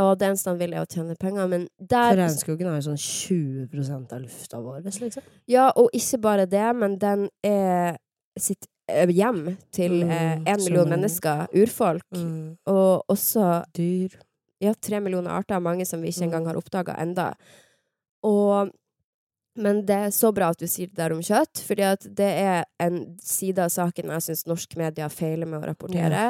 Og 0.00 0.18
det 0.18 0.28
eneste 0.30 0.48
han 0.48 0.58
vil, 0.58 0.72
er 0.72 0.80
å 0.80 0.88
tjene 0.88 1.16
penger. 1.20 1.46
Men 1.52 1.68
der 1.78 2.14
For 2.14 2.22
regnskogen 2.22 2.66
har 2.70 2.80
jo 2.80 2.86
sånn 2.88 3.02
20% 3.04 4.12
av 4.16 4.22
lufta 4.24 4.62
vår, 4.64 4.80
liksom. 4.88 5.22
Ja, 5.46 5.68
og 5.76 5.90
ikke 5.92 6.20
bare 6.24 6.46
det, 6.46 6.64
men 6.76 6.96
den 6.98 7.28
er 7.44 7.98
sitt 8.38 8.64
eh, 8.88 9.06
hjem 9.12 9.58
til 9.70 10.04
Mm, 10.08 10.44
én 10.46 10.48
eh, 10.48 10.56
million 10.64 10.88
mennesker, 10.88 11.48
urfolk. 11.52 12.00
Mm. 12.16 12.56
Og 12.66 13.04
også 13.10 13.64
Dyr. 13.76 14.16
ja, 14.62 14.72
tre 14.80 15.00
millioner 15.00 15.30
arter, 15.36 15.60
mange 15.60 15.84
som 15.86 16.00
vi 16.00 16.08
ikke 16.08 16.24
engang 16.30 16.44
Mm. 16.44 16.46
har 16.46 16.56
oppdaga 16.56 16.96
enda. 16.98 17.34
Og 18.24 18.70
men 19.58 19.80
det 19.88 19.96
er 20.06 20.12
så 20.14 20.30
bra 20.34 20.50
at 20.54 20.60
du 20.60 20.66
sier 20.70 20.88
det 20.90 20.98
der 21.00 21.12
om 21.14 21.20
kjøtt, 21.24 21.60
fordi 21.66 21.84
at 21.88 22.04
det 22.18 22.28
er 22.40 22.64
en 22.84 23.00
side 23.22 23.62
av 23.64 23.72
saken 23.74 24.12
jeg 24.14 24.24
syns 24.28 24.44
norsk 24.48 24.76
media 24.80 25.08
feiler 25.12 25.48
med 25.50 25.60
å 25.60 25.68
rapportere. 25.72 26.22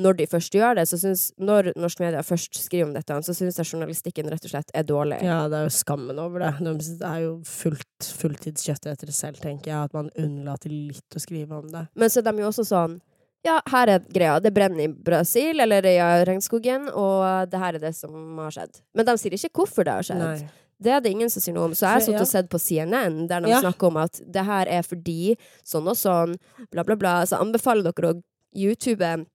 Når 0.00 0.18
de 0.20 0.28
først 0.30 0.54
gjør 0.56 0.78
det, 0.78 0.86
så 0.90 0.98
syns 1.00 1.26
Når 1.36 1.72
norsk 1.76 2.00
media 2.02 2.22
først 2.26 2.56
skriver 2.60 2.88
om 2.88 2.94
dette, 2.94 3.18
så 3.26 3.34
syns 3.34 3.58
jeg 3.60 3.68
journalistikken 3.72 4.30
rett 4.32 4.46
og 4.46 4.52
slett 4.52 4.70
er 4.74 4.86
dårlig. 4.86 5.18
Ja, 5.26 5.42
det 5.50 5.58
er 5.58 5.68
jo 5.68 5.74
skammen 5.74 6.18
over 6.22 6.44
det. 6.44 6.52
Det 6.62 7.10
er 7.10 7.24
jo 7.24 7.34
fullt, 7.48 8.08
fulltidskjøttetere 8.22 9.14
selv, 9.14 9.40
tenker 9.42 9.72
jeg, 9.72 9.90
at 9.90 9.96
man 9.96 10.10
unnlater 10.20 10.72
litt 10.72 11.16
å 11.18 11.22
skrive 11.22 11.58
om 11.58 11.68
det. 11.72 11.86
Men 11.94 12.12
så 12.12 12.22
er 12.22 12.30
de 12.30 12.44
jo 12.44 12.50
også 12.52 12.66
sånn 12.68 13.00
Ja, 13.46 13.60
her 13.70 13.90
er 13.92 14.06
greia. 14.10 14.40
Det 14.42 14.50
brenner 14.50 14.88
i 14.88 14.90
Brasil 14.90 15.60
eller 15.62 15.86
i 15.86 15.96
regnskogen, 16.26 16.88
og 16.90 17.50
det 17.50 17.60
her 17.62 17.76
er 17.78 17.82
det 17.84 17.92
som 17.94 18.38
har 18.42 18.54
skjedd. 18.54 18.80
Men 18.96 19.06
de 19.06 19.14
sier 19.22 19.36
ikke 19.36 19.52
hvorfor 19.60 19.86
det 19.86 19.94
har 19.94 20.08
skjedd. 20.08 20.22
Nei. 20.24 20.65
Det 20.82 20.92
er 20.92 21.00
det 21.00 21.10
ingen 21.10 21.30
som 21.30 21.40
sier 21.40 21.54
noe 21.56 21.64
om. 21.70 21.74
Så 21.74 21.86
jeg 21.86 21.92
har 21.94 22.00
sittet 22.04 22.20
og 22.20 22.28
sett 22.28 22.48
på 22.52 22.58
CNN, 22.60 23.26
der 23.28 23.40
de 23.40 23.48
Ja. 23.48 23.60
snakker 23.62 23.86
om 23.88 23.96
at 23.96 24.20
det 24.30 24.44
her 24.44 24.66
er 24.68 24.82
fordi 24.82 25.36
sånn 25.64 25.88
og 25.88 25.96
sånn, 25.96 26.36
bla, 26.70 26.82
bla, 26.84 26.94
bla. 26.96 27.22
Så 27.24 27.38
anbefaler 27.40 27.82
dere 27.92 28.12
å 28.14 28.22
YouTube 28.54 29.26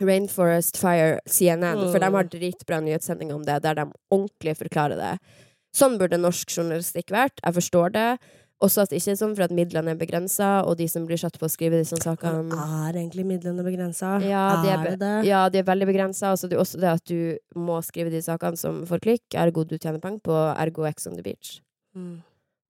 Rainforest 0.00 0.76
Fire 0.78 1.18
CNN, 1.26 1.90
for 1.90 1.98
de 1.98 2.04
har 2.06 2.24
Mm. 2.24 2.30
dritbra 2.30 2.80
nyhetssendinger 2.80 3.34
om 3.34 3.42
det, 3.42 3.62
der 3.62 3.74
de 3.74 3.92
ordentlig 4.12 4.56
forklarer 4.56 4.96
det. 4.96 5.18
Sånn 5.74 5.98
burde 5.98 6.18
norsk 6.20 6.46
journalistikk 6.48 7.06
vært. 7.10 7.40
Jeg 7.44 7.54
forstår 7.54 7.92
det. 7.92 8.18
Også 8.60 8.82
at 8.82 8.90
det 8.90 8.98
ikke 8.98 9.12
er 9.12 9.18
sånn 9.20 9.34
for 9.38 9.44
at 9.46 9.52
midlene 9.54 9.92
er 9.94 9.98
begrensa, 10.00 10.64
og 10.66 10.74
de 10.80 10.88
som 10.90 11.04
blir 11.06 11.16
satt 11.20 11.36
på 11.38 11.46
å 11.46 11.50
skrive 11.52 11.78
disse 11.78 11.94
sakene 12.02 12.50
Er 12.58 12.96
egentlig 12.98 13.22
midlene 13.28 13.62
begrensa? 13.62 14.16
Ja, 14.24 14.62
de 14.64 14.72
er, 14.72 14.82
det 14.82 14.96
det? 14.98 15.12
ja, 15.28 15.44
de 15.48 15.60
er 15.60 15.66
veldig 15.68 15.86
begrensa. 15.86 16.32
Og 16.34 16.42
det 16.50 16.56
er 16.58 16.62
også 16.64 16.80
det 16.82 16.90
at 16.90 17.04
du 17.06 17.38
må 17.54 17.78
skrive 17.86 18.10
de 18.10 18.18
sakene 18.24 18.58
som 18.58 18.80
får 18.88 18.98
klikk, 19.04 19.26
ergo 19.38 19.62
du 19.62 19.76
tjener 19.78 20.02
penger 20.02 20.18
på, 20.26 20.34
ergo 20.58 20.88
X 20.90 21.06
on 21.06 21.14
the 21.14 21.22
beach, 21.22 21.60
Mm. 21.94 22.18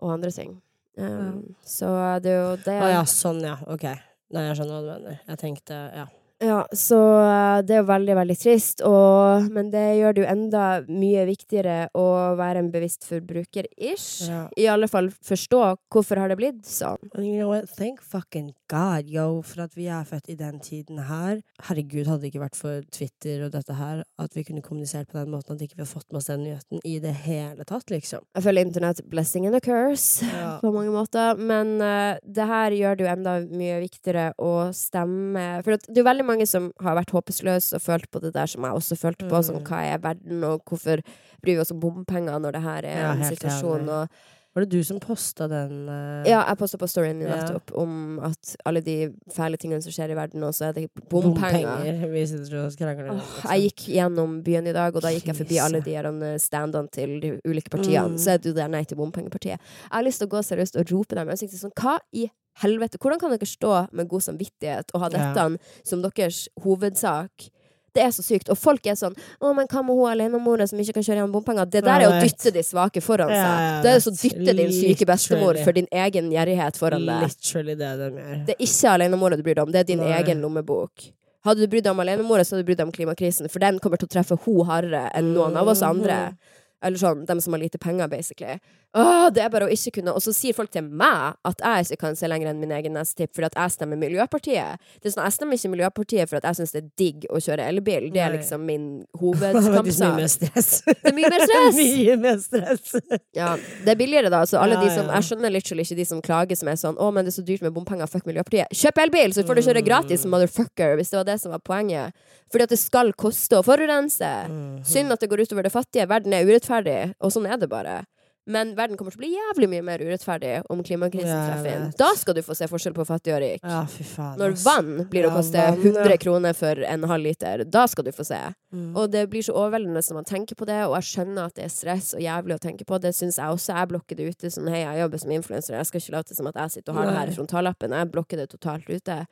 og 0.01 0.13
andre 0.19 0.31
ting. 0.31 0.61
Um, 0.99 1.55
Så 1.65 1.89
det 2.23 2.33
er 2.33 2.39
jo 2.43 2.57
det 2.65 2.77
Å 2.83 2.89
ja, 2.91 3.03
sånn 3.09 3.41
ja. 3.45 3.57
Ok. 3.67 3.85
Nei, 4.31 4.45
jeg 4.49 4.57
skjønner 4.59 4.75
hva 4.77 4.83
du 4.83 4.89
mener. 4.93 5.21
Jeg 5.29 5.39
tenkte 5.41 5.77
ja. 5.95 6.07
Ja, 6.39 6.61
så 6.73 6.99
uh, 6.99 7.59
det 7.67 7.75
er 7.75 7.81
jo 7.83 7.89
veldig, 7.89 8.15
veldig 8.21 8.37
trist, 8.39 8.83
og, 8.87 9.49
men 9.55 9.73
det 9.73 9.85
gjør 9.99 10.15
det 10.15 10.23
jo 10.23 10.29
enda 10.31 10.65
mye 10.87 11.25
viktigere 11.27 11.79
å 11.99 12.07
være 12.39 12.63
en 12.63 12.71
bevisst 12.75 13.09
forbruker-ish. 13.09 14.29
ja. 14.29 14.45
I 14.59 14.69
alle 14.71 14.89
fall 14.91 15.11
forstå 15.11 15.63
hvorfor 15.91 16.23
har 16.23 16.31
det 16.31 16.39
blitt 16.39 16.63
sånn. 16.69 17.01
You 17.19 17.41
know 17.41 17.51
what? 17.51 17.69
Thank 17.75 18.03
fucking 18.03 18.53
God, 18.71 19.09
yo, 19.11 19.41
for 19.43 19.65
at 19.65 19.75
vi 19.79 19.89
er 19.91 20.07
født 20.07 20.31
i 20.31 20.37
den 20.39 20.61
tiden 20.63 21.01
her. 21.09 21.41
Herregud, 21.67 22.07
hadde 22.07 22.27
det 22.27 22.33
ikke 22.33 22.45
vært 22.45 22.59
for 22.59 22.87
Twitter 22.95 23.47
og 23.47 23.55
dette 23.55 23.75
her, 23.79 24.05
at 24.21 24.37
vi 24.37 24.45
kunne 24.47 24.63
kommunisert 24.65 25.11
på 25.11 25.19
den 25.19 25.33
måten 25.33 25.57
at 25.57 25.65
ikke 25.65 25.79
vi 25.79 25.87
har 25.87 25.91
fått 25.91 26.07
med 26.13 26.21
oss 26.21 26.29
den 26.31 26.45
nyheten 26.45 26.83
i 26.87 26.99
det 27.03 27.15
hele 27.25 27.67
tatt, 27.69 27.89
liksom. 27.91 28.27
Jeg 28.37 28.47
føler 28.47 28.69
internett 28.69 29.03
blessing 29.11 29.49
and 29.49 29.59
a 29.59 29.63
curse. 29.65 30.27
Ja. 30.39 30.59
på 30.61 30.71
mange 30.71 30.93
måter. 30.93 31.39
Men 31.41 31.81
uh, 31.83 32.19
det 32.23 32.47
her 32.47 32.75
gjør 32.77 32.99
det 32.99 33.05
jo 33.05 33.11
enda 33.11 33.33
mye 33.49 33.79
viktigere 33.83 34.27
å 34.39 34.69
stemme 34.77 35.47
For 35.65 35.75
at 35.75 35.87
det 35.89 35.97
er 35.97 36.03
jo 36.05 36.09
veldig 36.09 36.27
mange 36.29 36.47
som 36.47 36.71
har 36.85 36.97
vært 37.01 37.11
håpesløse 37.17 37.75
og 37.79 37.83
følt 37.85 38.11
på 38.13 38.21
det 38.23 38.35
der 38.37 38.47
som 38.47 38.65
jeg 38.69 38.73
også 38.81 38.97
følte 39.01 39.29
på, 39.29 39.43
som 39.45 39.57
Mm. 39.59 39.65
hva 39.69 39.83
er 39.95 39.99
verden, 40.05 40.45
og 40.45 40.63
hvorfor 40.69 41.01
bryr 41.43 41.55
vi 41.57 41.61
oss 41.61 41.73
om 41.75 41.81
bompenger 41.81 42.39
når 42.39 42.53
det 42.59 42.63
her 42.63 42.83
er 42.85 42.99
Ja, 43.03 43.13
en 43.15 43.25
situasjon, 43.37 43.89
og 43.89 44.09
Var 44.57 44.65
det 44.65 44.71
du 44.73 44.83
som 44.83 44.99
posta 44.99 45.47
den 45.47 45.87
Uh... 45.87 46.25
Ja, 46.27 46.41
jeg 46.49 46.57
posta 46.59 46.79
på 46.81 46.89
storyen 46.89 47.21
Ja. 47.23 47.37
nettopp 47.37 47.71
om 47.79 48.19
at 48.25 48.57
alle 48.67 48.81
de 48.81 49.13
fæle 49.31 49.57
tingene 49.61 49.83
som 49.85 49.93
skjer 49.93 50.11
i 50.11 50.17
verden, 50.17 50.43
og 50.43 50.55
så 50.57 50.71
er 50.71 50.73
det 50.73 50.89
bompenger. 51.13 52.09
Vi 52.11 52.27
sitter 52.27 52.65
og 52.65 52.73
krangler. 52.81 53.13
Åh, 53.13 53.53
jeg 53.53 53.69
gikk 53.69 53.85
gjennom 53.95 54.43
byen 54.43 54.67
i 54.67 54.73
dag, 54.73 54.97
og 54.97 55.03
da 55.05 55.13
gikk 55.15 55.27
jeg 55.31 55.37
forbi 55.37 55.61
alle 55.63 55.81
de 55.85 55.95
eh, 55.95 56.39
standene 56.39 56.91
til 56.91 57.21
de 57.21 57.41
ulike 57.47 57.71
partiene. 57.71 58.17
Mm. 58.17 58.19
Så 58.19 58.31
er 58.35 58.39
jo 58.43 58.55
der 58.57 58.69
Nei 58.73 58.83
til 58.85 58.97
bompengepartiet. 58.97 59.61
Jeg 59.61 59.93
har 59.93 60.03
lyst 60.03 60.19
til 60.19 60.27
å 60.27 60.31
gå 60.33 60.43
seriøst 60.43 60.81
og 60.81 60.91
rope 60.91 61.15
dem 61.15 61.29
i 61.29 61.37
ansiktet 61.37 61.61
sånn 61.61 61.77
Hva 61.79 61.99
i 62.13 62.27
helvete? 62.63 62.99
Hvordan 62.99 63.21
kan 63.21 63.31
dere 63.35 63.47
stå 63.49 63.89
med 63.93 64.09
god 64.09 64.23
samvittighet 64.23 64.91
og 64.95 65.01
ha 65.01 65.09
Ja. 65.13 65.33
dette 65.35 65.59
som 65.85 66.03
deres 66.03 66.49
hovedsak? 66.65 67.51
Det 67.95 68.03
er 68.05 68.11
så 68.13 68.23
sykt. 68.23 68.51
Og 68.53 68.59
folk 68.61 68.85
er 68.87 68.95
sånn 68.95 69.15
Å, 69.41 69.55
men 69.57 69.67
hva 69.67 69.81
med 69.83 69.97
hun 69.97 70.07
alenemora 70.13 70.69
som 70.69 70.79
ikke 70.79 70.95
kan 70.99 71.03
kjøre 71.03 71.19
gjennom 71.23 71.33
bompenger? 71.33 71.65
Det 71.71 71.83
der 71.83 72.05
er 72.05 72.11
å 72.13 72.21
dytte 72.23 72.53
de 72.53 72.61
svake 72.63 73.01
foran 73.03 73.31
Ja, 73.33 73.43
seg. 73.43 73.59
jeg 73.59 73.83
Det 73.83 73.91
er 73.95 74.03
så 74.05 74.11
å 74.13 74.19
dytte 74.23 74.57
din 74.57 74.73
syke 74.77 75.07
bestemor 75.09 75.59
for 75.65 75.73
din 75.73 75.89
egen 75.91 76.31
gjerrighet 76.31 76.77
foran 76.79 77.07
deg. 77.07 77.23
Literally 77.23 77.75
det. 77.75 78.47
Det 78.47 78.55
er 78.55 78.63
ikke 78.63 78.93
alenemora 78.93 79.37
du 79.37 79.43
bryr 79.43 79.55
deg 79.57 79.65
om, 79.67 79.73
det 79.73 79.81
er 79.81 79.85
din 79.85 79.99
Nei. 80.05 80.13
egen 80.23 80.41
lommebok. 80.43 81.11
Hadde 81.45 81.61
du 81.65 81.67
brydd 81.67 81.85
deg 81.85 81.91
om 81.93 82.01
alenemora, 82.01 82.45
så 82.45 82.55
hadde 82.55 82.67
du 82.67 82.69
brydd 82.69 82.79
deg 82.79 82.87
om 82.87 82.93
klimakrisen, 82.93 83.49
for 83.51 83.59
den 83.59 83.79
kommer 83.81 83.97
til 83.99 84.07
å 84.07 84.11
treffe 84.15 84.39
hun 84.45 84.67
hardere 84.67 85.11
enn 85.15 85.33
noen 85.35 85.57
av 85.57 85.67
oss 85.69 85.83
andre. 85.83 86.13
Mhm. 86.31 86.37
Eller 86.83 86.99
sånn, 86.99 87.27
dem 87.27 87.41
som 87.41 87.53
har 87.55 87.59
lite 87.61 87.79
penger, 87.79 88.07
basically. 88.07 88.61
Åh, 88.97 89.29
det 89.31 89.43
er 89.45 89.51
bare 89.53 89.67
å 89.69 89.71
ikke 89.71 89.91
kunne 89.99 90.15
Og 90.17 90.23
så 90.25 90.33
sier 90.33 90.55
folk 90.57 90.71
til 90.73 90.83
meg 90.83 91.35
at 91.45 91.61
jeg 91.61 91.85
ikke 91.93 91.99
kan 92.01 92.15
se 92.17 92.27
lenger 92.27 92.49
enn 92.49 92.59
min 92.63 92.71
egen 92.73 92.95
nesetipp 92.97 93.35
fordi 93.37 93.51
at 93.51 93.59
jeg 93.61 93.75
stemmer 93.77 93.99
Miljøpartiet. 94.01 94.79
Det 95.03 95.11
er 95.11 95.13
sånn, 95.13 95.25
Jeg 95.29 95.35
stemmer 95.37 95.59
ikke 95.59 95.71
Miljøpartiet 95.75 96.29
for 96.31 96.37
at 96.41 96.45
jeg 96.49 96.57
syns 96.57 96.73
det 96.73 96.81
er 96.83 96.89
digg 96.97 97.27
å 97.29 97.37
kjøre 97.37 97.67
elbil. 97.69 98.09
Det 98.15 98.23
er 98.25 98.33
liksom 98.39 98.65
min 98.65 98.87
hovedkampsak. 99.21 99.85
Det 99.85 101.13
er 101.13 101.15
mye 101.19 101.29
mer 101.29 101.45
stress! 101.49 101.77
mye 101.77 102.17
mer 102.17 102.39
stress. 102.41 102.95
Ja, 103.37 103.51
det 103.85 103.93
er 103.93 104.01
billigere, 104.01 104.33
da. 104.33 104.41
Så 104.49 104.57
alle 104.61 104.79
Ja, 104.79 104.85
de 104.87 104.91
som. 104.97 105.13
Jeg 105.13 105.29
skjønner 105.29 105.53
literally 105.53 105.85
ikke 105.85 105.97
de 106.01 106.09
som 106.09 106.23
klager, 106.25 106.57
som 106.57 106.69
er 106.73 106.81
sånn 106.81 106.97
'Å, 106.97 107.13
men 107.13 107.25
det 107.29 107.35
er 107.35 107.41
så 107.43 107.47
dyrt 107.47 107.63
med 107.63 107.75
bompenger. 107.77 108.09
Fuck 108.09 108.25
Miljøpartiet'. 108.25 108.73
Kjøp 108.73 108.99
elbil, 109.05 109.33
så 109.37 109.45
får 109.45 109.55
du 109.61 109.63
kjøre 109.69 109.85
gratis, 109.85 110.25
Mm. 110.25 110.31
motherfucker! 110.33 110.97
Hvis 110.97 111.11
det 111.11 111.17
var 111.21 111.25
det 111.25 111.41
som 111.41 111.53
var 111.53 111.61
poenget. 111.61 112.13
Fordi 112.51 112.63
at 112.63 112.71
det 112.71 112.79
skal 112.79 113.13
koste 113.13 113.61
å 113.61 113.65
forurense. 113.65 114.49
Mhm. 114.49 114.85
Synd 114.87 115.13
at 115.13 115.21
det 115.21 115.29
går 115.31 115.45
utover 115.45 115.63
det 115.63 115.73
fattige. 115.73 116.09
Verden 116.09 116.33
er 116.33 116.45
urettferdig, 116.49 117.15
og 117.21 117.31
sånn 117.31 117.47
er 117.53 117.57
det 117.59 117.69
bare. 117.69 118.07
Men 118.49 118.71
verden 118.79 118.97
kommer 118.97 119.13
til 119.13 119.21
å 119.21 119.25
bli 119.27 119.31
jævlig 119.35 119.67
mye 119.69 119.85
mer 119.85 120.01
urettferdig 120.01 120.53
om 120.73 120.81
klimakrisen 120.87 121.29
Ja, 121.29 121.41
treffer 121.51 121.75
inn. 121.75 121.91
Da 122.01 122.07
skal 122.17 122.35
du 122.39 122.41
få 122.47 122.55
se 122.57 122.65
forskjell 122.71 122.95
på 122.97 123.05
fattig 123.05 123.35
og 123.37 123.43
rik. 123.45 123.61
Ja, 123.63 123.83
faen. 123.85 124.39
Når 124.41 124.55
vann 124.65 124.93
blir 125.13 125.27
å 125.29 125.29
Ja, 125.29 125.35
koste 125.37 125.65
vann, 125.67 125.83
100 125.85 126.17
kroner 126.23 126.57
for 126.57 126.81
en 126.89 127.05
halv 127.11 127.27
liter, 127.29 127.65
da 127.69 127.85
skal 127.93 128.05
du 128.09 128.11
få 128.17 128.25
se. 128.25 128.39
Mm. 128.73 128.97
Og 128.97 129.11
det 129.13 129.27
blir 129.29 129.45
så 129.45 129.53
overveldende 129.53 130.01
når 130.01 130.15
man 130.23 130.25
tenker 130.31 130.57
på 130.57 130.65
det, 130.71 130.79
og 130.89 130.97
jeg 130.97 131.09
skjønner 131.11 131.45
at 131.51 131.55
det 131.61 131.65
er 131.69 131.75
stress 131.77 132.15
og 132.17 132.25
jævlig 132.25 132.57
å 132.57 132.63
tenke 132.65 132.85
på. 132.89 132.99
Det 133.05 133.13
syns 133.15 133.37
jeg 133.37 133.53
også. 133.59 133.77
Jeg 133.77 133.89
blokker 133.93 134.17
det 134.17 134.31
ute. 134.33 134.51
Sånn, 134.57 134.69
hei, 134.73 134.81
jeg 134.87 135.05
jobber 135.05 135.19
som 135.19 135.31
influenser, 135.37 135.77
jeg 135.77 135.87
skal 135.93 136.01
ikke 136.01 136.17
late 136.17 136.35
som 136.41 136.47
at 136.49 136.55
jeg 136.65 136.71
sitter 136.79 136.93
og 136.93 136.99
har 137.03 137.07
det 137.13 137.17
her 137.21 137.29
i 137.29 137.37
frontallappen. 137.37 137.97
Jeg 138.01 138.13
blokker 138.17 138.37
det 138.41 138.49
totalt 138.57 138.89
ute. 138.89 139.27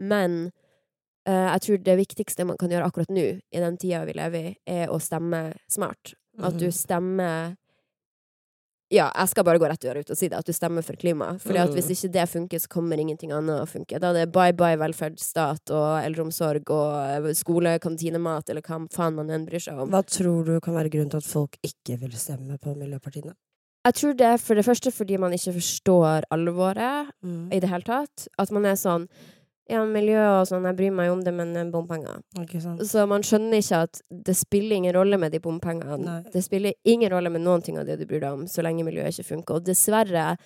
Men 0.00 0.50
uh, 1.28 1.48
jeg 1.52 1.60
tror 1.66 1.82
det 1.84 1.98
viktigste 2.00 2.46
man 2.48 2.56
kan 2.56 2.72
gjøre 2.72 2.88
akkurat 2.88 3.12
nå, 3.12 3.26
i 3.52 3.60
den 3.60 3.76
tida 3.76 4.04
vi 4.08 4.16
lever 4.16 4.48
i, 4.48 4.56
er 4.66 4.88
å 4.88 4.96
stemme 4.98 5.52
smart. 5.68 6.14
At 6.40 6.56
du 6.56 6.66
Mhm. 6.70 6.72
stemmer 6.72 7.56
ja, 8.92 9.06
jeg 9.16 9.28
skal 9.32 9.44
bare 9.48 9.58
gå 9.58 9.68
rett 9.70 9.84
ut 9.88 10.10
og 10.12 10.18
si 10.18 10.28
det, 10.28 10.36
at 10.36 10.44
du 10.44 10.52
stemmer 10.52 10.84
for 10.84 10.94
klima. 11.00 11.30
Fordi 11.40 11.58
at 11.62 11.70
Mm. 11.70 11.76
hvis 11.78 11.90
ikke 11.94 12.12
det 12.12 12.26
funker, 12.28 12.58
så 12.60 12.68
kommer 12.68 13.00
ingenting 13.00 13.32
annet 13.32 13.62
å 13.62 13.66
funke. 13.66 13.98
Da 13.98 14.10
er 14.10 14.18
det 14.26 14.32
bye 14.32 14.52
bye 14.52 14.76
velferdsstat 14.76 15.70
og 15.72 16.04
eldreomsorg 16.04 16.68
og 16.70 17.26
eh, 17.28 17.32
skole, 17.34 17.78
kantinemat, 17.80 18.50
eller 18.50 18.60
hva 18.62 18.86
faen 18.92 19.14
man 19.16 19.30
enn 19.30 19.46
bryr 19.48 19.60
seg 19.64 19.78
om. 19.80 19.88
Hva 19.90 20.02
tror 20.04 20.44
du 20.44 20.60
kan 20.60 20.74
være 20.74 20.90
grunnen 20.92 21.10
til 21.10 21.22
at 21.24 21.24
folk 21.24 21.56
ikke 21.64 21.98
vil 22.00 22.10
stemme 22.12 22.58
på 22.60 22.76
miljøpartiene? 22.76 23.32
Jeg 23.84 23.94
tror 23.94 24.12
det 24.16 24.26
er 24.26 24.36
for 24.38 24.54
det 24.54 24.64
første 24.64 24.92
fordi 24.94 25.16
man 25.18 25.32
ikke 25.32 25.54
forstår 25.56 26.22
alvoret 26.30 27.08
Mm. 27.24 27.48
i 27.52 27.58
det 27.58 27.68
hele 27.70 27.82
tatt. 27.82 28.28
At 28.38 28.50
man 28.52 28.64
er 28.66 28.74
sånn 28.78 29.08
Ja, 29.70 29.84
miljø 29.86 30.18
og 30.40 30.46
sånn, 30.50 30.64
jeg 30.66 30.76
bryr 30.76 30.90
meg 30.92 31.10
om 31.12 31.20
det, 31.22 31.32
men 31.32 31.54
eh, 31.56 31.68
bompenger. 31.70 32.18
Så 32.84 33.04
man 33.08 33.22
skjønner 33.22 33.60
ikke 33.62 33.78
at 33.86 34.00
det 34.10 34.34
spiller 34.36 34.76
ingen 34.76 34.94
rolle 34.94 35.18
med 35.22 35.32
de 35.32 35.38
bompengene. 35.40 35.98
Nei. 36.02 36.18
Det 36.34 36.42
spiller 36.44 36.74
ingen 36.84 37.10
rolle 37.14 37.30
med 37.30 37.40
noen 37.44 37.62
ting 37.62 37.78
av 37.78 37.86
det 37.86 38.00
du 38.00 38.04
bryr 38.06 38.20
deg 38.24 38.32
om, 38.32 38.44
så 38.50 38.64
lenge 38.66 38.84
miljøet 38.84 39.14
ikke 39.14 39.28
funker. 39.36 39.60
Og 39.60 39.64
dessverre 39.70 40.36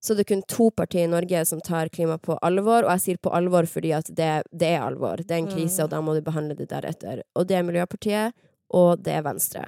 Så 0.00 0.14
det 0.14 0.20
er 0.28 0.34
kun 0.34 0.42
to 0.46 0.70
partier 0.70 1.08
i 1.08 1.10
Norge 1.10 1.40
som 1.44 1.58
tar 1.60 1.88
klima 1.90 2.18
på 2.22 2.36
alvor, 2.46 2.84
og 2.84 2.90
jeg 2.92 3.00
sier 3.02 3.16
på 3.18 3.32
alvor 3.34 3.66
fordi 3.66 3.90
at 3.96 4.06
det, 4.14 4.44
det 4.54 4.68
er 4.76 4.84
alvor. 4.86 5.16
Det 5.26 5.32
er 5.34 5.40
en 5.42 5.48
krise, 5.50 5.80
Mm. 5.80 5.84
og 5.84 5.90
da 5.90 6.00
må 6.00 6.14
du 6.14 6.20
behandle 6.22 6.54
det 6.54 6.68
deretter. 6.70 7.22
Og 7.34 7.48
det 7.48 7.56
er 7.58 7.64
Miljøpartiet, 7.66 8.32
og 8.70 9.02
det 9.02 9.12
er 9.16 9.22
Venstre. 9.26 9.64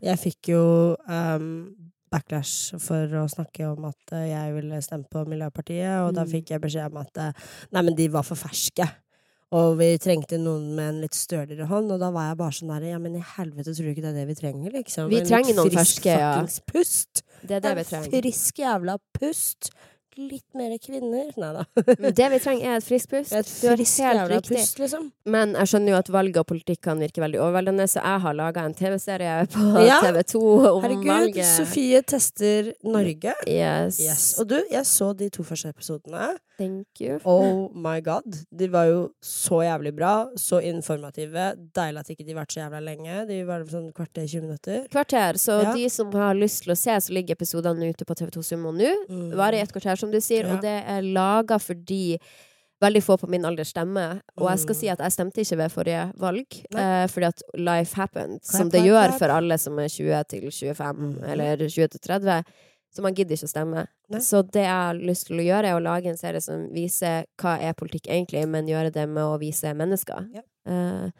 Jeg 0.00 0.16
fikk 0.22 0.48
jo 0.54 0.96
um, 1.06 1.76
backlash 2.10 2.74
for 2.82 3.06
å 3.20 3.26
snakke 3.30 3.66
om 3.70 3.84
at 3.90 4.12
eh, 4.16 4.28
jeg 4.32 4.54
ville 4.56 4.80
stemme 4.84 5.08
på 5.10 5.24
Miljøpartiet, 5.28 6.00
og 6.06 6.14
da 6.16 6.24
Mm. 6.24 6.30
fikk 6.32 6.50
jeg 6.54 6.60
beskjed 6.60 6.90
om 6.92 6.96
at 7.02 7.16
eh, 7.18 7.32
nei, 7.72 7.82
men 7.82 7.94
de 7.98 8.08
var 8.08 8.22
for 8.26 8.36
ferske. 8.36 8.86
Og 9.56 9.78
vi 9.78 9.94
trengte 9.96 10.36
noen 10.36 10.74
med 10.76 10.88
en 10.90 11.00
litt 11.00 11.14
stødigere 11.16 11.64
hånd, 11.70 11.90
og 11.94 12.00
da 12.02 12.10
var 12.12 12.26
jeg 12.28 12.36
bare 12.36 12.52
sånn 12.52 12.68
der 12.74 12.88
Ja, 12.90 12.98
men 13.00 13.14
i 13.16 13.22
helvete, 13.24 13.72
tror 13.72 13.86
du 13.86 13.92
ikke 13.94 14.02
det 14.04 14.10
er 14.12 14.18
det 14.20 14.26
vi 14.28 14.34
trenger, 14.36 14.70
liksom? 14.76 15.08
Vi 15.08 15.20
En 15.22 15.26
trenger 15.30 15.54
noen 15.56 15.72
ferske, 15.72 16.10
ja. 16.12 16.34
fuckings 16.36 16.58
pust! 16.68 17.22
Det 17.48 17.56
er 17.56 17.60
det 17.64 17.72
vi 17.78 17.96
En 17.96 18.10
frisk 18.12 18.60
jævla 18.60 18.98
pust! 19.16 19.70
Litt 20.18 20.54
mer 20.58 20.72
kvinner. 20.82 21.28
Nei 21.38 21.50
da. 21.54 21.62
Det 22.10 22.26
vi 22.32 22.38
trenger, 22.42 22.64
er 22.72 22.80
et 22.80 22.84
friskt 22.86 23.10
pust. 23.12 23.32
Et 23.38 23.46
Du 23.62 23.68
har 23.70 23.76
frisk 23.78 24.00
helt 24.02 24.18
jævla 24.18 24.40
pust, 24.48 24.80
liksom. 24.82 25.04
Men 25.30 25.52
jeg 25.54 25.70
skjønner 25.70 25.94
jo 25.94 25.98
at 26.00 26.10
valget 26.10 26.40
og 26.42 26.48
politikk 26.50 26.80
kan 26.88 26.98
virke 26.98 27.22
veldig 27.22 27.38
overveldende, 27.44 27.86
så 27.86 28.02
jeg 28.02 28.24
har 28.24 28.34
laga 28.34 28.64
en 28.66 28.74
TV-serie 28.74 29.36
på 29.54 29.84
Ja. 29.86 30.00
TV2 30.02 30.42
om 30.72 30.82
Herregud, 30.82 31.06
valget. 31.12 31.46
Sofie 31.54 32.02
tester 32.02 32.72
Norge. 32.82 33.36
Yes. 33.46 34.00
Yes. 34.02 34.26
Og 34.42 34.48
du, 34.50 34.58
jeg 34.72 34.84
så 34.90 35.12
de 35.16 35.30
to 35.30 35.46
første 35.46 35.70
episodene. 35.70 36.34
Thank 36.58 36.98
you. 37.00 37.20
Oh 37.22 37.68
my 37.78 38.00
god. 38.02 38.34
De 38.50 38.66
var 38.72 38.88
jo 38.90 39.04
så 39.22 39.60
jævlig 39.62 39.92
bra, 39.94 40.26
så 40.34 40.58
informative. 40.66 41.52
Deilig 41.78 42.00
at 42.02 42.10
ikke 42.10 42.26
de 42.26 42.34
varte 42.34 42.56
så 42.56 42.64
jævla 42.64 42.80
lenge. 42.82 43.20
De 43.28 43.36
var 43.46 43.62
sånn 43.70 43.92
kvarter, 43.94 44.26
20 44.26 44.42
minutter. 44.48 44.80
Kvarter. 44.90 45.38
Så 45.38 45.60
Ja. 45.62 45.72
de 45.76 45.86
som 45.88 46.10
har 46.18 46.34
lyst 46.34 46.64
til 46.64 46.72
å 46.74 46.76
se, 46.76 46.90
så 46.90 47.14
ligger 47.14 47.36
episodene 47.38 47.92
ute 47.94 48.04
på 48.04 48.14
TV2 48.18 48.42
Sumo 48.42 48.72
nå. 48.74 48.90
Mm. 49.08 49.30
Varer 49.38 49.60
i 49.60 49.62
et 49.62 49.70
kvarter, 49.72 49.94
som 49.96 50.07
du 50.10 50.20
sier, 50.20 50.44
Ja. 50.46 50.54
og 50.54 50.60
det 50.62 50.84
er 50.86 51.00
laga 51.02 51.58
fordi 51.58 52.18
veldig 52.80 53.02
få 53.02 53.16
på 53.18 53.28
min 53.28 53.44
alder 53.44 53.64
stemmer. 53.64 54.20
Og 54.38 54.48
jeg 54.50 54.58
skal 54.60 54.74
Mm. 54.74 54.78
si 54.78 54.88
at 54.88 54.98
jeg 54.98 55.10
stemte 55.12 55.40
ikke 55.42 55.56
ved 55.56 55.70
forrige 55.72 56.12
valg, 56.16 56.46
eh, 56.76 57.06
fordi 57.08 57.26
at 57.26 57.42
life 57.56 57.94
happened, 57.94 58.40
som 58.44 58.68
det 58.70 58.84
gjør 58.84 59.18
for 59.18 59.26
alle 59.28 59.58
som 59.58 59.78
er 59.78 59.88
20 59.88 60.24
til 60.28 60.50
25, 60.50 60.94
Mhm. 61.16 61.24
eller 61.24 61.56
20 61.68 61.88
til 61.88 62.00
30. 62.00 62.44
Så 62.94 63.02
man 63.02 63.14
gidder 63.14 63.32
ikke 63.34 63.44
å 63.44 63.48
stemme. 63.52 63.86
Nei. 64.08 64.18
Så 64.20 64.42
det 64.50 64.62
jeg 64.62 64.70
har 64.70 64.94
lyst 64.94 65.26
til 65.26 65.36
å 65.38 65.44
gjøre, 65.44 65.64
er 65.66 65.74
å 65.74 65.82
lage 65.82 66.06
en 66.06 66.16
serie 66.16 66.40
som 66.40 66.68
viser 66.72 67.26
hva 67.36 67.60
er 67.60 67.74
politikk 67.74 68.06
egentlig, 68.08 68.48
men 68.48 68.66
gjøre 68.66 68.92
det 68.92 69.08
med 69.08 69.22
å 69.24 69.38
vise 69.38 69.74
mennesker. 69.74 70.28
Ja. 70.32 70.40
Eh, 70.66 71.10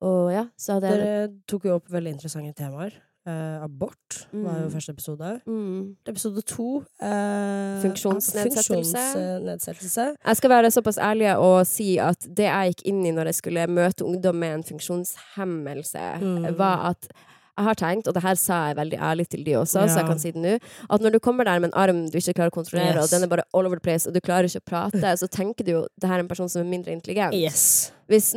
og 0.00 0.32
ja, 0.32 0.46
så 0.56 0.80
det 0.80 0.90
Dere 0.92 1.28
tok 1.46 1.64
jo 1.64 1.74
opp 1.76 1.88
veldig 1.88 2.14
interessante 2.14 2.54
temaer. 2.54 2.92
Eh, 3.26 3.62
abort 3.64 4.26
var 4.32 4.58
jo 4.60 4.66
Mm. 4.68 4.70
første 4.74 4.90
episode. 4.92 5.40
mm. 5.46 5.96
Episode 6.06 6.42
to 6.42 6.84
eh, 7.00 7.80
Funksjonsnedsettelse. 7.82 8.98
funksjonsnedsettelse. 8.98 10.04
Jeg 10.26 10.36
skal 10.36 10.50
være 10.50 10.70
såpass 10.70 10.98
ærlig 10.98 11.36
og 11.38 11.66
si 11.66 11.96
at 11.98 12.20
det 12.36 12.44
jeg 12.50 12.74
gikk 12.74 12.82
inn 12.86 13.06
i 13.06 13.10
når 13.12 13.24
jeg 13.24 13.34
skulle 13.34 13.66
møte 13.66 14.04
ungdom 14.04 14.34
med 14.34 14.54
en 14.54 14.64
funksjonshemmelse, 14.64 16.20
Mm. 16.20 16.58
var 16.58 16.90
at 16.90 17.08
jeg 17.56 17.64
har 17.66 17.74
tenkt, 17.74 18.08
og 18.08 18.14
det 18.14 18.22
her 18.22 18.34
sa 18.34 18.66
jeg 18.68 18.76
veldig 18.76 18.98
ærlig 18.98 19.28
til 19.28 19.44
de 19.44 19.52
også, 19.60 19.84
så 19.88 19.96
jeg 20.00 20.06
kan 20.06 20.18
si 20.18 20.30
det 20.32 20.42
nå, 20.42 20.58
at 20.90 21.00
når 21.00 21.12
du 21.12 21.18
kommer 21.20 21.44
der 21.44 21.60
med 21.60 21.70
en 21.72 21.78
arm 21.78 22.06
du 22.10 22.18
ikke 22.18 22.34
klarer 22.34 22.50
å 22.50 22.56
kontrollere, 22.62 22.96
Yes. 22.98 23.04
og 23.04 23.10
den 23.10 23.22
er 23.22 23.28
bare 23.36 23.44
all 23.54 23.66
over 23.66 23.76
the 23.76 23.80
place, 23.80 24.06
og 24.06 24.14
du 24.14 24.20
klarer 24.20 24.44
ikke 24.50 24.60
å 24.62 24.64
prate, 24.66 25.16
så 25.18 25.28
tenker 25.28 25.64
du 25.64 25.70
jo 25.72 25.86
det 26.00 26.08
her 26.08 26.16
er 26.16 26.24
en 26.24 26.28
person 26.28 26.48
som 26.48 26.62
er 26.62 26.70
mindre 26.70 26.90
intelligent. 26.92 27.32
Yes. 27.34 27.92
Hvis, 28.06 28.34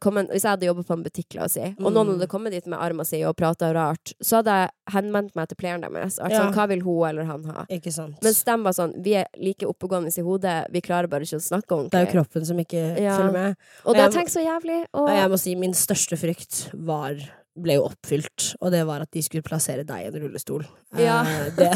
kommet, 0.00 0.26
hvis 0.32 0.42
jeg 0.42 0.50
hadde 0.50 0.66
jobbet 0.66 0.86
på 0.88 0.92
en 0.96 1.04
butikk, 1.04 1.34
la 1.36 1.44
oss 1.44 1.52
si, 1.52 1.60
og 1.60 1.92
noen 1.92 2.06
Mm. 2.08 2.18
hadde 2.18 2.26
kommet 2.28 2.50
dit 2.50 2.66
med 2.66 2.78
armen 2.80 3.04
sin 3.06 3.24
og 3.24 3.36
prata 3.36 3.72
rart, 3.72 4.12
så 4.20 4.40
hadde 4.42 4.50
jeg 4.50 4.70
henvendt 4.92 5.36
meg 5.36 5.48
til 5.48 5.56
pleieren 5.56 5.82
deres. 5.82 6.18
Altså, 6.18 6.30
Ja. 6.30 6.50
Hva 6.50 6.66
vil 6.68 6.80
hun 6.82 7.08
eller 7.08 7.24
han 7.24 7.44
ha? 7.44 7.64
Ikke 7.70 7.92
sant. 7.92 8.16
Mens 8.22 8.42
de 8.42 8.56
var 8.62 8.72
sånn 8.72 9.02
Vi 9.04 9.14
er 9.14 9.26
like 9.38 9.62
oppegående 9.66 10.10
i 10.18 10.22
hodet, 10.22 10.66
vi 10.72 10.80
klarer 10.80 11.06
bare 11.08 11.20
ikke 11.22 11.36
å 11.38 11.42
snakke 11.42 11.68
ordentlig. 11.76 11.90
det 11.90 12.00
er 12.00 12.06
jo 12.12 12.12
kroppen 12.24 12.44
som 12.46 12.56
ikke 12.58 12.98
Ja. 13.00 13.18
følger 13.18 13.32
med. 13.32 13.56
Og 13.84 13.94
det 13.94 14.00
er 14.00 14.02
har 14.02 14.10
jeg 14.10 14.26
tenkt 14.26 14.32
så 14.34 14.44
jævlig. 14.44 14.84
Og, 14.94 15.08
Og 15.08 15.16
jeg 15.16 15.30
må 15.30 15.38
si 15.38 15.54
min 15.54 15.72
største 15.72 16.16
frykt 16.18 16.70
var 16.74 17.14
ble 17.54 17.76
jo 17.76 17.84
oppfylt, 17.86 18.54
og 18.60 18.72
det 18.74 18.80
var 18.88 19.04
at 19.04 19.10
de 19.14 19.22
skulle 19.22 19.44
plassere 19.46 19.84
deg 19.86 20.02
i 20.02 20.08
en 20.10 20.16
rullestol. 20.24 20.64
Ja. 20.98 21.20
Eh, 21.22 21.52
det, 21.54 21.68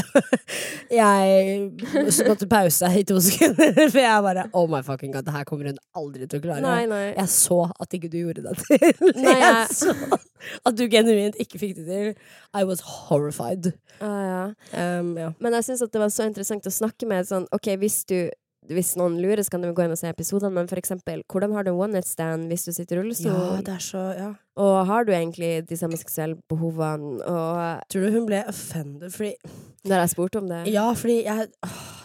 jeg 1.00 1.70
måtte 2.28 2.48
pause 2.50 2.90
i 2.98 3.04
to 3.06 3.18
sekunder, 3.24 3.76
for 3.90 4.00
jeg 4.02 4.24
bare 4.26 4.46
Oh 4.58 4.66
my 4.70 4.80
fucking 4.86 5.12
god, 5.14 5.26
det 5.28 5.34
her 5.36 5.44
kommer 5.48 5.70
hun 5.70 5.78
aldri 5.98 6.26
til 6.26 6.40
å 6.40 6.44
klare. 6.48 6.64
nei, 6.64 6.86
nei. 6.90 7.04
Jeg 7.14 7.30
så 7.34 7.60
at 7.78 7.94
ikke 7.98 8.10
du 8.12 8.18
gjorde 8.24 8.42
det 8.48 8.56
til. 8.64 9.14
Nei, 9.22 9.36
jeg 9.42 9.44
jeg- 9.46 9.78
så 9.78 9.94
at 10.64 10.76
du 10.78 10.84
genuint 10.90 11.38
ikke 11.42 11.58
fikk 11.58 11.76
det 11.80 11.86
til. 11.88 12.12
I 12.54 12.62
was 12.66 12.80
horrified. 12.86 13.72
Ah, 14.00 14.18
ja. 14.22 14.42
Um, 15.00 15.14
ja. 15.18 15.32
Men 15.42 15.56
jeg 15.58 15.66
syns 15.66 15.82
det 15.86 15.98
var 16.02 16.12
så 16.14 16.26
interessant 16.28 16.66
å 16.66 16.74
snakke 16.74 17.08
med 17.10 17.26
sånn 17.28 17.48
OK, 17.54 17.72
hvis 17.82 18.02
du 18.08 18.20
hvis 18.68 18.90
noen 19.00 19.14
lurer, 19.22 19.40
så 19.40 19.54
kan 19.54 19.62
de 19.64 19.70
gå 19.72 19.80
inn 19.86 19.94
og 19.94 19.96
se 19.96 20.10
episodene, 20.12 20.50
men 20.52 20.66
for 20.68 20.76
eksempel, 20.76 21.22
hvordan 21.32 21.54
har 21.56 21.64
du 21.64 21.70
one 21.72 21.94
night 21.94 22.04
stand 22.04 22.50
hvis 22.52 22.66
du 22.66 22.72
sitter 22.76 22.98
i 22.98 23.00
rullestol? 23.00 23.32
ja, 23.32 23.62
det 23.64 23.72
er 23.78 23.84
så 23.86 24.02
Ja. 24.18 24.26
Og 24.58 24.86
har 24.88 25.06
du 25.06 25.12
egentlig 25.14 25.52
de 25.68 25.76
samme 25.78 25.98
seksuelle 26.00 26.38
behovene? 26.50 27.18
Og 27.22 27.84
Tror 27.92 28.06
du 28.08 28.16
hun 28.18 28.26
ble 28.28 28.42
offended 28.50 29.14
fordi 29.14 29.36
når 29.86 30.02
jeg 30.02 30.10
spurte 30.10 30.40
om 30.40 30.48
det 30.50 30.58
Ja, 30.72 30.88
fordi 30.98 31.20
jeg 31.24 31.46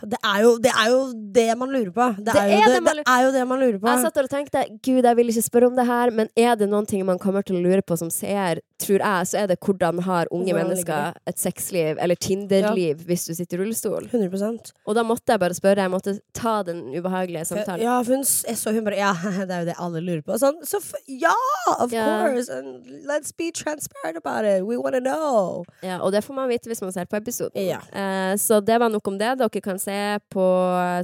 det, 0.04 0.20
er 0.20 0.42
jo, 0.44 0.52
det 0.62 0.72
er 0.72 0.90
jo 0.92 1.00
det 1.36 1.46
man 1.58 1.72
lurer 1.72 1.92
på. 1.96 2.06
Det, 2.18 2.34
Det 2.34 2.42
er, 2.42 2.52
jo 2.52 2.74
det, 2.74 2.82
man 2.84 3.00
er 3.08 3.22
jo 3.24 3.32
det 3.32 3.44
man 3.48 3.60
lurer 3.62 3.78
på. 3.80 3.88
Jeg 3.88 4.04
satt 4.04 4.18
der 4.18 4.28
og 4.28 4.32
tenkte 4.34 4.64
gud, 4.84 5.00
jeg 5.08 5.18
vil 5.18 5.32
ikke 5.32 5.44
spørre 5.46 5.70
om 5.72 5.78
det 5.80 5.86
her, 5.88 6.12
men 6.12 6.30
er 6.36 6.58
det 6.60 6.68
noen 6.70 6.88
ting 6.90 7.06
man 7.08 7.20
kommer 7.22 7.46
til 7.46 7.56
å 7.58 7.62
lure 7.64 7.82
på 7.82 7.96
som 8.00 8.12
seer, 8.12 8.60
tror 8.84 9.00
jeg, 9.00 9.30
så 9.32 9.40
er 9.44 9.48
det 9.54 9.58
hvordan 9.64 10.02
har 10.04 10.28
unge 10.30 10.52
Hvordan 10.52 10.74
mennesker 10.74 11.18
et 11.32 11.40
sexliv, 11.40 12.02
eller 12.04 12.20
Tinder-liv, 12.20 13.00
hvis 13.08 13.26
du 13.30 13.34
sitter 13.38 13.58
i 13.58 13.64
rullestol? 13.64 14.10
100% 14.12 14.74
Og 14.86 14.98
da 15.00 15.06
måtte 15.08 15.32
jeg 15.34 15.40
bare 15.46 15.56
spørre, 15.58 15.88
jeg 15.88 15.94
måtte 15.94 16.18
ta 16.36 16.58
den 16.68 16.84
ubehagelige 16.92 17.46
samtalen. 17.48 17.86
Ja, 17.86 17.96
hun, 18.04 18.28
jeg 18.28 18.60
så 18.60 18.76
hun 18.76 18.84
bare 18.84 19.00
Ja, 19.00 19.14
det 19.48 19.56
er 19.56 19.64
jo 19.64 19.70
det 19.72 19.78
alle 19.80 20.04
lurer 20.04 20.24
på. 20.28 20.36
Sånn, 20.42 20.60
så 20.68 20.84
ja, 21.08 21.34
of 21.80 21.96
Ja. 21.96 22.10
course! 22.28 22.43
And 22.50 22.86
let's 23.08 23.32
be 23.32 23.52
transparent 23.52 24.18
about 24.18 24.46
it. 24.46 24.64
We 24.66 24.78
wanna 24.78 25.00
know. 25.00 25.64
Ja, 25.84 26.00
og 26.02 26.12
det 26.12 26.24
får 26.26 26.34
man 26.36 26.50
vite 26.50 26.70
hvis 26.72 26.82
man 26.82 26.92
ser 26.96 27.06
på 27.06 27.18
episoden. 27.20 27.58
Ja. 27.64 27.80
Eh, 27.94 28.36
så 28.38 28.60
det 28.66 28.80
var 28.80 28.90
nok 28.90 29.08
om 29.08 29.18
det. 29.18 29.34
Dere 29.40 29.62
kan 29.62 29.80
se 29.80 29.98
på 30.34 30.46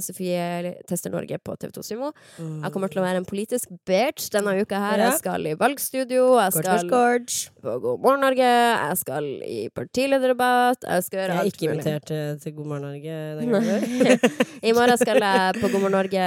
Sofie 0.02 0.74
Tester 0.88 1.10
Norge 1.10 1.38
på 1.38 1.56
TV2 1.56 1.82
Sumo. 1.84 2.12
Jeg 2.38 2.72
kommer 2.72 2.88
til 2.92 3.00
å 3.02 3.04
være 3.06 3.20
en 3.22 3.28
politisk 3.28 3.68
bitch 3.86 4.30
denne 4.34 4.56
uka 4.60 4.78
her. 4.80 4.98
Ja. 4.98 5.10
Jeg 5.10 5.18
skal 5.22 5.46
i 5.46 5.54
valgstudio, 5.58 6.26
jeg 6.40 6.52
skal 6.58 6.88
gorge. 6.90 7.50
på 7.62 7.76
God 7.80 8.00
morgen 8.04 8.20
Norge, 8.24 8.48
jeg 8.50 8.96
skal 9.00 9.28
i 9.46 9.68
partilederdebatt, 9.74 10.84
jeg 10.88 11.02
skal 11.06 11.18
Jeg 11.20 11.36
er 11.38 11.50
ikke 11.50 11.68
invitert 11.70 12.06
til, 12.42 12.54
God 12.56 12.66
morgen 12.66 12.82
Norge 12.88 13.18
den 13.40 13.52
gangen. 13.54 14.20
I 14.68 14.72
morgen 14.76 14.98
skal 15.00 15.20
jeg 15.22 15.54
på 15.60 15.68
God 15.68 15.80
morgen 15.80 15.96
Norge 16.00 16.26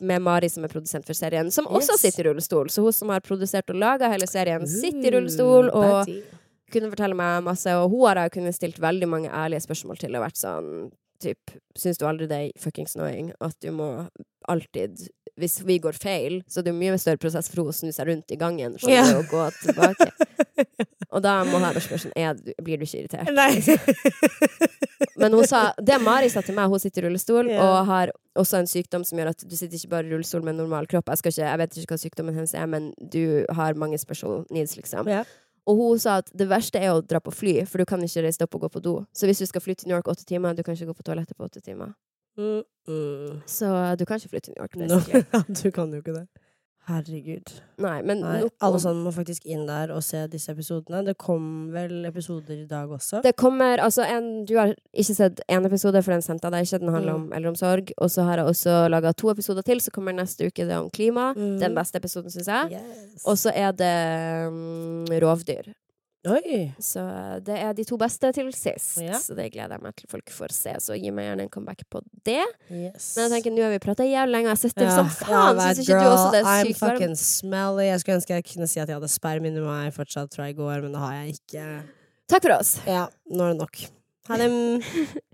med 0.00 0.22
Mari, 0.22 0.48
som 0.48 0.64
er 0.64 0.70
produsent 0.72 1.04
for 1.06 1.16
serien, 1.18 1.50
som 1.52 1.66
også 1.66 1.94
Yes. 1.94 2.00
sitter 2.00 2.24
i 2.24 2.28
rullestol. 2.30 2.70
Så 2.72 2.82
hun 2.82 2.92
som 2.92 3.10
har 3.12 3.20
produsert 3.20 3.68
og 3.70 3.76
laga 3.76 4.08
hele 4.08 4.26
serien, 4.34 4.66
sitter 4.68 5.08
i 5.08 5.14
rullestol 5.16 5.70
og 5.70 6.10
kunne 6.74 6.90
fortelle 6.92 7.16
meg 7.18 7.44
masse. 7.46 7.70
Og 7.78 7.88
hun 7.92 8.06
har 8.08 8.24
jeg 8.24 8.34
kunnet 8.38 8.56
stilt 8.58 8.82
veldig 8.82 9.08
mange 9.10 9.32
ærlige 9.32 9.64
spørsmål 9.64 10.00
til 10.02 10.18
og 10.18 10.26
vært 10.26 10.40
sånn 10.40 10.70
typ 11.22 11.54
Syns 11.78 12.00
du 12.00 12.06
aldri 12.08 12.26
det 12.30 12.38
er 12.42 12.60
fuckings 12.60 12.96
annoying 12.98 13.30
at 13.44 13.54
du 13.62 13.70
må 13.74 13.88
alltid 14.50 15.06
hvis 15.40 15.58
vi 15.66 15.78
går 15.82 15.96
feil, 15.98 16.42
så 16.48 16.62
det 16.62 16.70
er 16.70 16.76
jo 16.76 16.80
mye 16.82 16.98
større 17.02 17.18
prosess 17.22 17.48
for 17.50 17.62
henne 17.62 17.72
å 17.72 17.76
snu 17.76 17.90
seg 17.92 18.06
rundt 18.10 18.30
i 18.30 18.38
gangen 18.40 18.76
skjønner 18.78 19.14
Ja. 19.14 19.18
å 19.18 19.26
gå 19.30 19.44
tilbake. 19.62 20.10
Og 21.14 21.22
da 21.22 21.44
må 21.46 21.60
jeg 21.60 21.74
bare 21.76 21.80
spørre 21.82 22.02
sånn 22.02 22.40
Blir 22.66 22.80
du 22.80 22.84
ikke 22.86 23.04
irritert? 23.04 23.28
Nei. 23.34 23.60
Men 25.20 25.32
hun 25.36 25.46
sa, 25.46 25.68
det 25.78 26.00
Mari 26.02 26.28
sa 26.32 26.42
til 26.42 26.56
meg, 26.56 26.70
hun 26.72 26.80
sitter 26.82 27.04
i 27.04 27.06
rullestol 27.08 27.50
Ja. 27.52 27.62
og 27.62 27.86
har 27.86 28.12
også 28.38 28.58
en 28.58 28.66
sykdom 28.70 29.04
som 29.06 29.18
gjør 29.20 29.30
at 29.30 29.44
du 29.46 29.54
sitter 29.56 29.78
ikke 29.78 29.92
bare 29.92 30.08
i 30.08 30.10
rullestol 30.14 30.42
med 30.42 30.56
normal 30.58 30.88
kropp. 30.90 31.06
Jeg, 31.12 31.22
ikke, 31.22 31.34
jeg 31.44 31.60
vet 31.62 31.76
ikke 31.78 31.94
hva 31.94 32.00
sykdommen 32.02 32.34
hennes 32.34 32.54
er, 32.58 32.66
men 32.70 32.90
du 32.98 33.44
har 33.54 33.78
mange 33.78 33.98
special 34.02 34.42
needs, 34.50 34.74
liksom. 34.78 35.06
Ja. 35.10 35.22
Og 35.70 35.78
hun 35.78 35.98
sa 36.02 36.18
at 36.20 36.28
det 36.36 36.48
verste 36.50 36.82
er 36.82 36.92
å 36.92 37.00
dra 37.00 37.20
på 37.24 37.32
fly, 37.32 37.54
for 37.70 37.78
du 37.80 37.86
kan 37.88 38.02
ikke 38.04 38.24
reise 38.26 38.42
opp 38.44 38.58
og 38.58 38.66
gå 38.66 38.72
på 38.74 38.82
do. 38.84 38.96
Så 39.16 39.30
hvis 39.30 39.38
du 39.40 39.46
skal 39.48 39.62
fly 39.64 39.74
til 39.78 39.88
New 39.88 39.96
York 39.96 40.10
åtte 40.12 40.26
timer, 40.28 40.52
du 40.58 40.62
kan 40.66 40.74
ikke 40.76 40.90
gå 40.90 40.96
på 40.98 41.06
toalettet 41.06 41.38
på 41.38 41.46
åtte 41.46 41.62
timer. 41.64 41.94
Mm, 42.38 42.62
uh. 42.88 43.36
Så 43.46 43.68
du 43.98 44.04
kan 44.04 44.16
ikke 44.18 44.28
flytte 44.34 44.50
til 44.50 44.54
New 44.56 44.64
York, 44.64 44.76
No, 45.32 45.40
du 45.62 45.70
kan 45.70 45.92
jo 45.94 46.02
ikke 46.02 46.14
det. 46.20 46.26
Herregud. 46.84 47.48
Nei, 47.80 48.02
men 48.04 48.18
Nei, 48.20 48.32
nok 48.42 48.52
alle 48.66 48.78
sammen 48.82 49.06
må 49.06 49.12
faktisk 49.16 49.46
inn 49.48 49.62
der 49.64 49.88
og 49.94 50.02
se 50.04 50.18
disse 50.28 50.52
episodene. 50.52 50.98
Det 51.06 51.14
kom 51.16 51.46
vel 51.72 52.04
episoder 52.04 52.58
i 52.60 52.66
dag 52.68 52.90
også? 52.92 53.22
Det 53.24 53.32
kommer, 53.40 53.80
altså 53.80 54.04
en, 54.04 54.44
Du 54.44 54.52
har 54.58 54.74
ikke 54.92 55.14
sett 55.16 55.40
én 55.48 55.64
episode, 55.64 56.02
for 56.04 56.12
den 56.12 56.20
sendte 56.26 56.44
jeg 56.44 56.52
deg 56.52 56.66
ikke. 56.68 56.80
Den 56.84 56.92
handler 56.92 57.14
Mm. 57.16 57.22
om 57.22 57.32
eldreomsorg. 57.38 57.92
Og 57.96 58.10
så 58.10 58.26
har 58.28 58.36
jeg 58.36 58.44
også 58.52 58.76
laga 58.92 59.12
to 59.12 59.30
episoder 59.32 59.62
til, 59.64 59.80
så 59.80 59.90
kommer 59.90 60.12
neste 60.12 60.44
uke. 60.46 60.66
Det 60.68 60.76
om 60.76 60.90
klima. 60.90 61.32
Mm. 61.32 61.58
Den 61.58 61.74
beste 61.74 61.96
episoden, 61.96 62.30
syns 62.30 62.48
jeg. 62.52 62.76
Yes. 62.76 63.24
Og 63.24 63.38
så 63.38 63.50
er 63.54 63.72
det 63.72 64.48
um, 64.52 65.06
rovdyr. 65.24 65.72
Oi! 66.24 66.60
Så 66.80 67.02
det 67.44 67.56
er 67.60 67.74
de 67.76 67.84
to 67.84 67.98
beste 68.00 68.30
til 68.32 68.46
sist. 68.56 68.96
Ja. 69.02 69.18
Så 69.20 69.34
det 69.36 69.50
gleder 69.52 69.76
jeg 69.76 69.84
meg 69.84 69.96
til 69.98 70.08
folk 70.08 70.30
får 70.32 70.54
se. 70.56 70.72
Så 70.80 70.96
gi 70.96 71.10
meg 71.12 71.26
gjerne 71.28 71.44
en 71.44 71.50
comeback 71.52 71.82
på 71.92 72.00
det. 72.24 72.40
Yes. 72.72 73.10
Men 73.18 73.26
jeg 73.26 73.32
tenker, 73.34 73.54
nå 73.56 73.66
har 73.66 73.74
vi 73.74 73.80
prata 73.84 74.06
jævlig 74.08 74.32
lenge, 74.38 74.48
og 74.48 74.54
jeg 74.54 74.62
sitter 74.70 74.88
Ja, 74.88 74.94
som 74.96 75.10
faen! 75.12 75.60
jeg 75.60 75.76
Syns 75.80 75.82
ikke 75.88 75.98
du 76.00 76.08
også 76.14 76.30
det 76.32 76.40
er 76.40 76.48
I'm 76.48 76.70
sykt 76.70 76.80
fucking 76.80 77.18
smelly. 77.20 77.88
Jeg 77.90 78.00
skulle 78.00 78.16
ønske 78.22 78.38
jeg 78.38 78.46
kunne 78.54 78.70
si 78.72 78.80
at 78.80 78.88
jeg 78.88 78.96
hadde 79.00 79.12
sperm 79.12 79.50
inni 79.50 79.66
meg 79.66 79.92
fortsatt 79.96 80.32
fra 80.38 80.48
i 80.48 80.56
går, 80.56 80.80
men 80.86 80.96
det 80.96 81.04
har 81.04 81.18
jeg 81.20 81.36
ikke. 81.36 81.66
Takk 82.32 82.48
for 82.48 82.56
oss. 82.56 82.74
Ja, 82.88 83.04
nå 83.28 83.44
er 83.50 83.52
det 83.52 83.60
nok. 83.60 83.84
Ha 84.30 84.40
det. 84.40 84.48